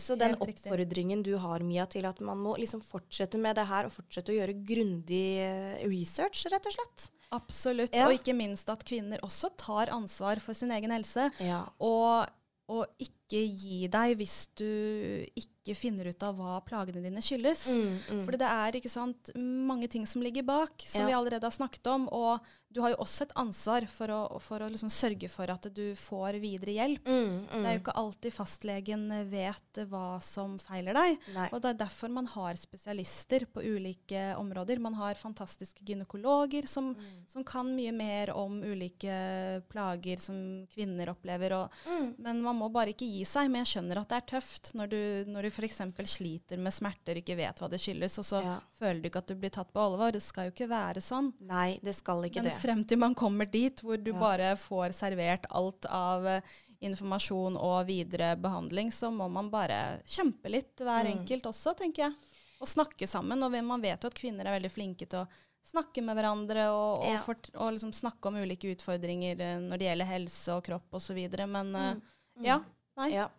så 0.00 0.16
den 0.20 0.36
oppfordringen 0.40 1.24
du 1.24 1.34
har, 1.40 1.64
Mia, 1.64 1.86
til 1.90 2.08
at 2.08 2.20
man 2.24 2.40
må 2.40 2.56
liksom 2.60 2.82
fortsette 2.84 3.40
med 3.40 3.56
det 3.58 3.66
her, 3.70 3.88
og 3.88 3.94
fortsette 3.94 4.13
å 4.22 4.36
gjøre 4.36 4.54
grundig 4.66 5.24
eh, 5.42 5.82
research, 5.88 6.44
rett 6.52 6.68
og 6.70 6.76
slett. 6.76 7.08
Absolutt. 7.34 7.94
Ja. 7.94 8.06
Og 8.06 8.14
ikke 8.20 8.36
minst 8.36 8.68
at 8.70 8.84
kvinner 8.86 9.22
også 9.26 9.50
tar 9.58 9.90
ansvar 9.94 10.38
for 10.44 10.54
sin 10.54 10.70
egen 10.74 10.94
helse. 10.94 11.30
Ja. 11.42 11.64
Og, 11.82 12.30
og 12.70 13.02
ikke 13.02 13.23
gi 13.32 13.88
deg 13.88 14.16
hvis 14.18 14.48
du 14.56 15.24
ikke 15.38 15.74
finner 15.76 16.10
ut 16.12 16.22
av 16.22 16.36
hva 16.36 16.58
plagene 16.66 17.00
dine 17.00 17.22
skyldes. 17.24 17.68
Mm, 17.72 17.94
mm. 18.18 18.24
Fordi 18.26 18.36
det 18.42 18.50
er 18.52 18.76
ikke 18.76 18.90
sant, 18.92 19.30
mange 19.34 19.88
ting 19.88 20.04
som 20.06 20.20
ligger 20.22 20.42
bak, 20.44 20.72
som 20.84 21.00
Ja. 21.00 21.06
vi 21.08 21.12
allerede 21.16 21.42
har 21.48 21.50
snakket 21.56 21.86
om. 21.88 22.08
Og 22.12 22.40
du 22.74 22.80
har 22.82 22.90
jo 22.90 22.96
også 23.00 23.22
et 23.22 23.32
ansvar 23.38 23.86
for 23.88 24.08
å, 24.08 24.40
for 24.42 24.58
å 24.60 24.68
liksom 24.68 24.90
sørge 24.90 25.30
for 25.30 25.48
at 25.48 25.62
du 25.72 25.94
får 25.94 26.36
videre 26.42 26.74
hjelp. 26.74 27.06
Mm, 27.06 27.46
mm. 27.46 27.62
Det 27.62 27.64
er 27.70 27.76
jo 27.78 27.82
ikke 27.84 27.96
alltid 27.96 28.32
fastlegen 28.34 29.04
vet 29.30 29.80
hva 29.88 30.20
som 30.20 30.58
feiler 30.58 30.92
deg. 30.92 31.18
Nei. 31.32 31.48
Og 31.54 31.62
det 31.62 31.70
er 31.70 31.80
derfor 31.86 32.10
man 32.10 32.26
har 32.26 32.54
spesialister 32.60 33.46
på 33.46 33.62
ulike 33.64 34.34
områder. 34.36 34.78
Man 34.80 34.94
har 34.98 35.14
fantastiske 35.14 35.80
gynekologer 35.86 36.66
som, 36.68 36.94
Mm. 36.94 37.24
som 37.28 37.44
kan 37.44 37.66
mye 37.74 37.92
mer 37.94 38.34
om 38.34 38.60
ulike 38.62 39.62
plager 39.70 40.18
som 40.20 40.66
kvinner 40.74 41.06
opplever. 41.14 41.52
Og, 41.52 41.70
Mm. 41.86 42.14
men 42.18 42.42
man 42.42 42.56
må 42.58 42.68
bare 42.72 42.92
ikke 42.92 43.06
gi 43.08 43.13
seg. 43.22 43.48
Men 43.52 43.62
jeg 43.64 43.70
skjønner 43.76 44.00
at 44.00 44.08
det 44.10 44.16
er 44.18 44.26
tøft 44.40 44.72
når 44.74 44.90
du, 44.90 45.00
når 45.30 45.42
du 45.46 45.50
f.eks. 45.54 45.78
sliter 46.16 46.58
med 46.58 46.72
smerter 46.74 47.20
ikke 47.20 47.36
vet 47.38 47.60
hva 47.62 47.68
det 47.70 47.78
skyldes, 47.78 48.18
og 48.18 48.24
så 48.26 48.42
Ja. 48.42 48.56
føler 48.80 49.00
du 49.02 49.08
ikke 49.08 49.22
at 49.22 49.30
du 49.30 49.34
blir 49.36 49.50
tatt 49.54 49.70
på 49.72 49.78
alvor. 49.84 50.10
Det 50.10 50.22
skal 50.22 50.50
jo 50.50 50.54
ikke 50.56 50.68
være 50.68 51.00
sånn. 51.04 51.32
Nei, 51.40 51.78
det 51.82 51.94
skal 51.94 52.24
ikke 52.26 52.42
Men 52.42 52.50
det. 52.50 52.58
frem 52.60 52.84
til 52.84 52.98
man 52.98 53.14
kommer 53.14 53.46
dit 53.48 53.80
hvor 53.80 53.96
du 54.02 54.10
Ja. 54.12 54.18
bare 54.18 54.56
får 54.56 54.90
servert 54.92 55.46
alt 55.50 55.86
av 55.86 56.26
eh, 56.26 56.40
informasjon 56.82 57.56
og 57.56 57.86
videre 57.86 58.34
behandling, 58.36 58.90
så 58.92 59.08
må 59.14 59.30
man 59.30 59.48
bare 59.50 60.02
kjempe 60.04 60.50
litt, 60.50 60.76
hver 60.76 61.04
Mm. 61.06 61.20
enkelt 61.20 61.44
også, 61.46 61.76
tenker 61.76 62.08
jeg. 62.10 62.14
Og 62.60 62.66
snakke 62.68 63.06
sammen. 63.08 63.42
Og 63.42 63.50
man 63.64 63.80
vet 63.80 64.00
jo 64.02 64.06
at 64.08 64.14
kvinner 64.14 64.46
er 64.46 64.58
veldig 64.60 64.70
flinke 64.72 65.08
til 65.08 65.20
å 65.24 65.28
snakke 65.64 66.02
med 66.04 66.16
hverandre 66.16 66.68
og, 66.70 66.98
og, 67.02 67.08
Ja. 67.12 67.22
fort, 67.22 67.50
og 67.54 67.72
liksom 67.72 67.90
snakke 67.92 68.26
om 68.26 68.34
ulike 68.36 68.68
utfordringer 68.76 69.40
eh, 69.40 69.58
når 69.60 69.78
det 69.78 69.86
gjelder 69.88 70.06
helse 70.06 70.48
og 70.52 70.64
kropp 70.64 70.90
osv. 70.92 71.16
Men 71.48 71.74
eh, 71.74 71.94
Mm. 71.94 72.02
Mm. 72.38 72.44
ja. 72.44 72.60
Nei. 73.00 73.10
Ja. 73.14 73.30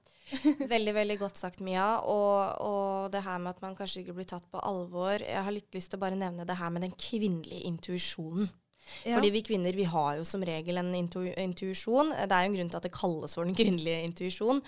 Veldig, 0.73 0.93
veldig 0.97 1.17
godt 1.21 1.37
sagt, 1.37 1.61
Mia. 1.61 1.99
Og, 2.09 2.61
og 2.65 3.13
det 3.13 3.23
her 3.25 3.39
med 3.41 3.53
at 3.53 3.63
man 3.65 3.77
kanskje 3.77 4.01
ikke 4.01 4.17
blir 4.17 4.29
tatt 4.29 4.47
på 4.51 4.61
alvor. 4.65 5.21
Jeg 5.21 5.45
har 5.45 5.53
litt 5.53 5.75
lyst 5.77 5.93
til 5.93 5.99
å 5.99 6.05
bare 6.05 6.19
nevne 6.19 6.47
det 6.47 6.57
her 6.59 6.71
med 6.73 6.85
den 6.87 6.95
kvinnelige 6.97 7.65
intuisjonen. 7.69 8.49
Ja. 9.01 9.15
Fordi 9.15 9.31
vi 9.33 9.41
kvinner 9.41 9.73
vi 9.73 9.87
har 9.89 10.19
jo 10.19 10.25
som 10.27 10.43
regel 10.45 10.77
en 10.77 10.91
intu 10.93 11.23
intuisjon. 11.25 12.11
Det 12.13 12.29
er 12.29 12.45
jo 12.45 12.51
en 12.51 12.57
grunn 12.59 12.69
til 12.69 12.79
at 12.79 12.85
det 12.85 12.93
kalles 12.93 13.33
for 13.37 13.47
den 13.47 13.57
kvinnelige 13.57 14.03
intuisjon. 14.05 14.61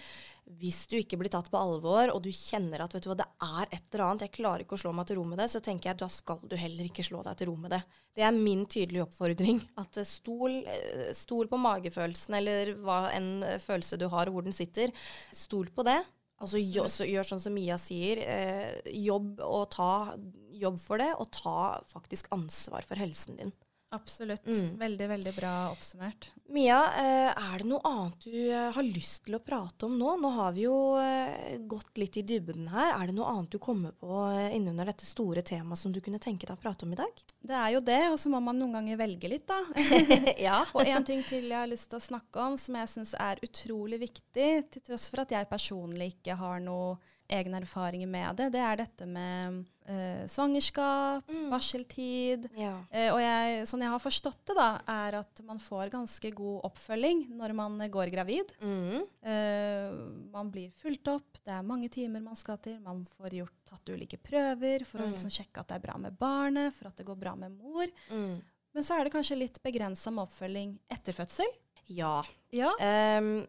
Hvis 0.55 0.85
du 0.87 0.95
ikke 0.95 1.17
blir 1.19 1.31
tatt 1.31 1.49
på 1.51 1.59
alvor, 1.59 2.13
og 2.13 2.21
du 2.23 2.29
kjenner 2.31 2.79
at 2.83 2.93
vet 2.95 3.03
du 3.03 3.09
hva, 3.11 3.17
det 3.19 3.27
er 3.43 3.65
et 3.67 3.83
eller 3.91 4.05
annet, 4.05 4.23
jeg 4.27 4.35
klarer 4.37 4.63
ikke 4.63 4.77
å 4.77 4.81
slå 4.81 4.93
meg 4.95 5.09
til 5.09 5.19
ro 5.19 5.25
med 5.27 5.41
det, 5.41 5.49
så 5.51 5.59
tenker 5.63 5.89
jeg 5.89 5.97
at 5.97 6.03
da 6.05 6.09
skal 6.11 6.39
du 6.47 6.55
heller 6.59 6.87
ikke 6.87 7.03
slå 7.03 7.23
deg 7.25 7.39
til 7.39 7.51
ro 7.51 7.57
med 7.59 7.75
det. 7.75 7.81
Det 8.15 8.23
er 8.23 8.37
min 8.37 8.63
tydelige 8.63 9.03
oppfordring. 9.03 9.59
At 9.83 9.99
eh, 9.99 10.07
stol, 10.07 10.61
eh, 10.63 11.09
stol 11.17 11.51
på 11.51 11.59
magefølelsen, 11.59 12.39
eller 12.39 12.71
hva 12.79 13.01
en 13.11 13.31
eh, 13.43 13.59
følelse 13.59 13.99
du 13.99 14.07
har, 14.13 14.31
og 14.31 14.39
hvor 14.39 14.47
den 14.47 14.55
sitter. 14.55 14.95
Stol 15.35 15.67
på 15.75 15.85
det. 15.87 15.99
Altså 16.37 16.59
gjør, 16.61 16.89
så, 16.93 17.05
gjør 17.09 17.25
sånn 17.25 17.41
som 17.41 17.55
Mia 17.57 17.79
sier. 17.81 18.21
Eh, 18.21 18.91
jobb, 19.03 19.39
og 19.43 19.67
ta, 19.73 20.15
jobb 20.53 20.77
for 20.79 21.01
det, 21.01 21.09
og 21.17 21.31
ta 21.33 21.59
faktisk 21.89 22.29
ansvar 22.35 22.85
for 22.87 22.99
helsen 23.01 23.41
din. 23.41 23.55
Absolutt. 23.89 24.45
Mm. 24.45 24.77
Veldig, 24.79 25.07
veldig 25.07 25.33
bra 25.33 25.51
oppsummert. 25.71 26.31
Mia, 26.51 26.79
eh, 26.97 27.29
er 27.31 27.61
det 27.61 27.67
noe 27.69 27.79
annet 27.87 28.25
du 28.27 28.49
eh, 28.51 28.71
har 28.75 28.83
lyst 28.83 29.23
til 29.25 29.37
å 29.37 29.39
prate 29.39 29.87
om 29.87 29.95
nå? 29.95 30.17
Nå 30.19 30.31
har 30.35 30.51
vi 30.57 30.65
jo 30.65 30.75
eh, 30.99 31.55
gått 31.71 31.95
litt 32.01 32.19
i 32.19 32.25
dybden 32.27 32.67
her. 32.73 32.97
Er 32.97 33.07
det 33.07 33.15
noe 33.15 33.31
annet 33.31 33.55
du 33.55 33.61
kommer 33.63 33.95
på 33.95 34.25
innunder 34.51 34.91
dette 34.91 35.07
store 35.07 35.43
temaet 35.47 35.79
som 35.79 35.95
du 35.95 36.01
kunne 36.03 36.19
tenke 36.19 36.49
deg 36.49 36.57
å 36.57 36.59
prate 36.59 36.83
om 36.83 36.91
i 36.91 36.99
dag? 36.99 37.23
Det 37.39 37.55
er 37.55 37.73
jo 37.77 37.83
det, 37.87 38.01
og 38.11 38.19
så 38.19 38.31
må 38.33 38.43
man 38.43 38.59
noen 38.59 38.75
ganger 38.75 38.99
velge 38.99 39.31
litt, 39.31 39.47
da. 39.47 39.61
ja. 40.49 40.59
Og 40.75 40.83
en 40.83 41.07
ting 41.07 41.23
til 41.27 41.47
jeg 41.47 41.61
har 41.61 41.71
lyst 41.71 41.87
til 41.93 42.01
å 42.01 42.07
snakke 42.09 42.43
om, 42.43 42.59
som 42.59 42.75
jeg 42.81 42.91
syns 42.91 43.15
er 43.15 43.39
utrolig 43.47 44.01
viktig, 44.03 44.49
til 44.73 44.87
tross 44.91 45.07
for 45.07 45.23
at 45.23 45.31
jeg 45.31 45.47
personlig 45.47 46.17
ikke 46.17 46.35
har 46.43 46.59
noe 46.63 46.97
egne 47.29 47.59
erfaringer 47.61 48.07
med 48.07 48.35
det, 48.39 48.51
det 48.53 48.61
er 48.63 48.77
dette 48.79 49.05
med 49.07 49.65
eh, 49.87 50.25
svangerskap, 50.27 51.23
Mm. 51.27 51.49
barseltid. 51.51 52.49
ja. 52.55 52.73
Eh, 52.91 53.09
og 53.13 53.19
jeg, 53.19 53.63
sånn 53.67 53.81
jeg 53.83 53.89
har 53.93 53.99
forstått 54.03 54.41
det, 54.47 54.55
da, 54.55 54.79
er 54.87 55.15
at 55.21 55.41
man 55.47 55.59
får 55.59 55.89
ganske 55.93 56.31
god 56.35 56.61
oppfølging 56.67 57.25
når 57.37 57.53
man 57.55 57.79
eh, 57.81 57.87
går 57.89 58.11
gravid. 58.11 58.51
Mm. 58.61 59.03
Eh, 59.23 59.93
man 60.31 60.51
blir 60.51 60.71
fulgt 60.71 61.07
opp, 61.07 61.39
det 61.43 61.53
er 61.53 61.63
mange 61.63 61.89
timer 61.89 62.21
man 62.23 62.35
skal 62.35 62.57
til. 62.57 62.79
Man 62.83 63.05
får 63.17 63.29
gjort, 63.41 63.53
tatt 63.67 63.89
ulike 63.89 64.17
prøver 64.23 64.85
for 64.85 64.99
å 64.99 65.07
Mm. 65.07 65.13
liksom 65.15 65.29
sjekke 65.31 65.59
at 65.59 65.67
det 65.67 65.75
er 65.75 65.85
bra 65.87 65.97
med 65.97 66.17
barnet, 66.19 66.73
for 66.73 66.87
at 66.87 66.95
det 66.97 67.05
går 67.05 67.19
bra 67.19 67.35
med 67.35 67.51
mor. 67.57 67.87
Mm. 68.11 68.41
Men 68.73 68.83
så 68.83 68.99
er 68.99 69.03
det 69.05 69.13
kanskje 69.13 69.37
litt 69.39 69.61
begrensa 69.63 70.11
med 70.13 70.27
oppfølging 70.27 70.77
etter 70.91 71.13
fødsel. 71.13 71.47
Ja. 71.87 72.21
Ja. 72.51 72.73
Ehm, 72.79 73.47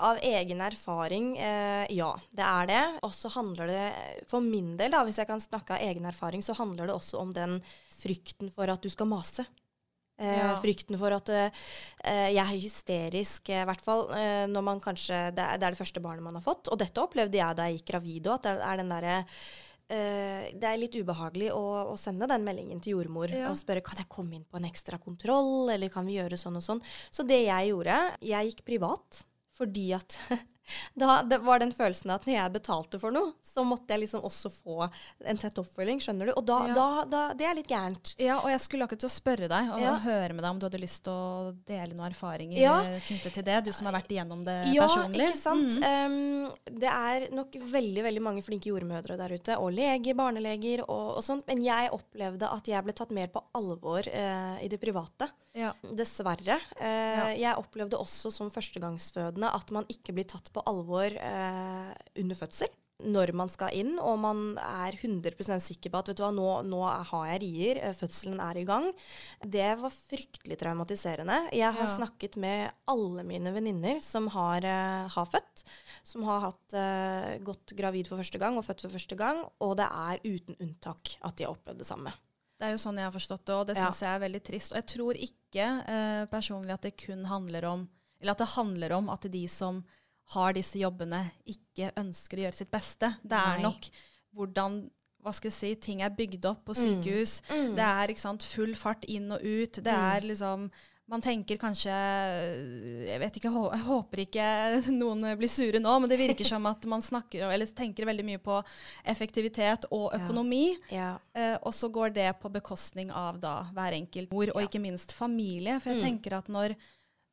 av 0.00 0.16
egen 0.24 0.60
erfaring, 0.64 1.36
eh, 1.38 1.86
ja, 1.94 2.10
det 2.32 2.42
er 2.44 2.66
det. 2.70 2.82
Og 3.06 3.12
så 3.14 3.28
handler 3.34 3.68
det, 3.70 3.82
for 4.30 4.40
min 4.40 4.76
del, 4.80 4.90
da, 4.94 5.02
hvis 5.04 5.18
jeg 5.20 5.28
kan 5.28 5.40
snakke 5.42 5.76
av 5.76 5.84
egen 5.84 6.06
erfaring, 6.08 6.42
så 6.42 6.56
handler 6.58 6.88
det 6.88 6.94
også 6.96 7.20
om 7.20 7.32
den 7.36 7.58
frykten 7.94 8.50
for 8.52 8.68
at 8.72 8.82
du 8.82 8.88
skal 8.90 9.06
mase. 9.10 9.44
Eh, 10.18 10.38
Ja. 10.38 10.54
Frykten 10.62 10.96
for 10.98 11.10
at 11.12 11.28
eh, 11.28 11.50
jeg 12.32 12.38
er 12.38 12.54
hysterisk, 12.62 13.48
eh, 13.50 13.62
i 13.62 13.66
hvert 13.68 13.82
fall 13.82 14.06
eh, 14.14 14.46
når 14.46 14.62
man 14.62 14.80
kanskje 14.80 15.30
det 15.34 15.42
er, 15.42 15.58
det 15.58 15.66
er 15.68 15.74
det 15.74 15.80
første 15.82 16.00
barnet 16.00 16.22
man 16.22 16.34
har 16.38 16.42
fått. 16.46 16.68
Og 16.70 16.78
dette 16.78 17.02
opplevde 17.02 17.36
jeg 17.40 17.56
da 17.58 17.66
jeg 17.68 17.80
gikk 17.80 17.88
gravid 17.92 18.26
òg, 18.30 18.34
at 18.40 18.42
det 18.46 18.52
er 18.62 18.76
den 18.80 18.92
derre 18.94 19.16
eh, 19.90 20.52
det 20.54 20.68
er 20.70 20.78
litt 20.80 20.94
ubehagelig 20.96 21.50
å, 21.52 21.64
å 21.92 21.96
sende 22.00 22.28
den 22.30 22.46
meldingen 22.46 22.80
til 22.80 22.96
jordmor 22.96 23.28
Ja. 23.34 23.50
og 23.50 23.58
spørre 23.58 23.82
kan 23.84 23.98
jeg 24.00 24.08
komme 24.08 24.38
inn 24.38 24.46
på 24.48 24.56
en 24.62 24.70
ekstra 24.70 24.98
kontroll, 25.02 25.68
eller 25.74 25.90
kan 25.92 26.06
vi 26.06 26.16
gjøre 26.20 26.38
sånn 26.40 26.56
og 26.56 26.64
sånn. 26.64 26.82
Så 27.10 27.26
det 27.26 27.42
jeg 27.48 27.72
gjorde, 27.74 27.98
jeg 28.22 28.52
gikk 28.54 28.64
privat. 28.70 29.24
Fordi 29.54 29.92
at 29.92 30.18
da 30.96 31.22
det 31.22 31.38
var 31.44 31.58
den 31.60 31.72
følelsen 31.72 32.10
at 32.14 32.24
når 32.26 32.34
jeg 32.34 32.52
betalte 32.52 33.00
for 33.00 33.10
noe, 33.14 33.32
så 33.54 33.62
måtte 33.66 33.94
jeg 33.94 34.00
liksom 34.04 34.22
også 34.26 34.50
få 34.50 34.88
en 35.24 35.38
tett 35.38 35.58
oppfølging, 35.60 36.00
skjønner 36.02 36.26
du. 36.26 36.32
Og 36.36 36.44
da, 36.48 36.58
Ja. 36.68 36.74
da, 36.74 37.04
da 37.04 37.20
Det 37.34 37.46
er 37.46 37.54
litt 37.54 37.68
gærent. 37.68 38.14
Ja, 38.18 38.38
og 38.40 38.48
jeg 38.50 38.60
skulle 38.60 38.84
akkurat 38.86 39.00
til 39.04 39.08
å 39.08 39.14
spørre 39.14 39.48
deg 39.48 39.70
og 39.70 39.80
Ja. 39.80 39.96
høre 39.98 40.32
med 40.34 40.42
deg 40.42 40.50
om 40.50 40.58
du 40.58 40.66
hadde 40.66 40.80
lyst 40.80 41.04
til 41.04 41.12
å 41.12 41.54
dele 41.66 41.94
noen 41.94 42.10
erfaringer 42.12 42.58
Ja. 42.58 42.80
eh, 42.82 42.98
knyttet 43.00 43.32
til 43.34 43.42
det, 43.44 43.64
du 43.64 43.72
som 43.72 43.86
har 43.86 43.94
vært 44.00 44.08
igjennom 44.10 44.44
det 44.44 44.72
Ja, 44.74 44.86
personlig. 44.88 45.28
ikke 45.30 45.36
sant. 45.36 45.78
Mm. 45.78 45.84
Um, 45.84 46.50
det 46.80 46.90
er 46.90 47.28
nok 47.34 47.52
veldig 47.52 48.02
veldig 48.02 48.22
mange 48.22 48.42
flinke 48.42 48.66
jordmødre 48.72 49.16
der 49.16 49.28
ute, 49.36 49.56
og 49.58 49.72
leger, 49.72 50.14
barneleger 50.14 50.80
og, 50.88 51.16
og 51.18 51.22
sånt. 51.22 51.46
Men 51.46 51.62
jeg 51.62 51.90
opplevde 51.92 52.42
at 52.52 52.64
jeg 52.66 52.82
ble 52.84 52.92
tatt 52.92 53.10
mer 53.10 53.28
på 53.28 53.42
alvor 53.54 54.02
uh, 54.08 54.58
i 54.62 54.68
det 54.68 54.80
private. 54.80 55.30
Ja. 55.54 55.72
Dessverre. 55.94 56.58
Uh, 56.80 56.84
Ja. 56.84 57.26
Jeg 57.34 57.56
opplevde 57.56 57.94
også 57.98 58.32
som 58.32 58.50
førstegangsfødende 58.50 59.52
at 59.54 59.70
man 59.70 59.84
ikke 59.88 60.12
blir 60.14 60.24
tatt 60.26 60.50
på 60.54 60.62
alvor 60.70 61.10
eh, 61.18 61.92
under 62.22 62.38
fødsel. 62.38 62.72
Når 63.04 63.32
man 63.34 63.50
skal 63.50 63.74
inn, 63.74 63.96
og 63.98 64.20
man 64.22 64.38
er 64.62 64.94
100 64.94 65.58
sikker 65.60 65.90
på 65.90 65.98
at 65.98 66.08
vet 66.12 66.16
du 66.20 66.22
hva, 66.22 66.28
nå, 66.32 66.44
nå 66.70 66.78
har 67.10 67.24
jeg 67.32 67.40
rier, 67.42 67.80
eh, 67.82 67.92
fødselen 67.98 68.38
er 68.40 68.60
i 68.60 68.64
gang. 68.68 68.86
Det 69.42 69.66
var 69.80 69.90
fryktelig 69.90 70.56
traumatiserende. 70.60 71.40
Jeg 71.52 71.74
har 71.74 71.88
Ja. 71.88 71.96
snakket 71.96 72.36
med 72.38 72.70
alle 72.86 73.24
mine 73.26 73.52
venninner 73.52 74.00
som 74.00 74.28
har, 74.28 74.58
eh, 74.64 75.08
har 75.08 75.26
født, 75.26 75.64
som 76.04 76.22
har 76.22 76.40
hatt, 76.46 76.72
eh, 76.72 77.38
gått 77.42 77.74
gravid 77.76 78.06
for 78.06 78.16
første 78.22 78.38
gang 78.38 78.56
og 78.56 78.64
født 78.64 78.82
for 78.86 78.90
første 78.94 79.16
gang, 79.18 79.42
og 79.60 79.76
det 79.76 79.90
er 79.90 80.18
uten 80.24 80.56
unntak 80.62 81.16
at 81.20 81.34
de 81.36 81.44
har 81.44 81.52
opplevd 81.56 81.78
det 81.78 81.86
samme. 81.90 82.12
Det 82.60 82.68
er 82.68 82.70
jo 82.76 82.78
sånn 82.78 82.94
jeg 82.96 83.10
har 83.10 83.18
forstått 83.18 83.44
det, 83.44 83.54
og 83.54 83.66
det 83.66 83.76
Ja. 83.76 83.90
jeg 83.90 84.14
er 84.22 84.28
veldig 84.28 84.42
trist. 84.44 84.72
Og 84.72 84.78
jeg 84.78 84.86
tror 84.86 85.14
ikke 85.18 85.84
eh, 85.88 86.26
personlig 86.26 86.70
at 86.72 86.82
det 86.82 86.96
kun 86.96 87.24
handler 87.24 87.64
om 87.64 87.88
Eller 88.22 88.30
at 88.30 88.38
det 88.38 88.48
handler 88.54 88.92
om 88.92 89.10
at 89.10 89.20
de 89.22 89.46
som 89.48 89.84
har 90.32 90.52
disse 90.52 90.78
jobbene, 90.78 91.30
ikke 91.46 91.92
ønsker 91.96 92.38
å 92.38 92.42
gjøre 92.46 92.54
sitt 92.54 92.70
beste. 92.70 93.16
Det 93.22 93.32
er 93.36 93.58
Nei. 93.58 93.62
nok 93.62 93.90
hvordan 94.34 94.90
hva 95.24 95.32
skal 95.32 95.50
jeg 95.50 95.56
si, 95.56 95.74
ting 95.76 96.02
er 96.02 96.10
bygd 96.10 96.44
opp 96.44 96.64
på 96.66 96.74
sykehus. 96.74 97.40
Mm. 97.48 97.74
Det 97.76 97.84
er 97.84 98.14
sant, 98.16 98.42
full 98.42 98.74
fart 98.74 99.04
inn 99.08 99.30
og 99.32 99.40
ut. 99.40 99.72
Det 99.72 99.84
Mm. 99.92 100.16
er 100.16 100.20
liksom 100.20 100.70
Man 101.06 101.20
tenker 101.20 101.58
kanskje 101.58 101.92
Jeg 103.06 103.20
vet 103.20 103.34
ikke, 103.36 103.50
jeg 103.52 103.84
håper 103.84 104.16
ikke 104.24 104.46
noen 105.02 105.36
blir 105.36 105.48
sure 105.52 105.78
nå, 105.78 106.00
men 106.00 106.08
det 106.08 106.16
virker 106.18 106.46
som 106.48 106.64
at 106.66 106.82
man 106.86 107.02
snakker 107.02 107.42
eller 107.44 107.66
tenker 107.66 108.06
veldig 108.06 108.24
mye 108.24 108.38
på 108.38 108.64
effektivitet 109.04 109.84
og 109.92 110.14
økonomi. 110.16 110.76
Ja. 110.90 111.18
Eh, 111.36 111.56
og 111.62 111.74
så 111.76 111.90
går 111.92 112.14
det 112.14 112.30
på 112.40 112.50
bekostning 112.52 113.10
av 113.12 113.38
da 113.42 113.64
hver 113.74 113.92
enkelt 113.98 114.32
mor, 114.32 114.48
og 114.54 114.62
Ja. 114.62 114.66
ikke 114.66 114.80
minst 114.80 115.12
familie. 115.12 115.78
For 115.80 115.90
jeg 115.90 116.00
Mm. 116.02 116.04
tenker 116.20 116.38
at 116.38 116.48
når, 116.48 116.74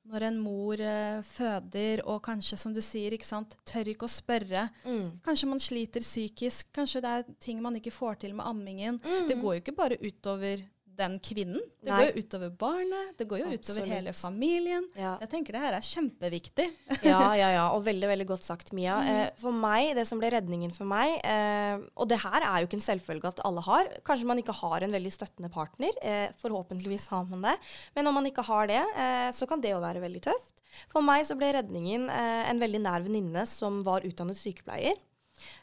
når 0.09 0.25
en 0.27 0.37
mor 0.41 0.81
eh, 0.81 1.21
føder, 1.25 2.01
og 2.09 2.21
kanskje, 2.25 2.57
som 2.57 2.73
du 2.73 2.81
sier, 2.83 3.13
ikke 3.13 3.27
sant, 3.27 3.55
tør 3.67 3.93
ikke 3.93 4.07
å 4.07 4.11
spørre 4.11 4.67
Mm. 4.81 5.19
Kanskje 5.25 5.47
man 5.49 5.61
sliter 5.61 6.03
psykisk, 6.03 6.67
kanskje 6.73 7.01
det 7.03 7.09
er 7.11 7.25
ting 7.41 7.61
man 7.61 7.75
ikke 7.77 7.93
får 7.93 8.21
til 8.23 8.33
med 8.37 8.45
ammingen. 8.47 8.97
Mm. 9.03 9.27
Det 9.29 9.37
går 9.41 9.55
jo 9.55 9.61
ikke 9.61 9.75
bare 9.77 9.99
utover 10.01 10.63
den 10.97 11.17
kvinnen. 11.23 11.61
Det 11.81 11.89
Nei. 11.89 11.97
går 11.99 12.09
jo 12.09 12.23
utover 12.23 12.51
barnet, 12.61 13.13
det 13.17 13.27
går 13.29 13.41
jo 13.41 13.49
utover 13.55 13.87
hele 13.89 14.13
familien. 14.17 14.85
Ja. 14.97 15.15
Så 15.17 15.25
jeg 15.25 15.31
tenker 15.33 15.55
det 15.55 15.63
her 15.63 15.77
er 15.77 15.87
kjempeviktig. 15.87 16.67
ja, 17.11 17.21
ja, 17.39 17.49
ja. 17.55 17.65
Og 17.75 17.85
veldig, 17.87 18.09
veldig 18.11 18.27
godt 18.29 18.45
sagt, 18.45 18.73
Mia. 18.77 18.99
Mm. 19.01 19.09
Eh, 19.13 19.25
for 19.41 19.55
meg, 19.55 19.93
det 19.97 20.05
som 20.09 20.21
ble 20.21 20.31
redningen 20.33 20.73
for 20.75 20.89
meg 20.89 21.17
eh, 21.27 21.81
Og 21.95 22.09
det 22.11 22.19
her 22.21 22.45
er 22.45 22.61
jo 22.61 22.69
ikke 22.69 22.79
en 22.79 22.85
selvfølge 22.85 23.31
at 23.31 23.43
alle 23.47 23.65
har. 23.65 23.91
Kanskje 24.07 24.29
man 24.29 24.41
ikke 24.41 24.55
har 24.61 24.85
en 24.85 24.95
veldig 24.97 25.13
støttende 25.15 25.51
partner. 25.53 25.97
Eh, 26.05 26.27
forhåpentligvis 26.41 27.09
har 27.13 27.27
man 27.31 27.49
det. 27.49 27.57
Men 27.97 28.11
om 28.11 28.19
man 28.19 28.29
ikke 28.29 28.45
har 28.47 28.69
det, 28.71 28.81
eh, 28.81 29.29
så 29.35 29.49
kan 29.49 29.63
det 29.63 29.73
jo 29.73 29.83
være 29.83 30.03
veldig 30.03 30.25
tøft. 30.29 30.61
For 30.91 31.03
meg 31.05 31.25
så 31.27 31.35
ble 31.39 31.51
redningen 31.57 32.07
eh, 32.11 32.45
en 32.51 32.61
veldig 32.61 32.81
nær 32.83 33.03
venninne 33.05 33.45
som 33.49 33.81
var 33.87 34.05
utdannet 34.07 34.39
sykepleier, 34.39 34.95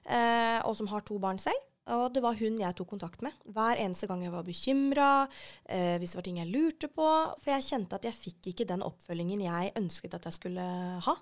eh, 0.04 0.58
og 0.64 0.76
som 0.78 0.90
har 0.92 1.04
to 1.08 1.18
barn 1.22 1.40
selv. 1.42 1.67
Og 1.94 2.12
det 2.12 2.22
var 2.24 2.37
hun 2.37 2.59
jeg 2.61 2.77
tok 2.77 2.90
kontakt 2.92 3.22
med. 3.24 3.33
Hver 3.55 3.81
eneste 3.81 4.09
gang 4.11 4.22
jeg 4.24 4.35
var 4.35 4.44
bekymra, 4.44 5.11
eh, 5.64 5.96
hvis 5.98 6.12
det 6.12 6.20
var 6.20 6.27
ting 6.27 6.40
jeg 6.42 6.53
lurte 6.53 6.90
på. 6.92 7.09
For 7.40 7.55
jeg 7.55 7.68
kjente 7.70 7.96
at 7.96 8.09
jeg 8.09 8.18
fikk 8.18 8.53
ikke 8.53 8.68
den 8.68 8.85
oppfølgingen 8.85 9.46
jeg 9.46 9.72
ønsket 9.81 10.18
at 10.18 10.29
jeg 10.29 10.37
skulle 10.37 10.68
ha. 11.07 11.16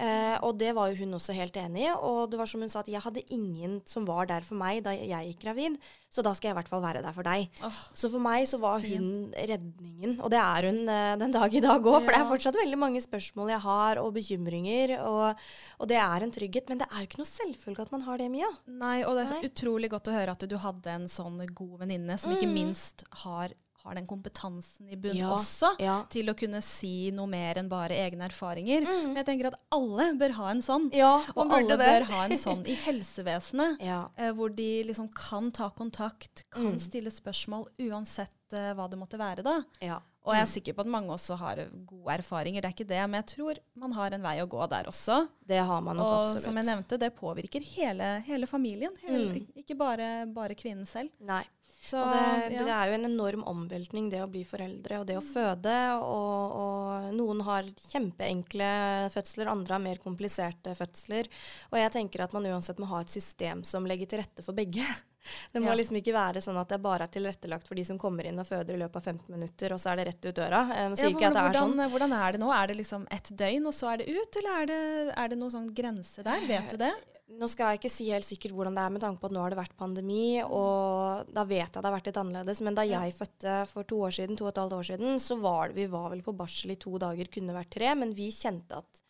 Eh, 0.00 0.36
og 0.46 0.54
det 0.56 0.70
var 0.76 0.88
jo 0.88 1.02
hun 1.02 1.12
også 1.18 1.34
helt 1.36 1.56
enig 1.60 1.82
i. 1.84 1.90
Og 1.92 2.30
det 2.32 2.38
var 2.40 2.48
som 2.48 2.62
hun 2.64 2.70
sa, 2.72 2.80
at 2.80 2.88
jeg 2.88 3.02
hadde 3.04 3.20
ingen 3.36 3.80
som 3.84 4.06
var 4.08 4.24
der 4.30 4.46
for 4.46 4.56
meg 4.56 4.78
da 4.86 4.94
jeg 4.96 5.34
gikk 5.34 5.42
gravid. 5.44 5.76
Så 6.10 6.24
da 6.26 6.32
skal 6.34 6.48
jeg 6.50 6.54
i 6.54 6.58
hvert 6.58 6.70
fall 6.72 6.80
være 6.82 7.02
der 7.04 7.12
for 7.14 7.26
deg. 7.26 7.50
Så 7.94 8.08
for 8.10 8.18
meg 8.24 8.46
så 8.50 8.58
var 8.62 8.80
hun 8.82 9.28
redningen. 9.36 10.16
Og 10.24 10.32
det 10.32 10.40
er 10.40 10.66
hun 10.70 10.80
eh, 10.88 11.12
den 11.20 11.34
dag 11.36 11.54
i 11.54 11.62
dag 11.62 11.84
òg. 11.84 12.00
For 12.00 12.10
det 12.10 12.18
er 12.22 12.30
fortsatt 12.32 12.58
veldig 12.62 12.80
mange 12.80 13.02
spørsmål 13.04 13.52
jeg 13.52 13.62
har, 13.66 14.00
og 14.02 14.14
bekymringer. 14.16 14.96
Og, 15.04 15.44
og 15.78 15.92
det 15.92 16.00
er 16.00 16.26
en 16.26 16.34
trygghet. 16.34 16.72
Men 16.72 16.80
det 16.82 16.88
er 16.90 17.04
jo 17.04 17.10
ikke 17.10 17.20
noe 17.22 17.30
selvfølge 17.30 17.84
at 17.86 17.92
man 17.94 18.06
har 18.08 18.18
det, 18.24 18.30
Mia. 18.32 18.48
Nei, 18.72 18.98
og 19.04 19.20
det 19.20 19.26
er 19.28 19.34
Nei. 19.36 19.50
utrolig 19.52 19.92
godt 19.92 20.08
å 20.10 20.16
høre 20.16 20.32
at 20.34 20.48
du 20.48 20.56
hadde 20.64 20.96
en 20.96 21.08
sånn 21.12 21.38
god 21.52 21.76
venninne 21.84 22.16
som 22.18 22.32
ikke 22.34 22.48
Mm. 22.50 22.56
minst 22.56 23.04
har, 23.26 23.52
har 23.84 23.94
den 23.94 24.06
kompetansen 24.06 24.88
i 24.90 24.96
bunn 24.96 25.16
Ja, 25.16 25.30
også. 25.34 25.72
Ja. 25.80 26.02
Til 26.12 26.26
å 26.32 26.34
kunne 26.36 26.60
si 26.62 27.10
noe 27.10 27.26
mer 27.26 27.54
enn 27.60 27.68
bare 27.68 27.96
egne 27.96 28.26
erfaringer. 28.28 28.82
Mm. 28.86 29.06
Men 29.12 29.16
jeg 29.22 29.26
tenker 29.30 29.46
at 29.52 29.58
alle 29.72 30.10
bør 30.20 30.32
ha 30.40 30.50
en 30.50 30.62
sånn. 30.62 30.90
Ja, 30.96 31.14
Og 31.36 31.50
alle 31.52 31.76
det. 31.76 31.78
bør 31.86 32.08
ha 32.12 32.24
en 32.26 32.36
sånn 32.46 32.66
i 32.66 32.74
helsevesenet. 32.74 33.80
Eh, 34.18 34.30
hvor 34.36 34.54
de 34.54 34.70
liksom 34.84 35.08
kan 35.14 35.50
ta 35.50 35.70
kontakt, 35.70 36.44
kan 36.50 36.72
Mm. 36.74 36.78
stille 36.80 37.10
spørsmål 37.10 37.66
uansett 37.80 38.30
eh, 38.52 38.72
hva 38.74 38.88
det 38.90 38.98
måtte 38.98 39.18
være. 39.18 39.42
da. 39.42 39.62
ja. 39.80 40.00
Og 40.22 40.34
jeg 40.36 40.42
er 40.42 40.48
sikker 40.52 40.74
på 40.76 40.80
at 40.84 40.86
mange 40.92 41.08
også 41.14 41.34
har 41.40 41.56
gode 41.88 42.12
erfaringer, 42.18 42.60
det 42.60 42.68
er 42.68 42.74
ikke 42.74 42.86
det. 42.90 42.98
Men 43.08 43.22
jeg 43.22 43.26
tror 43.38 43.56
man 43.80 43.92
har 43.96 44.12
en 44.12 44.20
vei 44.22 44.34
å 44.42 44.46
gå 44.46 44.66
der 44.68 44.84
også. 44.84 45.28
Det 45.48 45.56
har 45.64 45.80
man 45.80 45.96
nok 45.96 46.04
Og 46.06 46.26
absolutt. 46.26 46.44
som 46.44 46.56
jeg 46.60 46.66
nevnte, 46.66 46.98
det 47.00 47.08
påvirker 47.16 47.64
hele, 47.64 48.08
hele 48.26 48.46
familien. 48.46 48.92
Hele, 49.00 49.32
Mm. 49.40 49.46
Ikke 49.56 49.74
bare, 49.78 50.26
bare 50.28 50.54
kvinnen 50.54 50.86
selv. 50.86 51.08
Nei. 51.24 51.42
Så, 51.80 51.96
det, 51.96 52.52
ja. 52.52 52.62
det 52.66 52.72
er 52.76 52.90
jo 52.90 52.96
en 52.98 53.06
enorm 53.08 53.42
omveltning, 53.48 54.10
det 54.12 54.20
å 54.22 54.28
bli 54.28 54.42
foreldre 54.44 54.98
og 55.00 55.06
det 55.08 55.16
å 55.16 55.22
føde. 55.24 55.76
Og, 56.04 56.56
og 56.60 57.14
noen 57.16 57.40
har 57.46 57.64
kjempeenkle 57.88 58.68
fødsler, 59.14 59.48
andre 59.48 59.78
har 59.78 59.82
mer 59.84 60.00
kompliserte 60.02 60.74
fødsler. 60.76 61.30
Og 61.72 61.78
jeg 61.80 61.92
tenker 61.96 62.26
at 62.26 62.34
man 62.36 62.44
uansett 62.52 62.78
må 62.82 62.90
ha 62.92 63.00
et 63.00 63.12
system 63.12 63.64
som 63.64 63.88
legger 63.88 64.10
til 64.12 64.20
rette 64.20 64.44
for 64.44 64.52
begge. 64.56 64.84
Det 65.52 65.60
må 65.60 65.68
Ja. 65.68 65.74
liksom 65.76 65.98
ikke 65.98 66.14
være 66.16 66.40
sånn 66.40 66.56
at 66.56 66.70
det 66.72 66.78
bare 66.80 67.04
er 67.04 67.10
tilrettelagt 67.12 67.66
for 67.68 67.76
de 67.76 67.82
som 67.84 67.98
kommer 68.00 68.24
inn 68.24 68.38
og 68.40 68.46
føder 68.48 68.72
i 68.72 68.78
løpet 68.80 68.96
av 68.96 69.08
15 69.12 69.34
minutter, 69.34 69.74
og 69.76 69.80
så 69.82 69.90
er 69.92 70.00
det 70.00 70.06
rett 70.08 70.24
ut 70.30 70.38
døra. 70.38 70.60
Eh, 70.72 70.86
Ja, 70.96 71.10
ikke 71.12 71.26
at 71.28 71.34
det 71.36 71.42
er 71.42 71.48
hvordan, 71.50 71.74
sånn. 71.76 71.90
hvordan 71.92 72.14
er 72.16 72.32
det 72.32 72.40
nå? 72.40 72.48
Er 72.56 72.70
det 72.72 72.76
liksom 72.78 73.04
ett 73.12 73.28
døgn, 73.36 73.66
og 73.68 73.74
så 73.76 73.90
er 73.92 74.00
det 74.00 74.08
ut? 74.16 74.38
Eller 74.40 74.62
er 74.62 74.70
det, 74.72 74.78
er 75.20 75.28
det 75.34 75.38
noen 75.42 75.52
sånn 75.52 75.68
grense 75.76 76.24
der? 76.24 76.40
Vet 76.48 76.72
du 76.72 76.78
det? 76.80 76.92
Nå 77.38 77.46
skal 77.50 77.70
jeg 77.70 77.80
ikke 77.80 77.92
si 77.92 78.08
helt 78.10 78.26
sikkert 78.26 78.54
hvordan 78.56 78.74
det 78.74 78.82
er, 78.82 78.94
med 78.94 79.02
tanke 79.04 79.22
på 79.22 79.28
at 79.28 79.34
nå 79.34 79.42
har 79.44 79.52
det 79.52 79.60
vært 79.60 79.76
pandemi, 79.78 80.40
og 80.42 81.28
da 81.30 81.44
vet 81.46 81.68
jeg 81.68 81.76
det 81.78 81.86
har 81.86 81.94
vært 81.94 82.08
litt 82.10 82.18
annerledes. 82.22 82.62
Men 82.66 82.78
da 82.78 82.86
jeg 82.88 83.14
fødte 83.16 83.58
for 83.70 83.86
to 83.86 84.00
år 84.08 84.16
siden, 84.16 84.38
to 84.38 84.48
og 84.48 84.50
et 84.50 84.62
halvt 84.64 84.78
år 84.80 84.88
siden, 84.90 85.22
så 85.22 85.38
var 85.42 85.70
det, 85.70 85.78
vi 85.78 85.92
var 85.92 86.10
vel 86.14 86.24
på 86.26 86.34
barsel 86.36 86.74
i 86.74 86.80
to 86.80 86.96
dager, 87.00 87.30
kunne 87.30 87.54
vært 87.54 87.72
tre, 87.76 87.92
men 87.98 88.16
vi 88.18 88.32
kjente 88.34 88.82
at 88.82 89.06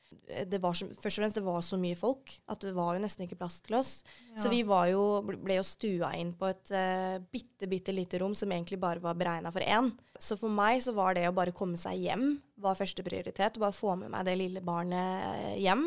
det 0.51 0.59
var 0.63 0.75
så, 0.75 0.87
først 0.99 1.19
og 1.19 1.23
fremst 1.23 1.39
det 1.39 1.45
var 1.47 1.61
så 1.63 1.77
mye 1.79 1.99
folk 1.99 2.33
at 2.51 2.65
det 2.67 2.73
var 2.75 2.97
jo 2.97 3.03
nesten 3.03 3.25
ikke 3.27 3.39
plass 3.39 3.61
til 3.63 3.77
oss. 3.79 3.91
Så 4.39 4.51
vi 4.51 4.63
var 4.67 4.89
jo, 4.91 5.03
ble 5.23 5.59
jo 5.59 5.67
stua 5.67 6.13
inn 6.19 6.33
på 6.39 6.49
et 6.51 6.73
uh, 6.75 7.19
bitte, 7.31 7.69
bitte 7.71 7.95
lite 7.95 8.19
rom 8.23 8.35
som 8.39 8.51
egentlig 8.51 8.81
bare 8.83 9.03
var 9.03 9.19
beregna 9.19 9.53
for 9.55 9.63
én. 9.63 9.91
Så 10.19 10.39
for 10.41 10.53
meg 10.53 10.83
så 10.83 10.95
var 10.97 11.15
det 11.15 11.29
å 11.29 11.35
bare 11.37 11.55
komme 11.55 11.79
seg 11.81 12.03
hjem 12.03 12.33
var 12.63 12.79
første 12.79 13.05
prioritet. 13.07 13.59
Bare 13.61 13.75
få 13.75 13.95
med 13.99 14.13
meg 14.13 14.27
det 14.29 14.37
lille 14.39 14.63
barnet 14.65 15.27
eh, 15.31 15.57
hjem. 15.63 15.87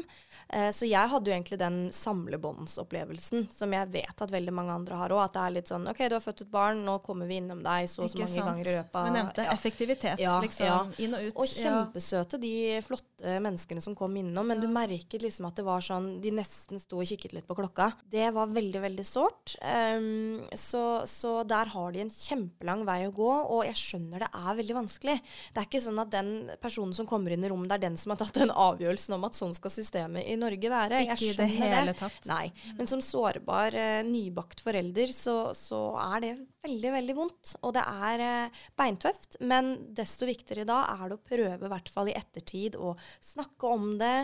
Eh, 0.50 0.70
så 0.76 0.88
jeg 0.90 1.12
hadde 1.12 1.30
jo 1.30 1.36
egentlig 1.36 1.60
den 1.62 1.80
samlebåndsopplevelsen 1.96 3.48
som 3.54 3.74
jeg 3.76 3.92
vet 3.94 4.24
at 4.26 4.34
veldig 4.34 4.54
mange 4.56 4.76
andre 4.76 5.00
har 5.00 5.16
òg. 5.16 5.24
At 5.26 5.38
det 5.38 5.44
er 5.44 5.56
litt 5.58 5.72
sånn 5.72 5.88
OK, 5.90 6.04
du 6.10 6.18
har 6.18 6.24
født 6.24 6.46
et 6.46 6.54
barn, 6.54 6.84
nå 6.86 6.98
kommer 7.06 7.30
vi 7.30 7.40
innom 7.42 7.64
deg 7.66 7.90
så 7.92 8.06
og 8.06 8.12
så 8.14 8.24
mange 8.24 8.36
sant? 8.36 8.50
ganger 8.50 8.72
i 8.72 8.78
løpet 8.80 8.98
Som 8.98 9.10
jeg 9.10 9.18
nevnte, 9.18 9.48
ja. 9.48 9.58
effektivitet. 9.58 10.24
Ja, 10.24 10.38
liksom. 10.44 10.68
ja. 10.70 10.80
Inn 11.06 11.18
og 11.18 11.28
ut. 11.28 11.40
Og 11.44 11.52
kjempesøte, 11.54 12.42
de 12.42 12.54
flotte 12.86 13.38
menneskene 13.44 13.84
som 13.84 13.98
kom 13.98 14.18
innom. 14.20 14.50
Men 14.50 14.62
du 14.64 14.68
merket 14.72 15.24
liksom 15.24 15.48
at 15.50 15.60
det 15.60 15.66
var 15.68 15.84
sånn 15.84 16.16
De 16.24 16.32
nesten 16.36 16.82
sto 16.82 17.00
og 17.02 17.08
kikket 17.08 17.36
litt 17.38 17.48
på 17.48 17.58
klokka. 17.58 17.92
Det 18.12 18.30
var 18.36 18.52
veldig, 18.54 18.82
veldig 18.84 19.06
sårt. 19.08 19.56
Um, 19.64 20.42
så, 20.58 21.04
så 21.10 21.36
der 21.48 21.72
har 21.74 21.94
de 21.94 22.04
en 22.04 22.12
kjempelang 22.14 22.84
vei 22.88 23.00
å 23.08 23.14
gå, 23.16 23.30
og 23.30 23.64
jeg 23.68 23.80
skjønner 23.80 24.24
det 24.24 24.30
er 24.34 24.58
veldig 24.60 24.78
vanskelig. 24.78 25.18
Det 25.54 25.62
er 25.62 25.68
ikke 25.68 25.84
sånn 25.84 26.02
at 26.04 26.12
den 26.14 26.32
personen 26.64 26.96
som 26.96 27.08
kommer 27.10 27.36
inn 27.36 27.44
i 27.44 27.52
rommet, 27.52 27.70
det 27.72 27.78
er 27.78 27.86
den 27.90 28.00
som 28.00 28.14
har 28.14 28.22
tatt 28.22 28.40
den 28.40 28.54
avgjørelsen 28.54 29.18
om 29.18 29.28
at 29.28 29.38
sånn 29.38 29.54
skal 29.58 29.74
systemet 29.74 30.28
i 30.30 30.38
Norge 30.40 30.72
være. 30.72 31.04
Ikke 31.06 31.30
i 31.30 31.36
det 31.38 31.50
hele 31.58 31.96
tatt. 31.98 32.18
Nei. 32.30 32.48
Men 32.80 32.90
som 32.90 33.04
sårbar 33.04 33.76
eh, 33.78 34.00
nybakt 34.08 34.64
forelder, 34.64 35.14
så, 35.16 35.38
så 35.58 35.84
er 36.02 36.24
det 36.24 36.34
veldig, 36.64 36.92
veldig 36.96 37.16
vondt. 37.18 37.54
Og 37.62 37.76
det 37.76 37.84
er 37.84 38.24
eh, 38.24 38.62
beintøft. 38.80 39.38
Men 39.44 39.74
desto 39.96 40.28
viktigere 40.30 40.68
da 40.68 40.84
er 40.96 41.06
det 41.10 41.18
å 41.18 41.24
prøve, 41.24 41.60
i 41.68 41.74
hvert 41.74 41.92
fall 41.94 42.12
i 42.12 42.18
ettertid, 42.18 42.78
å 42.80 42.96
snakke 43.24 43.74
om 43.76 43.96
det. 44.02 44.16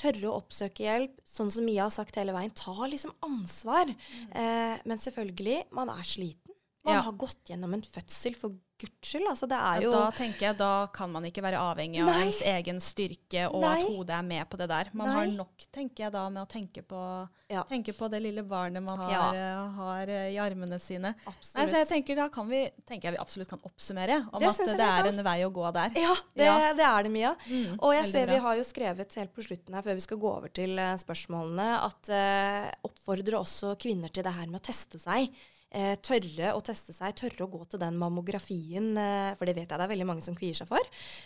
Tørre 0.00 0.30
å 0.30 0.38
oppsøke 0.42 0.86
hjelp. 0.86 1.20
Sånn 1.28 1.52
som 1.54 1.66
Mia 1.66 1.86
har 1.86 1.94
sagt 1.94 2.18
hele 2.20 2.34
veien, 2.36 2.54
ta 2.54 2.74
liksom 2.90 3.14
ansvar. 3.24 3.92
Eh, 4.34 4.74
men 4.84 5.00
selvfølgelig, 5.00 5.64
man 5.74 5.92
er 5.94 6.04
sliten. 6.06 6.43
Man 6.84 6.94
Ja. 6.96 7.00
har 7.00 7.12
gått 7.12 7.44
gjennom 7.48 7.72
en 7.74 7.82
fødsel, 7.82 8.34
for 8.36 8.50
guds 8.76 9.06
skyld. 9.08 9.24
Altså, 9.30 9.46
det 9.48 9.56
er 9.56 9.80
Ja, 9.80 9.84
jo 9.86 9.90
da 9.92 10.10
tenker 10.10 10.40
jeg, 10.40 10.56
da 10.58 10.86
kan 10.92 11.10
man 11.10 11.22
ikke 11.24 11.40
være 11.40 11.56
avhengig 11.56 12.00
av 12.02 12.08
Nei. 12.10 12.24
ens 12.26 12.40
egen 12.42 12.76
styrke 12.82 13.46
og 13.48 13.62
Nei. 13.62 13.78
at 13.78 13.86
hodet 13.88 14.10
er 14.18 14.22
med 14.22 14.50
på 14.50 14.58
det 14.58 14.68
der. 14.68 14.90
Man 14.92 15.06
Nei. 15.08 15.14
har 15.14 15.26
nok, 15.32 15.56
tenker 15.72 16.04
jeg 16.04 16.12
da, 16.12 16.28
med 16.28 16.42
å 16.42 16.48
tenke 16.50 16.82
på, 16.84 17.28
Ja. 17.48 17.62
tenke 17.64 17.94
på 17.96 18.10
det 18.10 18.20
lille 18.20 18.42
barnet 18.42 18.82
man 18.82 18.98
har, 18.98 19.10
Ja. 19.10 19.32
eh, 19.32 19.70
har 19.78 20.02
eh, 20.10 20.32
i 20.34 20.36
armene 20.36 20.78
sine. 20.78 21.14
Absolutt. 21.26 21.70
så 21.70 21.86
jeg 21.86 21.88
tenker 21.88 22.16
Da 22.16 22.28
kan 22.28 22.48
vi, 22.48 22.68
tenker 22.84 23.04
jeg 23.04 23.12
vi 23.12 23.18
absolutt 23.24 23.48
kan 23.48 23.60
oppsummere 23.64 24.28
om 24.32 24.40
Det 24.40 24.48
at 24.48 24.56
det 24.58 24.80
er 24.80 25.02
kan. 25.02 25.06
en 25.18 25.24
vei 25.24 25.40
å 25.44 25.52
gå 25.52 25.72
der. 25.72 25.90
Ja, 25.94 26.14
det, 26.36 26.44
Ja. 26.44 26.72
det 26.74 26.84
er 26.84 27.02
det, 27.04 27.12
Mia. 27.12 27.34
Mm, 27.48 27.78
Og 27.80 27.94
jeg 27.94 28.12
ser 28.12 28.26
bra. 28.26 28.34
vi 28.34 28.40
har 28.40 28.56
jo 28.56 28.62
skrevet 28.62 29.14
helt 29.14 29.32
på 29.34 29.42
slutten 29.42 29.72
her, 29.74 29.80
før 29.82 29.94
vi 29.94 30.00
skal 30.00 30.18
gå 30.18 30.36
over 30.36 30.48
til 30.52 30.78
uh, 30.78 30.96
spørsmålene, 30.96 31.80
at 31.82 32.10
uh, 32.10 32.70
oppfordrer 32.84 33.38
også 33.40 33.78
kvinner 33.78 34.12
til 34.12 34.22
det 34.24 34.34
her 34.34 34.46
med 34.48 34.60
å 34.60 34.64
teste 34.64 35.00
seg. 35.00 35.30
Eh, 35.74 35.96
tørre 36.06 36.52
å 36.54 36.60
teste 36.62 36.92
seg, 36.94 37.16
tørre 37.18 37.44
å 37.46 37.50
gå 37.50 37.64
til 37.68 37.80
den 37.82 37.96
mammografien, 37.98 38.92
eh, 38.96 39.34
for 39.34 39.44
det 39.50 39.56
vet 39.56 39.68
jeg 39.68 39.78
det 39.80 39.84
er 39.84 39.90
veldig 39.90 40.06
mange 40.06 40.22
som 40.22 40.36
kvier 40.38 40.54
seg 40.54 40.68
for. 40.70 40.78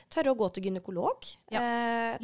Tørre 0.09 0.33
å 0.33 0.39
gå 0.41 0.49
til 0.57 0.65
gynekolog. 0.71 1.27
Ja. 1.53 1.61
Eh. 1.61 2.19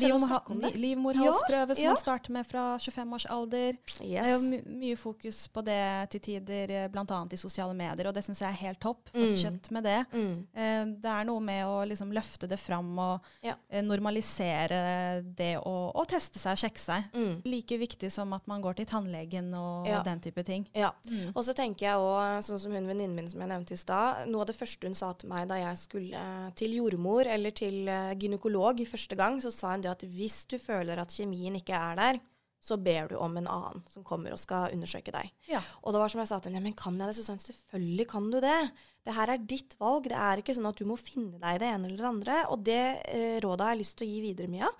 Livmorhalsprøve 0.75 1.75
som 1.77 1.85
Ja, 1.85 1.91
man 1.93 2.01
starter 2.01 2.33
med 2.33 2.47
fra 2.49 2.79
25 2.81 3.13
års 3.15 3.27
alder. 3.31 3.77
Det 3.99 4.17
er 4.17 4.31
jo 4.33 4.41
my 4.41 4.61
mye 4.85 4.97
fokus 4.97 5.43
på 5.53 5.63
det 5.67 5.79
til 6.15 6.21
tider, 6.21 6.73
bl.a. 6.93 7.21
i 7.31 7.37
sosiale 7.41 7.75
medier, 7.77 8.09
og 8.09 8.15
det 8.17 8.25
syns 8.27 8.41
jeg 8.43 8.49
er 8.51 8.61
helt 8.65 8.81
topp. 8.81 9.11
Mm. 9.15 9.61
Med 9.75 9.85
det. 9.85 9.99
Mm. 10.13 10.35
Eh, 10.55 10.85
Det 11.05 11.11
er 11.11 11.25
noe 11.29 11.41
med 11.45 11.65
å 11.67 11.85
liksom 11.89 12.13
løfte 12.15 12.49
det 12.49 12.59
fram 12.61 12.99
og 12.99 13.21
Ja. 13.43 13.55
eh, 13.71 13.83
normalisere 13.83 15.23
det 15.37 15.59
å, 15.61 15.93
å 15.95 16.05
teste 16.09 16.39
seg 16.39 16.53
og 16.57 16.59
sjekke 16.65 16.81
seg. 16.81 17.05
Mm. 17.13 17.43
Like 17.45 17.79
viktig 17.79 18.11
som 18.13 18.33
at 18.33 18.47
man 18.47 18.63
går 18.63 18.77
til 18.77 18.87
tannlegen 18.87 19.53
og 19.55 19.87
Ja. 19.89 20.03
den 20.03 20.21
type 20.21 20.43
ting. 20.45 20.67
Ja. 20.75 20.93
Mm. 21.11 21.33
Og 21.35 21.45
så 21.45 21.55
tenker 21.55 21.87
jeg 21.87 21.97
òg, 21.97 22.14
sånn 22.45 22.61
som 22.61 22.75
hun 22.77 22.89
venninnen 22.91 23.17
min 23.17 23.31
som 23.31 23.43
jeg 23.43 23.51
nevnte 23.51 23.77
i 23.77 23.81
stad, 23.81 24.25
noe 24.31 24.45
av 24.45 24.51
det 24.51 24.57
første 24.59 24.91
hun 24.91 24.97
sa 24.99 25.13
til 25.19 25.31
meg 25.33 25.49
da 25.51 25.61
jeg 25.61 25.81
skulle 25.81 26.21
eh, 26.21 26.53
til 26.59 26.77
jordmor 26.79 27.29
eller 27.31 27.55
til 27.57 27.89
eh, 27.91 28.15
gynekolog 28.21 28.85
første 28.91 29.19
gang, 29.19 29.41
så 29.43 29.53
sa 29.55 29.75
hun 29.75 29.85
det 29.85 29.93
at 29.93 30.07
hvis 30.07 30.45
du 30.51 30.59
føler 30.63 31.01
at 31.01 31.15
kjemien 31.15 31.57
ikke 31.61 31.77
er 31.79 32.01
der, 32.01 32.23
så 32.65 32.79
ber 32.81 33.11
du 33.11 33.19
om 33.21 33.37
en 33.37 33.49
annen 33.51 33.83
som 33.93 34.05
kommer 34.07 34.33
og 34.33 34.41
skal 34.41 34.73
undersøke 34.73 35.13
deg. 35.13 35.29
Ja. 35.51 35.61
Og 35.85 35.93
det 35.93 36.01
var 36.01 36.13
som 36.13 36.23
jeg 36.23 36.31
sa 36.31 36.39
til 36.41 36.49
henne, 36.49 36.63
ja, 36.63 36.65
men 36.65 36.77
kan 36.79 36.97
jeg 36.97 37.11
det? 37.11 37.17
Så 37.19 37.27
sa 37.27 37.35
hun 37.37 37.43
selvfølgelig 37.45 38.07
kan 38.15 38.31
du 38.33 38.39
det. 38.41 38.59
Det 39.05 39.17
her 39.19 39.33
er 39.35 39.43
ditt 39.53 39.77
valg. 39.81 40.09
Det 40.09 40.17
er 40.17 40.41
ikke 40.41 40.55
sånn 40.57 40.71
at 40.71 40.81
du 40.81 40.89
må 40.89 40.97
finne 40.97 41.37
deg 41.43 41.61
det 41.61 41.69
ene 41.69 41.91
eller 41.91 42.01
det 42.01 42.09
andre. 42.09 42.39
Og 42.55 42.63
det 42.65 42.81
eh, 43.05 43.37
rådet 43.45 43.67
har 43.67 43.75
jeg 43.75 43.83
lyst 43.83 43.99
til 44.01 44.09
å 44.09 44.13
gi 44.15 44.23
videre, 44.25 44.49
Mia. 44.49 44.71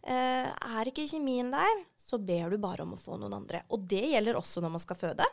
Eh, 0.00 0.48
er 0.48 0.90
ikke 0.90 1.04
kjemien 1.10 1.52
der, 1.52 1.84
så 2.00 2.16
ber 2.16 2.54
du 2.54 2.56
bare 2.62 2.86
om 2.86 2.96
å 2.96 3.00
få 3.00 3.20
noen 3.20 3.36
andre. 3.42 3.60
Og 3.76 3.84
det 3.92 4.06
gjelder 4.14 4.40
også 4.40 4.64
når 4.64 4.76
man 4.78 4.84
skal 4.86 5.00
føde. 5.02 5.28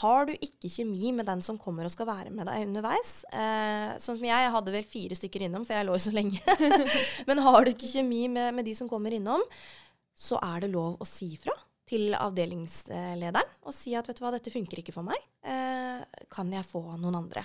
Har 0.00 0.26
du 0.26 0.32
ikke 0.34 0.70
kjemi 0.72 1.12
med 1.14 1.28
den 1.28 1.42
som 1.44 1.58
kommer 1.60 1.86
og 1.86 1.92
skal 1.92 2.08
være 2.08 2.32
med 2.34 2.48
deg 2.48 2.64
underveis 2.66 3.20
eh, 3.30 3.92
Sånn 4.02 4.18
som 4.18 4.24
jeg, 4.26 4.46
jeg 4.46 4.54
hadde 4.56 4.74
vel 4.74 4.88
fire 4.90 5.18
stykker 5.18 5.44
innom, 5.46 5.66
for 5.66 5.76
jeg 5.76 5.86
lå 5.86 5.94
jo 5.94 6.02
så 6.02 6.14
lenge. 6.14 6.40
Men 7.28 7.42
har 7.46 7.62
du 7.62 7.70
ikke 7.70 7.92
kjemi 7.92 8.24
med, 8.32 8.56
med 8.58 8.66
de 8.66 8.74
som 8.74 8.90
kommer 8.90 9.14
innom, 9.14 9.44
så 10.14 10.40
er 10.42 10.64
det 10.64 10.72
lov 10.74 10.98
å 10.98 11.08
si 11.08 11.30
fra 11.38 11.54
til 11.88 12.14
avdelingslederen 12.16 13.50
og 13.68 13.74
si 13.76 13.92
at 13.94 14.06
vet 14.08 14.18
du 14.18 14.24
hva, 14.24 14.32
dette 14.34 14.52
funker 14.52 14.80
ikke 14.80 14.94
for 14.94 15.06
meg. 15.06 15.20
Eh, 15.46 16.02
kan 16.32 16.50
jeg 16.52 16.66
få 16.66 16.82
noen 16.96 17.20
andre? 17.20 17.44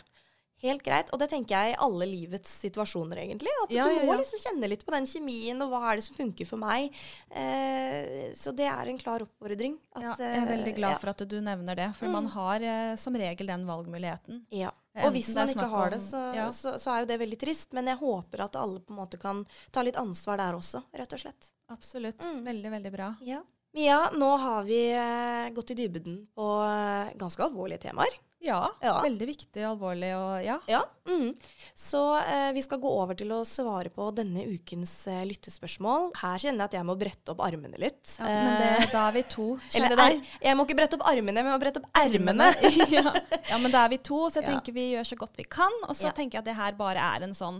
Helt 0.61 0.83
greit. 0.83 1.09
Og 1.15 1.19
det 1.21 1.29
tenker 1.31 1.55
jeg 1.55 1.71
i 1.73 1.77
alle 1.79 2.05
livets 2.09 2.49
situasjoner, 2.65 3.21
egentlig. 3.23 3.51
At 3.63 3.71
Ja, 3.71 3.85
du 3.87 4.01
må 4.05 4.13
ja. 4.13 4.19
liksom 4.19 4.41
kjenne 4.43 4.67
litt 4.67 4.85
på 4.85 4.91
den 4.91 5.05
kjemien, 5.07 5.61
og 5.63 5.69
hva 5.71 5.93
er 5.93 5.95
det 6.01 6.03
som 6.03 6.17
funker 6.17 6.45
for 6.49 6.59
meg. 6.59 6.91
Eh, 7.31 8.31
så 8.35 8.51
det 8.55 8.67
er 8.67 8.89
en 8.91 8.97
klar 8.99 9.23
oppfordring. 9.23 9.77
At, 9.95 10.03
Ja, 10.03 10.13
jeg 10.19 10.41
er 10.43 10.49
veldig 10.51 10.73
glad 10.75 10.91
eh, 10.97 10.99
for 10.99 11.09
at 11.13 11.23
du 11.31 11.37
nevner 11.41 11.75
det, 11.79 11.89
for 11.95 12.07
Mm. 12.07 12.11
man 12.17 12.25
har 12.35 12.61
eh, 12.61 12.95
som 12.95 13.15
regel 13.15 13.47
den 13.47 13.65
valgmuligheten. 13.65 14.45
Ja. 14.51 14.71
Og 14.99 15.13
hvis 15.13 15.33
man 15.33 15.47
ikke 15.47 15.69
har 15.69 15.85
om- 15.85 15.91
det, 15.91 16.01
så, 16.01 16.21
ja. 16.35 16.47
så, 16.51 16.73
så 16.77 16.91
er 16.91 16.99
jo 17.01 17.05
det 17.13 17.19
veldig 17.19 17.39
trist. 17.39 17.71
Men 17.73 17.85
jeg 17.87 17.97
håper 17.97 18.43
at 18.43 18.55
alle 18.59 18.79
på 18.81 18.91
en 18.91 18.97
måte 18.99 19.17
kan 19.19 19.45
ta 19.71 19.81
litt 19.81 19.95
ansvar 19.95 20.37
der 20.37 20.53
også, 20.57 20.83
rett 20.93 21.13
og 21.13 21.19
slett. 21.19 21.51
Absolutt. 21.69 22.19
Mm. 22.19 22.43
Veldig, 22.43 22.71
veldig 22.71 22.91
bra. 22.91 23.15
Ja. 23.21 23.41
Mia, 23.73 24.09
nå 24.17 24.37
har 24.41 24.63
vi 24.65 24.91
eh, 24.91 25.49
gått 25.53 25.71
i 25.71 25.75
dybden 25.75 26.27
på 26.35 26.47
eh, 26.65 27.13
ganske 27.15 27.43
alvorlige 27.45 27.79
temaer. 27.87 28.09
Ja, 28.41 28.69
Ja. 28.81 29.01
veldig 29.03 29.25
viktig, 29.27 29.63
alvorlig 29.67 30.13
og 30.15 30.43
ja. 30.45 30.53
Ja. 30.71 30.79
Mm. 31.09 31.33
Så 31.75 31.99
eh, 32.21 32.51
vi 32.55 32.61
skal 32.63 32.79
gå 32.79 32.87
over 32.87 33.13
til 33.19 33.33
å 33.35 33.41
svare 33.45 33.89
på 33.91 34.05
denne 34.15 34.45
ukens 34.47 34.93
eh, 35.11 35.25
lyttespørsmål. 35.27 36.13
Her 36.21 36.37
kjenner 36.39 36.63
jeg 36.63 36.69
at 36.71 36.77
jeg 36.79 36.87
må 36.87 36.95
brette 37.01 37.33
opp 37.33 37.41
armene 37.43 37.75
litt. 37.81 38.15
ja 38.17 38.29
men 38.29 38.55
det, 38.61 38.69
Eh, 38.79 38.87
da 38.93 39.01
er 39.09 39.17
vi 39.17 39.23
to, 39.27 39.47
eller 39.75 40.03
er, 40.05 40.15
jeg 40.45 40.55
må 40.55 40.63
ikke 40.65 40.77
brette 40.79 40.95
opp 40.95 41.03
armene, 41.11 41.35
men 41.43 41.51
jeg 41.51 41.57
må 41.57 41.59
brette 41.65 41.83
opp 41.83 41.89
ermene. 41.99 42.47
ja. 42.97 43.11
ja, 43.51 43.57
men 43.59 43.71
da 43.75 43.83
er 43.83 43.89
vi 43.89 43.99
to, 44.07 44.21
så 44.31 44.39
jeg 44.39 44.47
tenker 44.53 44.77
vi 44.79 44.87
gjør 44.93 45.11
så 45.11 45.19
godt 45.19 45.35
vi 45.35 45.43
kan. 45.43 45.75
Og 45.89 45.95
så 45.99 46.13
tenker 46.15 46.39
jeg 46.39 46.45
at 46.45 46.49
det 46.53 46.57
her 46.61 46.79
bare 46.79 47.03
er 47.17 47.27
en 47.27 47.35
sånn 47.35 47.59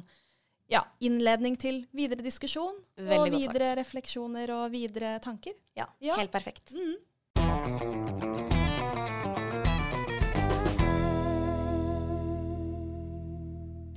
ja, 0.69 0.83
innledning 1.01 1.57
til 1.59 1.83
videre 1.91 2.23
diskusjon. 2.23 2.77
Veldig 2.95 3.19
og 3.33 3.35
videre 3.35 3.71
sagt. 3.73 3.79
refleksjoner 3.83 4.55
og 4.55 4.71
videre 4.71 5.17
tanker. 5.19 5.57
Ja, 5.75 5.89
Ja. 5.99 6.15
helt 6.21 6.31
perfekt. 6.31 6.71
Mm. 6.71 8.28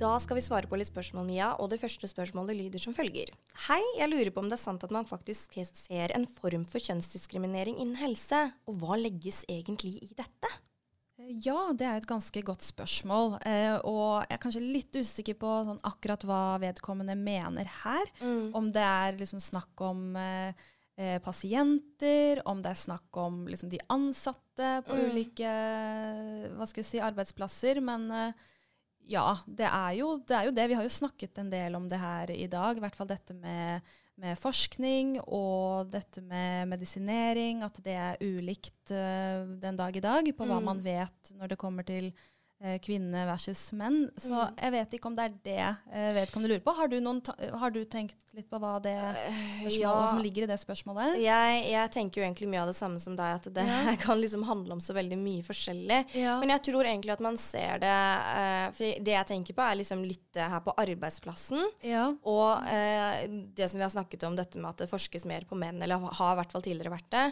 Da 0.03 0.17
skal 0.19 0.35
vi 0.35 0.41
svare 0.43 0.67
på 0.67 0.75
litt 0.75 0.89
spørsmål, 0.89 1.23
Mia, 1.29 1.53
og 1.63 1.69
det 1.71 1.77
første 1.79 2.09
spørsmålet 2.11 2.57
lyder 2.59 2.81
som 2.81 2.95
følger. 2.95 3.29
Hei, 3.69 3.79
jeg 3.95 4.11
lurer 4.11 4.33
på 4.35 4.41
om 4.43 4.49
det 4.51 4.57
er 4.57 4.63
sant 4.65 4.83
at 4.83 4.91
man 4.91 5.07
faktisk 5.07 5.55
ser 5.79 6.11
en 6.17 6.25
form 6.27 6.65
for 6.67 6.83
kjønnsdiskriminering 6.83 7.77
innen 7.79 7.95
helse, 8.01 8.41
og 8.67 8.81
hva 8.81 8.97
legges 8.99 9.45
egentlig 9.47 9.93
i 10.03 10.11
dette? 10.17 10.51
Ja, 11.45 11.69
det 11.71 11.87
er 11.87 12.01
et 12.01 12.09
ganske 12.09 12.43
godt 12.43 12.65
spørsmål. 12.67 13.37
Eh, 13.47 13.77
og 13.87 14.25
jeg 14.27 14.35
er 14.35 14.43
kanskje 14.43 14.65
litt 14.65 14.97
usikker 14.99 15.39
på 15.39 15.55
sånn, 15.69 15.79
akkurat 15.87 16.27
hva 16.27 16.43
vedkommende 16.59 17.15
mener 17.15 17.69
her. 17.85 18.11
Om 18.59 18.73
det 18.75 18.83
er 18.83 19.15
liksom 19.21 19.39
snakk 19.39 19.87
om 19.87 20.17
eh, 20.19 20.65
eh, 20.99 21.19
pasienter, 21.23 22.43
om 22.49 22.59
det 22.65 22.73
er 22.75 22.81
snakk 22.83 23.23
om 23.23 23.45
liksom, 23.47 23.71
de 23.71 23.79
ansatte 23.87 24.73
på 24.83 24.99
Mm. 24.99 25.05
ulike 25.13 25.47
jeg 25.47 26.89
si, 26.91 26.99
arbeidsplasser. 26.99 27.79
Men 27.79 28.11
eh, 28.11 28.49
ja, 29.09 29.37
det 29.45 29.67
er, 29.67 29.91
jo, 29.99 30.17
det 30.23 30.35
er 30.37 30.47
jo 30.47 30.55
det. 30.55 30.67
Vi 30.71 30.77
har 30.79 30.85
jo 30.85 30.93
snakket 30.93 31.37
en 31.41 31.49
del 31.51 31.75
om 31.75 31.87
det 31.89 31.99
her 31.99 32.31
i 32.31 32.47
dag. 32.47 32.77
I 32.77 32.83
hvert 32.83 32.95
fall 32.95 33.09
dette 33.09 33.35
med, 33.35 33.81
med 34.21 34.39
forskning 34.39 35.17
og 35.23 35.89
dette 35.91 36.23
med 36.23 36.69
medisinering. 36.71 37.63
At 37.65 37.79
det 37.83 37.97
er 37.99 38.21
ulikt 38.23 38.93
uh, 38.95 39.43
den 39.59 39.79
dag 39.79 39.95
i 39.95 40.03
dag 40.03 40.29
på 40.37 40.47
hva 40.47 40.61
Mm. 40.61 40.69
man 40.71 40.83
vet 40.83 41.33
når 41.35 41.53
det 41.53 41.59
kommer 41.59 41.83
til 41.83 42.13
kvinne 42.81 43.25
versus 43.27 43.71
menn. 43.75 44.09
Så 44.17 44.31
Mm. 44.33 44.55
jeg 44.61 44.71
vet 44.71 44.93
ikke 44.97 45.09
om 45.09 45.15
det 45.17 45.23
er 45.25 45.33
det 45.43 45.65
uh, 45.93 46.11
vedkommende 46.15 46.49
lurer 46.53 46.63
på. 46.63 46.73
Har 46.77 46.87
du, 46.87 46.97
har 47.59 47.71
du 47.75 47.81
tenkt 47.85 48.15
litt 48.33 48.49
på 48.49 48.57
hva, 48.59 48.77
det 48.81 48.93
spørsmålet, 48.95 49.83
hva 49.83 50.07
som 50.09 50.21
ligger 50.23 50.45
i 50.45 50.49
det 50.49 50.57
spørsmålet? 50.61 51.17
Jeg, 51.21 51.59
jeg 51.71 51.91
tenker 51.93 52.21
jo 52.21 52.25
egentlig 52.27 52.49
mye 52.49 52.61
av 52.63 52.71
det 52.71 52.75
samme 52.77 52.99
som 53.03 53.15
deg, 53.19 53.39
at 53.41 53.49
det 53.53 53.65
Ja. 53.67 53.95
kan 54.05 54.19
liksom 54.21 54.43
handle 54.47 54.73
om 54.77 54.81
så 54.83 54.95
veldig 54.95 55.17
mye 55.19 55.43
forskjellig. 55.45 55.99
Ja. 56.17 56.39
Men 56.41 56.53
jeg 56.55 56.63
tror 56.69 56.87
egentlig 56.87 57.13
at 57.13 57.23
man 57.23 57.37
ser 57.41 57.79
det 57.83 57.93
uh, 57.93 58.71
For 58.73 59.03
det 59.03 59.13
jeg 59.17 59.27
tenker 59.33 59.53
på, 59.57 59.61
er 59.65 59.79
liksom 59.81 60.03
litt 60.07 60.39
her 60.39 60.59
på 60.65 60.73
arbeidsplassen. 60.81 61.61
ja. 61.85 62.07
Og 62.23 62.63
uh, 62.63 63.19
det 63.53 63.69
som 63.69 63.77
vi 63.79 63.85
har 63.85 63.91
snakket 63.93 64.23
om, 64.27 64.35
dette 64.39 64.57
med 64.57 64.71
at 64.71 64.83
det 64.83 64.89
forskes 64.89 65.25
mer 65.29 65.45
på 65.49 65.55
menn, 65.59 65.81
eller 65.83 65.99
har 65.99 66.33
i 66.33 66.39
hvert 66.39 66.51
fall 66.53 66.63
tidligere 66.65 66.93
vært 66.95 67.09
det. 67.13 67.25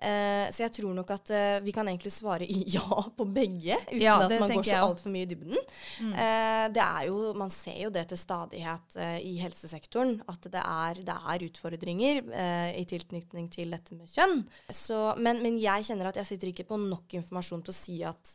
Uh, 0.00 0.46
så 0.54 0.64
jeg 0.66 0.72
tror 0.78 0.94
nok 0.96 1.10
at 1.14 1.30
eh, 1.34 1.58
vi 1.64 1.72
kan 1.74 1.88
egentlig 1.88 2.12
svare 2.14 2.46
ja 2.76 3.02
på 3.16 3.24
begge, 3.28 3.76
uten 3.90 4.00
Ja, 4.02 4.16
at 4.24 4.32
man 4.40 4.50
går 4.54 4.64
så 4.66 4.75
også. 4.82 4.96
altfor 4.96 5.12
mye 5.14 5.26
i 5.26 5.30
dybden. 5.30 5.56
Mm. 6.02 6.12
Eh, 6.12 6.64
det 6.76 6.82
er 6.84 7.06
jo, 7.08 7.32
man 7.38 7.50
ser 7.54 7.78
jo 7.84 7.90
det 7.94 8.04
til 8.10 8.20
stadighet 8.20 8.96
eh, 9.00 9.18
i 9.24 9.34
helsesektoren, 9.40 10.16
at 10.28 10.48
det 10.52 10.62
er, 10.62 11.00
det 11.06 11.16
er 11.32 11.44
utfordringer 11.48 12.22
eh, 12.32 12.70
i 12.80 12.84
tilknytning 12.88 13.48
til 13.52 13.70
dette 13.74 13.96
med 13.98 14.10
kjønn. 14.12 14.44
Så, 14.70 15.00
men, 15.18 15.42
men 15.42 15.58
jeg 15.62 15.88
kjenner 15.88 16.10
at 16.10 16.20
jeg 16.20 16.30
sitter 16.32 16.52
ikke 16.52 16.68
på 16.68 16.78
nok 16.82 17.18
informasjon 17.20 17.64
til 17.66 17.74
å 17.74 17.78
si 17.80 17.98
at 18.06 18.34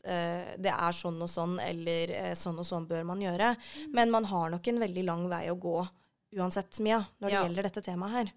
det 0.61 0.71
er 0.73 0.95
sånn 0.95 1.19
og 1.21 1.29
sånn, 1.29 1.57
eller 1.63 2.11
sånn 2.37 2.59
og 2.59 2.65
sånn 2.67 2.87
bør 2.89 3.03
man 3.07 3.21
gjøre. 3.23 3.53
Mm. 3.55 3.91
Men 3.95 4.11
man 4.13 4.25
har 4.31 4.49
nok 4.53 4.67
en 4.71 4.81
veldig 4.81 5.03
lang 5.07 5.25
vei 5.31 5.45
å 5.51 5.57
gå 5.59 5.79
uansett, 6.39 6.79
Mia, 6.79 7.01
når 7.19 7.27
det 7.29 7.35
Ja. 7.35 7.43
gjelder 7.43 7.63
dette 7.67 7.81
temaet 7.83 8.11
her. 8.15 8.31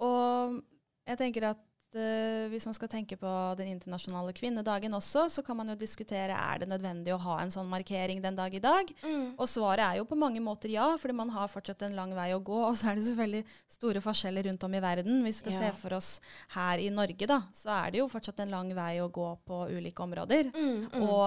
Og 0.00 0.60
jeg 1.06 1.18
tenker 1.18 1.50
at 1.50 1.58
hvis 1.92 2.66
man 2.68 2.74
skal 2.76 2.88
tenke 2.88 3.16
på 3.18 3.30
den 3.58 3.66
internasjonale 3.72 4.32
kvinnedagen 4.36 4.92
også, 4.94 5.24
så 5.30 5.42
kan 5.42 5.56
man 5.56 5.68
jo 5.72 5.74
diskutere 5.74 6.36
er 6.36 6.58
det 6.62 6.68
nødvendig 6.70 7.12
å 7.14 7.18
ha 7.18 7.40
en 7.42 7.50
sånn 7.50 7.66
markering 7.68 8.20
den 8.22 8.36
dag 8.38 8.54
i 8.54 8.60
dag. 8.62 8.92
Og 9.36 9.48
svaret 9.50 9.82
er 9.84 9.96
jo 9.98 10.04
på 10.04 10.18
mange 10.18 10.40
måter 10.40 10.70
ja, 10.70 10.96
fordi 11.00 11.14
man 11.18 11.30
har 11.34 11.48
fortsatt 11.50 11.82
en 11.82 11.96
lang 11.98 12.14
vei 12.14 12.30
å 12.36 12.40
gå. 12.42 12.60
Og 12.68 12.76
så 12.78 12.90
er 12.92 12.94
det 13.00 13.06
selvfølgelig 13.08 13.44
store 13.68 14.00
forskjeller 14.04 14.46
rundt 14.50 14.64
om 14.68 14.74
i 14.74 14.80
verden. 14.84 15.22
Hvis 15.26 15.40
vi 15.42 15.50
skal 15.50 15.52
Ja. 15.52 15.60
se 15.60 15.72
for 15.80 15.94
oss 15.96 16.20
her 16.54 16.78
i 16.78 16.90
Norge, 16.90 17.26
da, 17.26 17.42
så 17.52 17.70
er 17.86 17.90
det 17.90 17.98
jo 17.98 18.08
fortsatt 18.08 18.40
en 18.40 18.50
lang 18.50 18.74
vei 18.74 18.98
å 19.00 19.10
gå 19.10 19.38
på 19.46 19.66
ulike 19.70 20.02
områder. 20.02 20.52
Mm, 20.54 20.88
mm. 20.92 21.02
Og, 21.08 21.26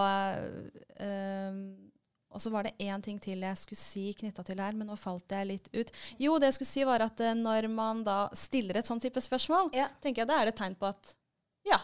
eh, 1.00 1.92
og 2.34 2.42
så 2.44 2.52
var 2.54 2.68
det 2.68 2.76
én 2.82 3.02
ting 3.06 3.20
til 3.22 3.46
jeg 3.46 3.62
skulle 3.62 3.80
si 3.80 4.06
knytta 4.20 4.44
til 4.46 4.58
det 4.60 4.66
her, 4.66 4.78
men 4.78 4.90
nå 4.90 4.98
falt 5.00 5.32
jeg 5.32 5.50
litt 5.50 5.70
ut. 5.74 5.92
Jo, 6.22 6.38
det 6.42 6.52
jeg 6.52 6.60
skulle 6.60 6.74
si 6.74 6.86
var 6.90 7.06
at 7.06 7.24
eh, 7.24 7.36
når 7.38 7.70
man 7.72 8.04
da 8.06 8.20
stiller 8.38 8.82
et 8.82 8.90
sånn 8.90 9.02
type 9.04 9.22
spørsmål, 9.22 9.72
Ja. 9.78 9.90
tenker 10.04 10.24
jeg 10.24 10.32
da 10.34 10.42
er 10.42 10.50
det 10.50 10.56
et 10.58 10.64
tegn 10.64 10.76
på 10.80 10.90
at 10.90 11.16
ja, 11.64 11.80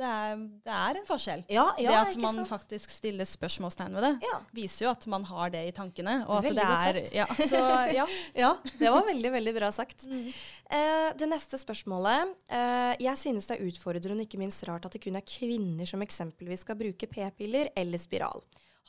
det 0.00 0.08
er, 0.08 0.38
det 0.64 0.72
er 0.72 0.96
en 0.96 1.06
forskjell. 1.06 1.42
Ja, 1.52 1.64
ja, 1.76 1.90
det 1.90 2.14
at 2.14 2.20
man 2.22 2.38
sant? 2.38 2.48
faktisk 2.48 2.92
stiller 2.94 3.28
spørsmålstegn 3.28 3.98
ved 3.98 4.06
det, 4.06 4.30
viser 4.56 4.86
jo 4.86 4.92
at 4.94 5.04
man 5.12 5.26
har 5.28 5.52
det 5.52 5.60
i 5.68 5.74
tankene. 5.76 6.14
Og 6.24 6.38
at 6.38 6.46
Veldig 6.48 6.56
det 6.56 6.68
godt 6.70 6.86
er 6.86 7.00
sagt. 7.00 7.12
Ja, 7.18 7.26
så 7.52 7.60
ja. 7.98 8.06
ja, 8.46 8.50
det 8.78 8.94
var 8.94 9.04
veldig, 9.10 9.32
veldig 9.36 9.54
bra 9.58 9.68
sagt. 9.76 10.06
Mm. 10.08 10.30
Eh, 10.72 11.10
det 11.20 11.28
neste 11.28 11.60
spørsmålet. 11.60 12.32
Eh, 12.48 12.94
jeg 13.04 13.20
synes 13.20 13.50
det 13.50 13.58
er 13.58 13.68
utfordrende 13.68 14.24
og 14.24 14.24
ikke 14.24 14.40
minst 14.40 14.64
rart 14.70 14.88
at 14.88 14.96
det 14.96 15.02
kun 15.04 15.20
er 15.20 15.26
kvinner 15.26 15.92
som 15.92 16.00
eksempelvis 16.06 16.64
skal 16.64 16.80
bruke 16.80 17.10
p-piller 17.10 17.68
eller 17.76 18.00
spiral. 18.00 18.40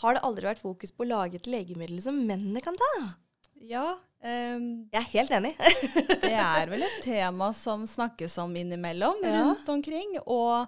Har 0.01 0.15
det 0.17 0.23
aldri 0.27 0.47
vært 0.49 0.61
fokus 0.63 0.91
på 0.95 1.05
å 1.05 1.09
lage 1.11 1.35
et 1.39 1.47
legemiddel 1.51 2.01
som 2.03 2.17
mennene 2.27 2.61
kan 2.65 2.77
ta? 2.79 2.93
ja 3.61 3.97
Um, 4.21 4.85
Jeg 4.93 4.99
er 5.01 5.07
helt 5.15 5.31
enig. 5.33 5.51
det 6.21 6.29
er 6.37 6.69
vel 6.69 6.83
et 6.85 6.99
tema 7.01 7.47
som 7.57 7.87
snakkes 7.89 8.35
om 8.43 8.51
innimellom 8.53 9.17
Ja. 9.25 9.31
rundt 9.47 9.69
omkring. 9.73 10.11
Og 10.29 10.67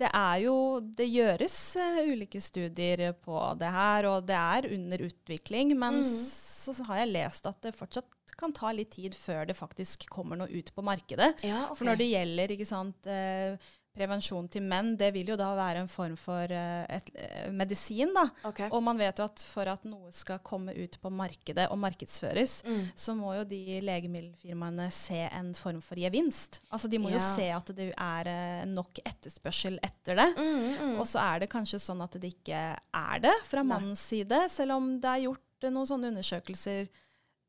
det 0.00 0.08
er 0.08 0.38
jo 0.46 0.54
Det 0.80 1.10
gjøres 1.12 1.56
uh, 1.76 1.98
ulike 2.08 2.40
studier 2.40 3.12
på 3.12 3.36
det 3.60 3.68
her, 3.76 4.08
og 4.08 4.24
det 4.24 4.38
er 4.40 4.70
under 4.72 5.04
utvikling. 5.10 5.74
Men 5.76 6.00
Mm. 6.00 6.08
så 6.08 6.72
har 6.88 7.02
jeg 7.02 7.12
lest 7.12 7.44
at 7.46 7.60
det 7.60 7.74
fortsatt 7.76 8.08
kan 8.40 8.56
ta 8.56 8.72
litt 8.72 8.96
tid 8.96 9.12
før 9.14 9.44
det 9.52 9.58
faktisk 9.60 10.08
kommer 10.08 10.40
noe 10.40 10.48
ut 10.48 10.72
på 10.74 10.82
markedet. 10.82 11.44
ja, 11.44 11.60
For 11.76 11.84
når 11.84 12.00
det 12.00 12.08
gjelder 12.08 12.64
sant, 12.64 13.06
eh, 13.06 13.58
prevensjon 13.94 14.48
til 14.50 14.64
menn, 14.66 14.96
det 14.98 15.12
vil 15.14 15.28
jo 15.30 15.36
da 15.38 15.52
være 15.54 15.84
en 15.84 15.88
form 15.90 16.16
for 16.18 16.50
eh, 16.50 16.84
et, 16.96 17.10
eh, 17.14 17.50
medisin. 17.54 18.10
da. 18.14 18.24
Okay. 18.50 18.68
Og 18.74 18.82
man 18.82 18.98
vet 18.98 19.18
jo 19.22 19.26
at 19.28 19.42
for 19.46 19.70
at 19.70 19.84
noe 19.86 20.10
skal 20.14 20.40
komme 20.42 20.74
ut 20.74 20.98
på 21.00 21.12
markedet 21.14 21.68
og 21.70 21.78
markedsføres, 21.78 22.56
Mm. 22.66 22.82
så 22.96 23.14
må 23.14 23.34
jo 23.38 23.44
de 23.44 23.80
legemiddelfirmaene 23.86 24.90
se 24.92 25.28
en 25.30 25.52
form 25.54 25.80
for 25.80 25.94
gevinst. 25.96 26.60
Altså 26.72 26.88
De 26.90 26.98
må 26.98 27.10
Ja. 27.10 27.18
jo 27.18 27.20
se 27.20 27.48
at 27.50 27.66
det 27.76 27.94
er 27.96 28.26
eh, 28.26 28.64
nok 28.66 28.98
etterspørsel 29.04 29.78
etter 29.82 30.16
det. 30.16 30.36
Mm, 30.36 30.74
mm. 30.94 30.98
Og 31.00 31.06
så 31.06 31.20
er 31.22 31.40
det 31.40 31.50
kanskje 31.50 31.78
sånn 31.80 32.02
at 32.02 32.12
det 32.20 32.34
ikke 32.34 32.76
er 32.94 33.18
det 33.20 33.34
fra 33.44 33.62
mannens 33.62 34.00
side, 34.00 34.48
selv 34.50 34.72
om 34.72 34.98
det 35.00 35.08
er 35.08 35.24
gjort 35.28 35.40
noen 35.70 35.86
sånne 35.86 36.10
undersøkelser 36.12 36.88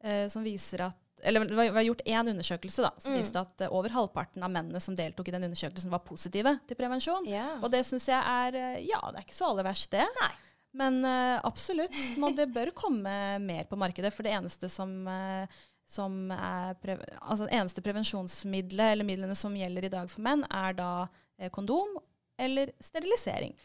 eh, 0.03 0.27
som 0.29 0.43
viser 0.43 0.81
at 0.86 0.95
eller 1.23 1.45
det 1.47 1.56
var, 1.56 1.82
gjort 1.82 2.01
én 2.06 2.30
undersøkelse 2.30 2.84
da, 2.84 2.91
som 2.99 3.13
Mm. 3.13 3.19
viste 3.21 3.39
at 3.39 3.62
eh, 3.62 3.71
over 3.73 3.89
halvparten 3.89 4.43
av 4.43 4.51
mennene 4.51 4.82
som 4.84 4.95
deltok 4.95 5.30
i 5.30 5.32
den 5.32 5.43
undersøkelsen, 5.47 5.91
var 5.91 6.04
positive 6.06 6.58
til 6.67 6.75
prevensjon. 6.75 7.28
Yeah. 7.28 7.62
Og 7.63 7.71
det 7.71 7.86
syns 7.88 8.08
jeg 8.10 8.19
er 8.19 8.56
eh, 8.56 8.82
Ja, 8.89 8.99
det 9.12 9.21
er 9.21 9.25
ikke 9.25 9.38
så 9.38 9.51
aller 9.51 9.63
verst, 9.63 9.91
det. 9.91 10.06
Nei. 10.21 10.32
Men 10.75 11.06
uh, 11.06 11.39
absolutt. 11.47 11.93
Man, 12.19 12.36
det 12.36 12.49
bør 12.51 12.73
komme 12.75 13.39
mer 13.39 13.63
på 13.69 13.78
markedet. 13.80 14.12
For 14.12 14.28
det 14.28 14.34
eneste 14.36 14.67
som, 14.67 14.91
uh, 15.08 15.47
som 15.88 16.34
er 16.36 16.75
pre 16.84 16.97
altså 17.21 17.45
det 17.47 17.56
eneste 17.56 17.84
prevensjonsmiddelet, 17.86 18.91
eller 18.91 19.08
midlene 19.08 19.38
som 19.39 19.56
gjelder 19.56 19.88
i 19.88 19.93
dag 19.93 20.12
for 20.12 20.25
menn, 20.25 20.43
er 20.51 20.75
da 20.75 20.89
uh, 21.08 21.47
kondom 21.56 21.95
eller 22.38 22.73
sterilisering. 22.84 23.56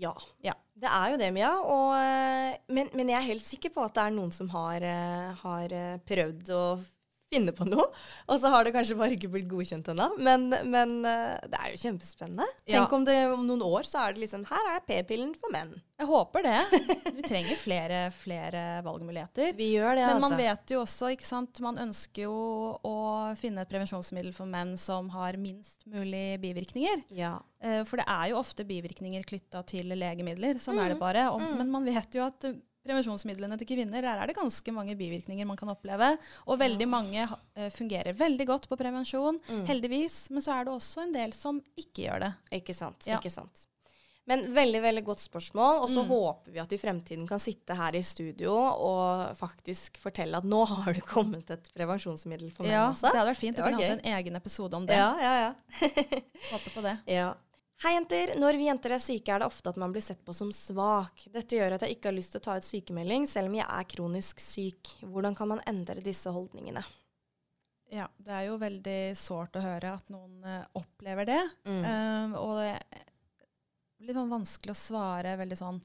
Ja. 0.00 0.14
Ja. 0.40 0.54
Det 0.72 0.88
er 0.88 1.12
jo 1.12 1.18
det, 1.20 1.28
Mia. 1.36 1.52
Og, 1.60 1.92
men, 2.72 2.88
men 2.96 3.12
jeg 3.12 3.18
er 3.18 3.28
helt 3.28 3.44
sikker 3.46 3.70
på 3.70 3.84
at 3.84 3.92
det 3.94 4.06
er 4.08 4.16
noen 4.16 4.32
som 4.34 4.48
har, 4.50 4.82
har 5.44 5.74
prøvd 6.08 6.50
å 6.56 6.62
finne 7.34 7.54
på 7.56 7.66
noe, 7.68 7.86
og 8.30 8.40
så 8.40 8.50
har 8.54 8.64
det 8.64 8.72
kanskje 8.76 8.96
bare 8.98 9.16
ikke 9.18 9.30
blitt 9.34 9.48
godkjent 9.50 9.90
ennå. 9.92 10.06
Men, 10.22 10.48
men 10.70 10.94
eh, 11.04 11.38
det 11.50 11.58
er 11.60 11.72
jo 11.74 11.80
kjempespennende. 11.84 12.46
Ja. 12.64 12.78
Tenk 12.80 12.94
om 12.96 13.04
det 13.08 13.18
om 13.34 13.42
noen 13.48 13.64
år 13.66 13.84
så 13.90 14.04
er 14.06 14.14
det 14.16 14.24
liksom 14.24 14.46
Her 14.48 14.70
er 14.76 14.84
p-pillen 14.86 15.34
for 15.38 15.52
menn. 15.54 15.74
Jeg 15.98 16.08
håper 16.10 16.42
det. 16.42 16.82
Vi 17.18 17.22
trenger 17.22 17.58
flere, 17.60 17.98
flere 18.14 18.62
valgmuligheter. 18.86 19.52
Vi 19.58 19.68
gjør 19.76 19.94
det, 19.98 20.06
Men 20.08 20.16
altså. 20.16 20.28
man 20.30 20.40
vet 20.40 20.72
jo 20.74 20.80
også, 20.82 21.10
ikke 21.14 21.28
sant, 21.28 21.60
man 21.62 21.78
ønsker 21.84 22.26
jo 22.26 22.34
å 22.86 22.94
finne 23.38 23.62
et 23.62 23.70
prevensjonsmiddel 23.70 24.32
for 24.34 24.50
menn 24.50 24.74
som 24.80 25.08
har 25.14 25.38
minst 25.40 25.84
mulig 25.86 26.24
bivirkninger. 26.42 27.04
Ja. 27.14 27.36
Eh, 27.62 27.82
For 27.86 28.02
det 28.02 28.08
er 28.10 28.32
jo 28.32 28.40
ofte 28.42 28.66
bivirkninger 28.66 29.22
knytta 29.30 29.62
til 29.70 29.94
legemidler. 29.94 30.58
Sånn 30.62 30.80
er 30.82 30.90
det 30.90 30.98
Mm, 30.98 31.02
bare. 31.02 31.22
Og, 31.34 31.40
mm. 31.42 31.54
Men 31.62 31.70
man 31.72 31.86
vet 31.86 32.14
jo 32.18 32.22
at 32.26 32.44
prevensjonsmidlene 32.84 33.58
til 33.60 33.66
kvinner, 33.72 34.02
der 34.04 34.20
er 34.22 34.26
det 34.30 34.36
ganske 34.36 34.72
mange 34.76 34.94
bivirkninger 34.98 35.46
man 35.48 35.56
kan 35.60 35.68
oppleve. 35.72 36.12
Og 36.46 36.58
veldig 36.60 36.88
mange 36.88 37.26
eh, 37.56 37.70
fungerer 37.70 38.14
veldig 38.16 38.46
godt 38.46 38.68
på 38.68 38.76
prevensjon, 38.80 39.38
Mm. 39.48 39.66
heldigvis. 39.66 40.30
Men 40.30 40.42
så 40.42 40.52
er 40.60 40.64
det 40.64 40.74
også 40.74 41.02
en 41.02 41.12
del 41.12 41.32
som 41.32 41.60
ikke 41.76 42.04
gjør 42.08 42.20
det. 42.20 42.32
Ikke 42.60 42.74
sant. 42.74 43.06
Ja. 43.06 43.18
ikke 43.18 43.30
sant. 43.32 43.66
Men 44.26 44.46
veldig 44.56 44.80
veldig 44.80 45.02
godt 45.04 45.20
spørsmål. 45.20 45.82
Og 45.82 45.88
så 45.92 46.00
Mm. 46.02 46.08
håper 46.08 46.52
vi 46.52 46.58
at 46.58 46.72
i 46.72 46.78
fremtiden 46.78 47.26
kan 47.28 47.38
sitte 47.38 47.74
her 47.76 47.92
i 47.94 48.00
studio 48.02 48.54
og 48.56 49.36
faktisk 49.36 49.98
fortelle 50.00 50.36
at 50.38 50.44
nå 50.44 50.64
har 50.66 50.92
det 50.94 51.04
kommet 51.04 51.50
et 51.50 51.68
prevensjonsmiddel 51.76 52.50
for 52.50 52.64
menn 52.64 52.72
Ja, 52.72 52.90
også. 52.90 53.10
det 53.12 53.20
hadde 53.20 53.30
vært 53.34 53.36
fint. 53.42 53.56
Du 53.56 53.62
kunne 53.62 53.76
hatt 53.82 53.98
en 53.98 54.12
egen 54.14 54.36
episode 54.36 54.74
om 54.74 54.86
det. 54.86 54.96
Ja, 54.96 55.10
ja, 55.20 55.34
ja. 55.40 55.54
Håper 56.52 56.70
på 56.74 56.82
det. 56.82 56.98
ja. 57.18 57.34
Hei, 57.82 57.94
jenter. 57.94 58.34
Når 58.38 58.56
vi 58.58 58.68
jenter 58.68 58.94
er 58.94 59.02
syke, 59.02 59.32
er 59.34 59.42
det 59.42 59.48
ofte 59.50 59.72
at 59.72 59.78
man 59.80 59.92
blir 59.92 60.04
sett 60.04 60.20
på 60.24 60.34
som 60.36 60.52
svak. 60.54 61.26
Dette 61.34 61.58
gjør 61.58 61.74
at 61.74 61.84
jeg 61.84 61.96
ikke 61.96 62.12
har 62.12 62.16
lyst 62.16 62.34
til 62.34 62.40
å 62.40 62.44
ta 62.46 62.58
ut 62.58 62.66
sykemelding, 62.66 63.26
selv 63.28 63.50
om 63.50 63.56
jeg 63.58 63.66
er 63.66 63.88
kronisk 63.90 64.40
syk. 64.40 64.92
Hvordan 65.02 65.34
kan 65.36 65.50
man 65.50 65.64
endre 65.68 66.04
disse 66.04 66.30
holdningene? 66.32 66.84
Ja, 67.92 68.06
det 68.16 68.32
er 68.32 68.46
jo 68.48 68.60
veldig 68.62 69.00
sårt 69.18 69.58
å 69.58 69.64
høre 69.64 69.92
at 69.98 70.08
noen 70.10 70.38
uh, 70.46 70.62
opplever 70.78 71.28
det. 71.28 71.42
Mm. 71.66 71.82
Um, 71.84 72.38
og 72.40 72.54
det 72.62 72.70
er 72.72 73.04
litt 74.06 74.18
sånn 74.18 74.32
vanskelig 74.32 74.74
å 74.74 74.80
svare 74.80 75.36
veldig 75.40 75.58
sånn 75.60 75.82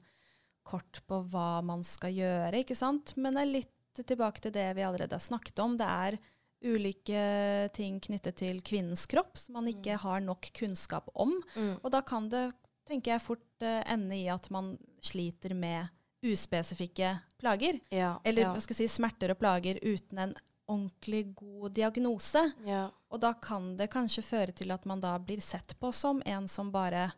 kort 0.66 1.02
på 1.08 1.20
hva 1.32 1.60
man 1.66 1.84
skal 1.86 2.14
gjøre, 2.14 2.62
ikke 2.62 2.78
sant? 2.78 3.14
Men 3.18 3.36
det 3.36 3.44
er 3.44 3.54
litt 3.58 4.02
tilbake 4.06 4.42
til 4.44 4.54
det 4.54 4.68
vi 4.78 4.86
allerede 4.86 5.16
har 5.18 5.22
snakket 5.22 5.58
om. 5.62 5.76
Det 5.78 5.86
er 5.86 6.18
ulike 6.64 7.68
ting 7.76 8.00
knyttet 8.00 8.40
til 8.42 8.60
kvinnens 8.66 9.06
kropp 9.10 9.38
som 9.38 9.56
man 9.58 9.70
ikke 9.70 9.96
har 10.02 10.20
nok 10.24 10.50
kunnskap 10.56 11.08
om. 11.14 11.34
Mm. 11.56 11.78
Og 11.82 11.88
da 11.94 12.02
kan 12.06 12.28
det, 12.32 12.50
tenker 12.88 13.14
jeg, 13.14 13.24
fort 13.24 13.64
uh, 13.64 13.80
ende 13.86 14.18
i 14.18 14.28
at 14.32 14.50
man 14.52 14.74
sliter 15.00 15.54
med 15.56 15.88
uspesifikke 16.20 17.14
plager. 17.40 17.80
Ja, 17.88 18.20
Eller 18.24 18.42
ja, 18.42 18.60
skal 18.60 18.76
si, 18.76 18.88
smerter 18.88 19.32
og 19.32 19.40
plager 19.40 19.80
uten 19.82 20.20
en 20.26 20.34
ordentlig 20.70 21.34
god 21.34 21.72
diagnose. 21.74 22.50
ja. 22.66 22.88
Og 23.10 23.18
da 23.18 23.32
kan 23.42 23.72
det 23.74 23.88
kanskje 23.90 24.22
føre 24.22 24.52
til 24.54 24.70
at 24.70 24.84
man 24.86 25.00
da 25.02 25.16
blir 25.18 25.40
sett 25.42 25.72
på 25.80 25.88
som 25.90 26.20
en 26.26 26.44
som 26.48 26.68
bare 26.70 27.08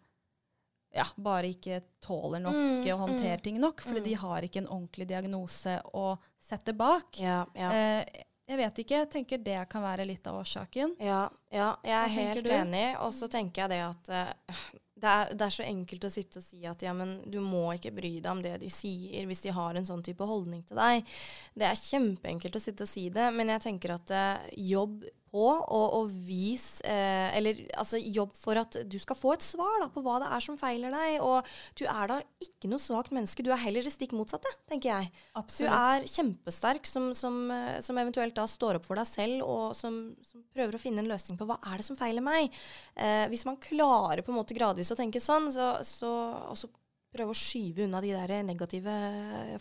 ja, 0.92 1.04
bare 1.16 1.50
ikke 1.52 1.82
tåler 2.00 2.40
nok 2.40 2.54
Mm, 2.54 2.86
og 2.92 2.98
håndterer 2.98 3.36
mm, 3.36 3.42
ting 3.44 3.58
nok, 3.60 3.80
fordi 3.80 4.00
mm. 4.00 4.04
de 4.04 4.14
har 4.14 4.42
ikke 4.42 4.60
en 4.60 4.68
ordentlig 4.68 5.06
diagnose 5.08 5.76
å 5.92 6.16
sette 6.40 6.72
bak. 6.72 7.20
ja, 7.20 7.46
ja. 7.54 7.72
Eh, 7.72 8.24
jeg 8.50 8.58
vet 8.58 8.78
ikke, 8.82 9.00
jeg 9.00 9.10
tenker 9.12 9.42
det 9.42 9.58
kan 9.70 9.84
være 9.84 10.06
litt 10.08 10.26
av 10.26 10.40
årsaken. 10.42 10.96
Ja, 11.00 11.24
ja, 11.54 11.72
jeg 11.86 11.96
er 11.96 12.08
Hva 12.08 12.16
helt 12.16 12.54
enig. 12.58 12.86
Og 13.04 13.14
så 13.14 13.28
tenker 13.30 13.64
jeg 13.64 13.72
det 13.72 13.80
at 13.86 14.10
uh, 14.12 14.64
det, 15.02 15.12
er, 15.12 15.32
det 15.38 15.46
er 15.46 15.54
så 15.54 15.64
enkelt 15.66 16.06
å 16.06 16.10
sitte 16.12 16.42
og 16.42 16.46
si 16.46 16.66
at 16.68 16.82
ja, 16.84 16.92
men 16.96 17.16
du 17.30 17.38
må 17.44 17.64
ikke 17.76 17.94
bry 17.94 18.16
deg 18.18 18.30
om 18.32 18.42
det 18.44 18.56
de 18.62 18.70
sier, 18.72 19.24
hvis 19.30 19.44
de 19.46 19.54
har 19.54 19.78
en 19.78 19.88
sånn 19.88 20.04
type 20.04 20.26
holdning 20.26 20.66
til 20.68 20.78
deg. 20.78 21.14
Det 21.54 21.68
er 21.70 21.82
kjempeenkelt 21.86 22.58
å 22.58 22.62
sitte 22.62 22.86
og 22.86 22.92
si 22.92 23.08
det, 23.14 23.30
men 23.34 23.54
jeg 23.54 23.66
tenker 23.68 23.96
at 23.96 24.14
uh, 24.14 24.52
jobb 24.58 25.04
på 25.32 25.44
og, 25.48 25.86
og 25.96 26.10
vis 26.26 26.82
eh, 26.84 27.32
Eller 27.38 27.62
altså 27.80 27.98
jobb 28.00 28.34
for 28.36 28.58
at 28.60 28.76
du 28.88 28.98
skal 29.00 29.18
få 29.18 29.34
et 29.36 29.44
svar 29.44 29.80
da, 29.80 29.88
på 29.92 30.02
hva 30.04 30.18
det 30.22 30.28
er 30.36 30.44
som 30.44 30.58
feiler 30.60 30.92
deg. 30.92 31.18
Og 31.24 31.48
du 31.78 31.84
er 31.88 32.10
da 32.10 32.18
ikke 32.44 32.70
noe 32.70 32.82
svakt 32.82 33.14
menneske, 33.14 33.44
du 33.44 33.50
er 33.52 33.62
heller 33.62 33.84
det 33.84 33.94
stikk 33.94 34.14
motsatte, 34.16 34.50
tenker 34.70 34.92
jeg. 34.92 35.10
Du 35.56 35.64
er 35.66 36.06
kjempesterk 36.08 36.88
som, 36.88 37.10
som, 37.18 37.40
eh, 37.54 37.80
som 37.84 37.98
eventuelt 38.02 38.36
da 38.36 38.46
står 38.50 38.80
opp 38.80 38.88
for 38.88 39.00
deg 39.00 39.08
selv, 39.08 39.46
og 39.46 39.72
som, 39.78 39.98
som 40.26 40.44
prøver 40.52 40.76
å 40.76 40.82
finne 40.82 41.04
en 41.04 41.10
løsning 41.10 41.40
på 41.40 41.48
hva 41.48 41.58
er 41.72 41.80
det 41.80 41.88
som 41.88 41.98
feiler 41.98 42.24
meg. 42.24 42.52
Eh, 42.94 43.24
hvis 43.32 43.46
man 43.48 43.60
klarer 43.62 44.24
på 44.24 44.34
en 44.34 44.40
måte 44.42 44.56
gradvis 44.58 44.92
å 44.92 44.98
tenke 44.98 45.22
sånn, 45.22 45.50
så, 45.54 45.74
så 45.86 46.12
og 46.52 46.58
så 46.58 46.68
prøve 47.12 47.34
å 47.34 47.36
skyve 47.36 47.84
unna 47.86 48.00
de 48.00 48.14
der 48.14 48.42
negative 48.48 48.94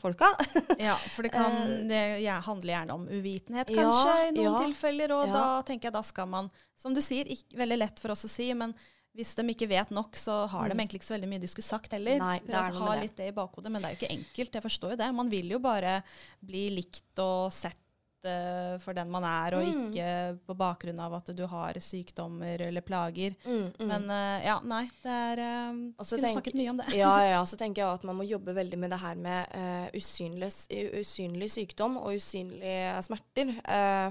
folka. 0.02 0.32
Ja, 0.80 0.96
for 1.16 1.28
det, 1.28 1.34
kan, 1.36 1.52
Eh, 1.52 1.84
det 1.90 2.38
handler 2.48 2.74
gjerne 2.74 2.96
om 2.96 3.04
uvitenhet, 3.12 3.70
ja, 3.76 3.84
kanskje, 3.84 4.16
i 4.30 4.32
noen 4.38 4.48
ja, 4.54 4.56
tilfeller. 4.64 5.14
Og 5.18 5.28
ja. 5.28 5.34
da 5.36 5.46
tenker 5.68 5.90
jeg 5.90 5.98
da 6.00 6.04
skal 6.08 6.32
man, 6.32 6.50
som 6.80 6.96
du 6.96 7.02
sier, 7.04 7.28
ikke, 7.28 7.58
veldig 7.60 7.78
lett 7.84 8.00
for 8.02 8.16
oss 8.16 8.26
å 8.26 8.32
si, 8.32 8.48
men 8.58 8.74
hvis 9.12 9.34
de 9.36 9.44
ikke 9.52 9.68
vet 9.68 9.90
nok, 9.92 10.16
så 10.16 10.46
har 10.48 10.70
de 10.70 10.74
Mm. 10.74 10.80
egentlig 10.86 11.02
ikke 11.02 11.10
så 11.10 11.18
veldig 11.18 11.28
mye 11.34 11.42
de 11.44 11.48
skulle 11.52 11.68
sagt 11.68 11.92
heller. 11.92 12.18
Nei, 12.22 12.38
det 12.46 12.56
er 12.56 12.70
det. 12.72 12.78
noe 12.80 12.88
med 12.88 12.96
det. 12.96 13.04
litt 13.10 13.18
det 13.20 13.28
i 13.28 13.36
bakhodet, 13.36 13.72
men 13.74 13.82
det 13.84 13.90
er 13.90 13.96
jo 13.96 14.00
ikke 14.00 14.16
enkelt. 14.16 14.54
Jeg 14.56 14.64
forstår 14.64 14.94
jo 14.96 15.00
det. 15.04 15.10
Man 15.18 15.30
vil 15.30 15.52
jo 15.52 15.60
bare 15.60 15.98
bli 16.40 16.70
likt 16.78 17.20
og 17.20 17.52
sett 17.52 17.81
eh, 18.26 18.78
for 18.84 18.94
den 18.94 19.10
man 19.12 19.24
er, 19.24 19.56
og 19.58 19.64
Mm. 19.66 19.92
ikke 19.92 20.40
på 20.48 20.56
bakgrunn 20.58 21.00
av 21.00 21.14
at 21.20 21.32
du 21.36 21.46
har 21.48 21.74
sykdommer 21.80 22.62
eller 22.68 22.82
plager. 22.82 23.36
Mm, 23.46 23.72
mm. 23.80 23.88
Men 23.88 24.10
uh, 24.10 24.40
ja, 24.46 24.60
nei, 24.64 24.84
det 25.04 25.12
er 25.12 25.42
uh, 25.42 25.74
Kunne 25.98 26.22
tenk- 26.22 26.34
snakket 26.38 26.56
mye 26.60 26.70
om 26.70 26.78
det. 26.78 26.88
ja, 26.98 27.14
ja, 27.26 27.42
så 27.46 27.58
tenker 27.62 27.82
jeg 27.84 27.94
at 28.00 28.04
man 28.04 28.16
må 28.20 28.28
jobbe 28.28 28.54
veldig 28.56 28.78
med 28.78 28.92
det 28.92 29.00
her 29.00 29.16
med 29.16 29.48
usynlig, 29.98 30.52
usynlig 31.02 31.50
sykdom 31.52 31.98
og 32.02 32.16
usynlige 32.18 32.98
smerter. 33.04 33.56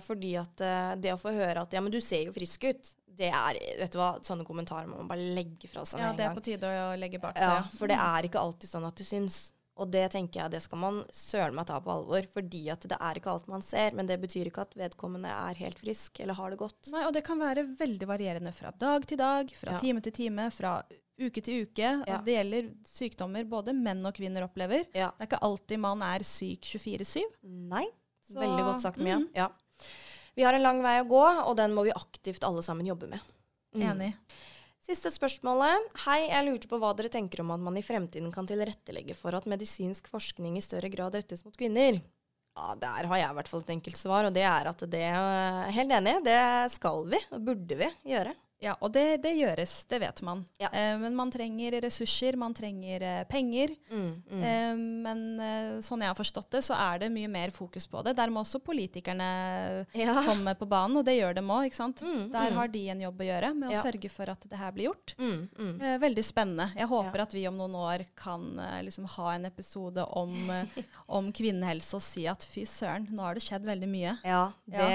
fordi 0.06 0.34
at 0.40 0.56
det 1.00 1.12
å 1.14 1.20
få 1.20 1.32
høre 1.34 1.62
at 1.62 1.72
ja, 1.72 1.80
men 1.80 1.92
du 1.92 2.00
ser 2.00 2.24
jo 2.26 2.32
frisk 2.32 2.64
ut, 2.70 2.94
det 3.20 3.28
er 3.28 3.58
vet 3.78 3.92
du 3.92 3.98
hva, 4.00 4.14
sånne 4.24 4.46
kommentarer 4.48 4.86
må 4.88 4.96
man 5.02 5.08
bare 5.10 5.24
legge 5.36 5.68
fra 5.68 5.82
seg 5.84 6.00
Ja, 6.00 6.06
med 6.08 6.16
det 6.16 6.24
er 6.24 6.28
gang. 6.30 6.36
på 6.38 6.44
tide 6.46 6.70
å 6.70 6.96
legge 6.96 7.18
bak 7.20 7.36
seg. 7.36 7.42
Ja, 7.50 7.62
for 7.76 7.90
det 7.90 7.98
er 8.00 8.28
ikke 8.28 8.40
alltid 8.40 8.70
sånn 8.70 8.86
at 8.88 8.96
det 8.96 9.04
syns. 9.08 9.52
Og 9.80 9.88
det 9.90 10.04
tenker 10.12 10.42
jeg, 10.42 10.52
det 10.52 10.60
skal 10.62 10.78
man 10.82 10.98
søren 11.16 11.54
meg 11.56 11.66
ta 11.70 11.78
på 11.80 11.92
alvor. 11.94 12.26
Fordi 12.34 12.62
at 12.74 12.84
det 12.90 12.98
er 13.00 13.16
ikke 13.20 13.32
alt 13.32 13.46
man 13.48 13.62
ser, 13.64 13.94
men 13.96 14.06
det 14.10 14.18
betyr 14.20 14.50
ikke 14.50 14.66
at 14.66 14.74
vedkommende 14.76 15.30
er 15.32 15.54
helt 15.62 15.80
frisk 15.80 16.20
eller 16.20 16.36
har 16.36 16.50
det 16.52 16.58
godt. 16.60 16.90
Nei, 16.92 17.06
og 17.08 17.14
det 17.16 17.22
kan 17.24 17.40
være 17.40 17.64
veldig 17.78 18.08
varierende 18.10 18.52
fra 18.52 18.72
dag 18.76 19.06
til 19.08 19.18
dag, 19.20 19.48
fra 19.56 19.72
Ja. 19.72 19.78
time 19.80 20.00
til 20.04 20.12
time, 20.12 20.50
fra 20.52 20.82
uke 21.20 21.40
til 21.44 21.64
uke. 21.66 21.88
Ja. 22.06 22.20
Det 22.24 22.36
gjelder 22.36 22.68
sykdommer 22.88 23.44
både 23.48 23.74
menn 23.76 24.04
og 24.08 24.14
kvinner 24.16 24.44
opplever. 24.46 24.84
Ja. 24.94 25.10
Det 25.18 25.26
er 25.26 25.30
ikke 25.30 25.42
alltid 25.48 25.80
man 25.80 26.02
er 26.02 26.24
syk 26.24 26.60
24-7. 26.64 27.24
Nei. 27.44 27.86
Så- 28.30 28.38
Veldig 28.38 28.64
godt 28.64 28.82
sagt, 28.82 28.98
Mia. 28.98 29.18
Mm. 29.18 29.28
Ja. 29.34 29.48
Vi 30.36 30.42
har 30.44 30.54
en 30.54 30.62
lang 30.62 30.82
vei 30.82 31.00
å 31.02 31.08
gå, 31.08 31.24
og 31.48 31.56
den 31.56 31.72
må 31.74 31.82
vi 31.84 31.90
aktivt 31.92 32.44
alle 32.46 32.62
sammen 32.62 32.86
jobbe 32.86 33.08
med. 33.10 33.20
Mm. 33.74 33.82
Enig. 33.82 34.14
Siste 34.80 35.10
spørsmålet. 35.12 35.90
Hei, 36.06 36.22
jeg 36.30 36.46
lurte 36.46 36.68
på 36.70 36.78
hva 36.80 36.94
dere 36.96 37.10
tenker 37.12 37.42
om 37.42 37.50
at 37.52 37.60
man 37.60 37.76
i 37.76 37.84
fremtiden 37.84 38.30
kan 38.32 38.46
tilrettelegge 38.48 39.12
for 39.18 39.36
at 39.36 39.44
medisinsk 39.50 40.08
forskning 40.08 40.56
i 40.56 40.62
større 40.64 40.88
grad 40.92 41.18
rettes 41.18 41.44
mot 41.44 41.56
kvinner. 41.56 41.98
Ja, 42.56 42.74
Der 42.80 43.08
har 43.10 43.20
jeg 43.20 43.28
i 43.28 43.36
hvert 43.36 43.50
fall 43.50 43.60
et 43.60 43.74
enkelt 43.76 44.00
svar, 44.00 44.24
og 44.26 44.32
det 44.34 44.42
er 44.42 44.70
at 44.72 44.84
det 44.90 45.02
er 45.04 45.68
Helt 45.76 45.92
enig, 45.92 46.16
det 46.24 46.40
skal 46.72 47.04
vi, 47.12 47.20
og 47.30 47.44
burde 47.44 47.76
vi, 47.76 47.90
gjøre. 48.08 48.32
Ja, 48.60 48.74
og 48.84 48.92
det, 48.92 49.22
det 49.24 49.30
gjøres, 49.38 49.72
det 49.88 50.02
vet 50.02 50.20
man. 50.26 50.42
Ja. 50.60 50.68
Eh, 50.68 50.92
men 51.00 51.14
man 51.16 51.30
trenger 51.32 51.78
ressurser, 51.80 52.36
man 52.36 52.52
trenger 52.52 53.00
eh, 53.08 53.22
penger. 53.24 53.72
Mm, 53.88 54.10
mm. 54.28 54.42
Eh, 54.44 54.82
men 55.06 55.22
eh, 55.40 55.68
sånn 55.84 56.04
jeg 56.04 56.12
har 56.12 56.18
forstått 56.18 56.50
det, 56.52 56.60
så 56.66 56.76
er 56.76 57.00
det 57.00 57.08
mye 57.14 57.30
mer 57.32 57.54
fokus 57.56 57.88
på 57.88 58.02
det. 58.04 58.12
Der 58.18 58.28
må 58.32 58.42
også 58.44 58.60
politikerne 58.60 59.28
ja. 59.96 60.16
komme 60.28 60.52
på 60.60 60.68
banen, 60.68 60.98
og 61.00 61.06
det 61.08 61.16
gjør 61.16 61.38
dem 61.38 61.48
òg, 61.54 61.72
sant. 61.72 62.02
Mm, 62.04 62.26
Der 62.34 62.52
mm. 62.52 62.58
har 62.60 62.72
de 62.74 62.82
en 62.92 63.00
jobb 63.06 63.22
å 63.24 63.28
gjøre 63.30 63.52
med 63.56 63.70
å 63.70 63.72
Ja. 63.78 63.84
sørge 63.86 64.12
for 64.12 64.34
at 64.34 64.44
det 64.52 64.60
her 64.60 64.76
blir 64.76 64.90
gjort. 64.90 65.16
Mm, 65.16 65.40
mm. 65.56 65.72
Eh, 65.80 65.96
veldig 66.04 66.26
spennende. 66.28 66.68
Jeg 66.76 66.90
håper 66.92 67.24
at 67.24 67.38
vi 67.38 67.46
om 67.48 67.56
noen 67.56 67.78
år 67.80 68.06
kan 68.20 68.44
eh, 68.60 68.76
liksom 68.84 69.08
ha 69.16 69.34
en 69.38 69.48
episode 69.48 70.04
om, 70.20 70.36
om 71.20 71.32
kvinnehelse 71.32 71.96
og 71.96 72.04
si 72.04 72.28
at 72.28 72.44
fy 72.44 72.66
søren, 72.68 73.08
nå 73.08 73.24
har 73.24 73.40
det 73.40 73.46
skjedd 73.48 73.64
veldig 73.72 73.88
mye. 73.88 74.14
Ja, 74.20 74.44
det, 74.68 74.92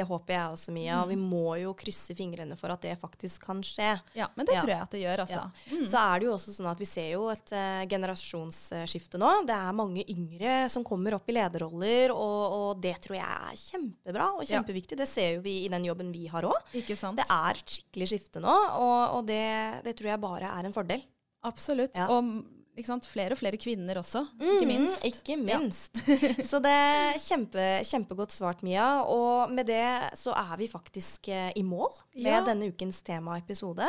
det 0.00 0.10
håper 0.10 0.34
jeg 0.34 0.58
også, 0.58 0.74
Mia. 0.74 0.98
Og 1.04 1.14
vi 1.14 1.20
må 1.22 1.54
jo 1.62 1.78
krysse 1.78 2.18
fingrene 2.18 2.58
for 2.58 2.74
at 2.74 2.82
det 2.82 2.98
faktisk 3.04 3.44
kan 3.46 3.60
skje. 3.64 3.92
Ja, 4.18 4.26
men 4.34 4.48
det 4.48 4.56
Ja. 4.56 4.62
tror 4.64 4.72
jeg 4.74 4.82
at 4.82 4.94
det 4.96 5.02
gjør, 5.04 5.22
altså. 5.26 5.42
Ja. 5.70 5.84
Så 5.92 6.00
er 6.00 6.18
det 6.20 6.26
jo 6.28 6.34
også 6.34 6.54
sånn 6.56 6.70
at 6.72 6.80
vi 6.80 6.88
ser 6.88 7.10
jo 7.12 7.28
et 7.32 7.52
uh, 7.54 7.84
generasjonsskifte 7.90 9.20
nå. 9.20 9.30
Det 9.46 9.54
er 9.56 9.76
mange 9.76 10.04
yngre 10.10 10.56
som 10.72 10.84
kommer 10.86 11.16
opp 11.18 11.28
i 11.28 11.36
lederroller, 11.36 12.14
og, 12.14 12.42
og 12.58 12.82
det 12.82 12.96
tror 13.04 13.18
jeg 13.18 13.28
er 13.50 13.60
kjempebra 13.64 14.30
og 14.38 14.44
kjempeviktig. 14.48 14.98
Det 14.98 15.08
ser 15.10 15.36
jo 15.36 15.44
vi 15.44 15.64
i 15.64 15.70
den 15.72 15.84
jobben 15.86 16.12
vi 16.14 16.26
har 16.32 16.46
òg. 16.48 16.72
Det 16.74 17.28
er 17.28 17.60
et 17.60 17.76
skikkelig 17.78 18.10
skifte 18.14 18.42
nå, 18.42 18.54
og, 18.80 19.18
og 19.18 19.26
det, 19.28 19.42
det 19.84 19.96
tror 19.98 20.14
jeg 20.14 20.24
bare 20.24 20.50
er 20.58 20.68
en 20.70 20.76
fordel. 20.76 21.04
Absolutt. 21.44 21.92
Ja. 21.96 22.08
Og 22.08 22.24
mm? 22.24 22.42
Flere 22.74 23.32
og 23.32 23.38
flere 23.38 23.56
kvinner 23.56 23.94
også, 24.00 24.24
ikke 24.40 24.66
Mhm, 24.66 24.68
minst. 24.68 25.04
Ikke 25.04 25.36
minst. 25.38 25.92
så 26.50 26.60
det 26.60 26.70
er 26.72 27.18
kjempe, 27.18 27.84
kjempegodt 27.84 28.32
svart, 28.32 28.62
Mia. 28.62 29.02
Og 29.04 29.50
med 29.50 29.66
det 29.66 30.10
så 30.18 30.32
er 30.34 30.56
vi 30.58 30.66
faktisk 30.68 31.28
eh, 31.28 31.52
i 31.56 31.62
mål 31.62 31.90
med 32.14 32.32
Ja. 32.32 32.44
denne 32.44 32.68
ukens 32.72 33.02
temaepisode. 33.02 33.86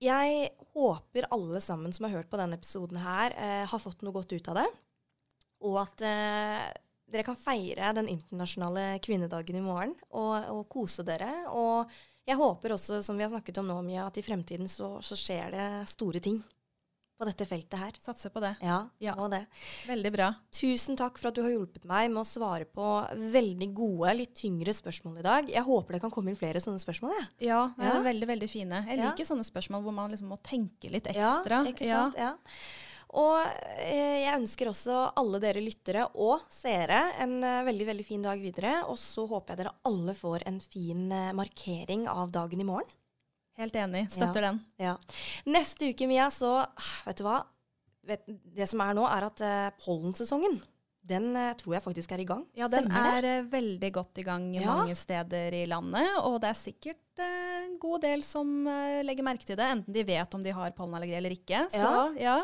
Jeg 0.00 0.50
håper 0.74 1.26
alle 1.32 1.60
sammen 1.60 1.92
som 1.92 2.04
har 2.04 2.18
hørt 2.18 2.28
på 2.30 2.36
denne 2.36 2.54
episoden 2.58 2.98
her, 3.00 3.32
eh, 3.32 3.66
har 3.66 3.78
fått 3.78 4.02
noe 4.02 4.12
godt 4.12 4.32
ut 4.32 4.48
av 4.48 4.54
det. 4.60 4.66
Og 5.64 5.78
at 5.80 6.02
eh, 6.04 6.72
dere 7.10 7.24
kan 7.24 7.36
feire 7.38 7.94
den 7.96 8.08
internasjonale 8.12 8.98
kvinnedagen 9.00 9.56
i 9.56 9.60
morgen 9.64 9.94
og, 10.10 10.50
og 10.52 10.68
kose 10.68 11.02
dere. 11.06 11.46
Og 11.48 11.88
jeg 12.26 12.36
håper 12.36 12.74
også, 12.74 13.02
som 13.02 13.16
vi 13.16 13.22
har 13.24 13.30
snakket 13.30 13.58
om 13.62 13.66
nå, 13.70 13.78
Mia, 13.86 14.06
at 14.10 14.18
i 14.18 14.22
fremtiden 14.26 14.68
så, 14.68 14.98
så 15.00 15.16
skjer 15.16 15.50
det 15.54 15.88
store 15.88 16.20
ting 16.20 16.42
på 17.18 17.24
dette 17.28 17.46
feltet 17.48 17.78
her. 17.80 17.92
Satser 18.02 18.30
på 18.34 18.40
det. 18.44 18.54
Ja, 18.62 18.88
Ja. 19.00 19.14
må 19.16 19.28
det. 19.32 19.46
Veldig 19.88 20.12
bra. 20.12 20.28
Tusen 20.52 20.96
takk 20.96 21.18
for 21.18 21.28
at 21.28 21.34
du 21.34 21.42
har 21.42 21.50
hjulpet 21.50 21.84
meg 21.88 22.10
med 22.10 22.20
å 22.22 22.26
svare 22.28 22.64
på 22.68 22.86
veldig 23.32 23.68
gode, 23.74 24.14
litt 24.16 24.34
tyngre 24.34 24.72
spørsmål 24.76 25.18
i 25.18 25.22
dag. 25.22 25.48
Jeg 25.48 25.64
håper 25.64 25.92
det 25.96 26.00
kan 26.02 26.10
komme 26.10 26.28
inn 26.30 26.36
flere 26.36 26.60
sånne 26.60 26.80
spørsmål. 26.82 27.14
Jeg. 27.16 27.48
Ja, 27.48 27.70
det 27.78 27.86
er 27.92 28.02
veldig, 28.02 28.26
veldig 28.34 28.50
fine. 28.50 28.84
Jeg 28.86 28.98
Ja. 28.98 29.10
liker 29.10 29.24
sånne 29.24 29.44
spørsmål 29.48 29.82
hvor 29.82 29.92
man 29.94 30.10
liksom 30.10 30.28
må 30.28 30.38
tenke 30.42 30.90
litt 30.90 31.04
ekstra. 31.06 31.64
Ja, 31.64 31.72
ikke 31.72 31.88
sant? 31.88 32.16
Ja. 32.18 32.34
Og 33.16 33.46
eh, 33.78 34.26
jeg 34.26 34.34
ønsker 34.42 34.66
også 34.68 35.12
alle 35.16 35.38
dere 35.40 35.62
lyttere 35.62 36.10
og 36.16 36.40
seere 36.50 37.14
en 37.22 37.38
eh, 37.42 37.62
veldig 37.64 37.86
veldig 37.86 38.04
fin 38.04 38.20
dag 38.22 38.38
videre. 38.42 38.82
Og 38.90 38.98
så 38.98 39.26
håper 39.30 39.54
jeg 39.54 39.58
dere 39.64 39.72
alle 39.86 40.12
får 40.12 40.42
en 40.44 40.60
fin 40.60 41.10
eh, 41.12 41.32
markering 41.32 42.08
av 42.08 42.30
dagen 42.34 42.60
i 42.60 42.64
morgen. 42.64 42.90
Helt 43.56 43.76
enig. 43.80 44.06
Støtter 44.12 44.50
den. 44.50 44.60
Ja. 44.80 44.96
Neste 45.48 45.90
uke, 45.92 46.06
Mia, 46.10 46.28
så 46.30 46.58
Vet 47.06 47.20
du 47.20 47.24
hva? 47.26 47.40
Det 48.06 48.68
som 48.70 48.82
er 48.84 48.94
nå, 48.94 49.02
er 49.10 49.24
at 49.26 49.40
uh, 49.42 49.70
pollensesongen, 49.82 50.60
den 51.06 51.32
uh, 51.34 51.54
tror 51.58 51.74
jeg 51.74 51.82
faktisk 51.82 52.12
er 52.14 52.20
i 52.22 52.26
gang. 52.28 52.44
Ja, 52.54 52.68
den 52.70 52.86
Stemmer 52.86 53.18
er 53.18 53.40
uh, 53.42 53.48
veldig 53.50 53.90
godt 53.96 54.20
i 54.22 54.26
gang 54.26 54.44
Ja. 54.54 54.68
mange 54.76 54.94
steder 54.98 55.56
i 55.58 55.64
landet, 55.66 56.06
og 56.22 56.36
det 56.44 56.52
er 56.52 56.60
sikkert 56.60 57.02
en 57.24 57.74
god 57.80 58.04
del 58.04 58.22
som 58.22 58.68
legger 59.08 59.24
merke 59.24 59.46
til 59.48 59.56
det, 59.56 59.64
enten 59.72 59.94
de 59.96 60.02
vet 60.04 60.34
om 60.36 60.42
de 60.44 60.52
har 60.52 60.74
pollenallergi 60.76 61.16
eller 61.16 61.32
ikke. 61.34 61.64
Så 61.72 61.80
Ja. 61.80 62.02
ja, 62.20 62.36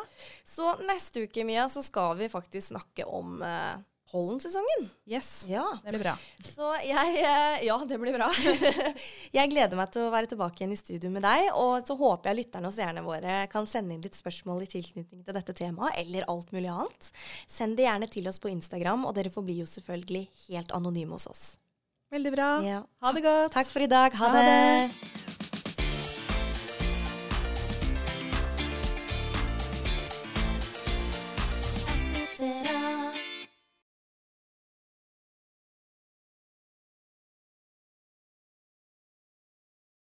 Så 0.49 0.73
neste 0.89 1.27
uke, 1.29 1.45
Mia, 1.45 1.69
så 1.69 1.83
skal 1.85 2.17
vi 2.17 2.31
faktisk 2.33 2.73
snakke 2.73 3.05
om 3.07 3.37
pollensesongen. 4.13 4.85
yes. 5.09 5.31
Ja. 5.49 5.65
Det 5.83 5.95
blir 5.95 6.03
bra. 6.05 6.13
Så 6.53 6.69
jeg 6.85 7.17
eh, 7.23 7.65
Ja, 7.67 7.79
det 7.89 7.99
blir 8.01 8.15
bra. 8.15 8.29
jeg 9.39 9.51
gleder 9.51 9.79
meg 9.81 9.91
til 9.95 10.05
å 10.07 10.13
være 10.13 10.31
tilbake 10.31 10.61
igjen 10.63 10.75
i 10.77 10.79
studio 10.81 11.11
med 11.15 11.25
deg. 11.27 11.49
Og 11.59 11.81
så 11.89 11.97
håper 11.99 12.31
jeg 12.31 12.43
lytterne 12.43 12.69
og 12.71 12.77
seerne 12.77 13.05
våre 13.07 13.41
kan 13.53 13.67
sende 13.71 13.97
inn 13.97 14.05
litt 14.05 14.19
spørsmål 14.19 14.63
i 14.67 14.71
tilknytning 14.77 15.25
til 15.25 15.37
dette 15.37 15.57
temaet, 15.57 15.97
eller 16.05 16.29
alt 16.31 16.53
mulig 16.55 16.71
annet. 16.73 17.11
Send 17.51 17.81
det 17.81 17.89
gjerne 17.89 18.11
til 18.13 18.29
oss 18.31 18.39
på 18.43 18.53
Instagram, 18.53 19.09
og 19.09 19.17
dere 19.19 19.33
forblir 19.33 19.65
jo 19.65 19.69
selvfølgelig 19.71 20.27
helt 20.47 20.77
anonyme 20.77 21.17
hos 21.19 21.27
oss. 21.33 21.45
Veldig 22.13 22.35
bra. 22.35 22.51
Ja. 22.61 22.83
Ha 23.01 23.13
det 23.17 23.25
godt. 23.25 23.55
Takk 23.57 23.73
for 23.73 23.81
i 23.81 23.89
dag. 23.89 24.13
Ha, 24.21 24.29
Ha 24.29 24.37
det. 24.37 24.91
det. 24.93 25.42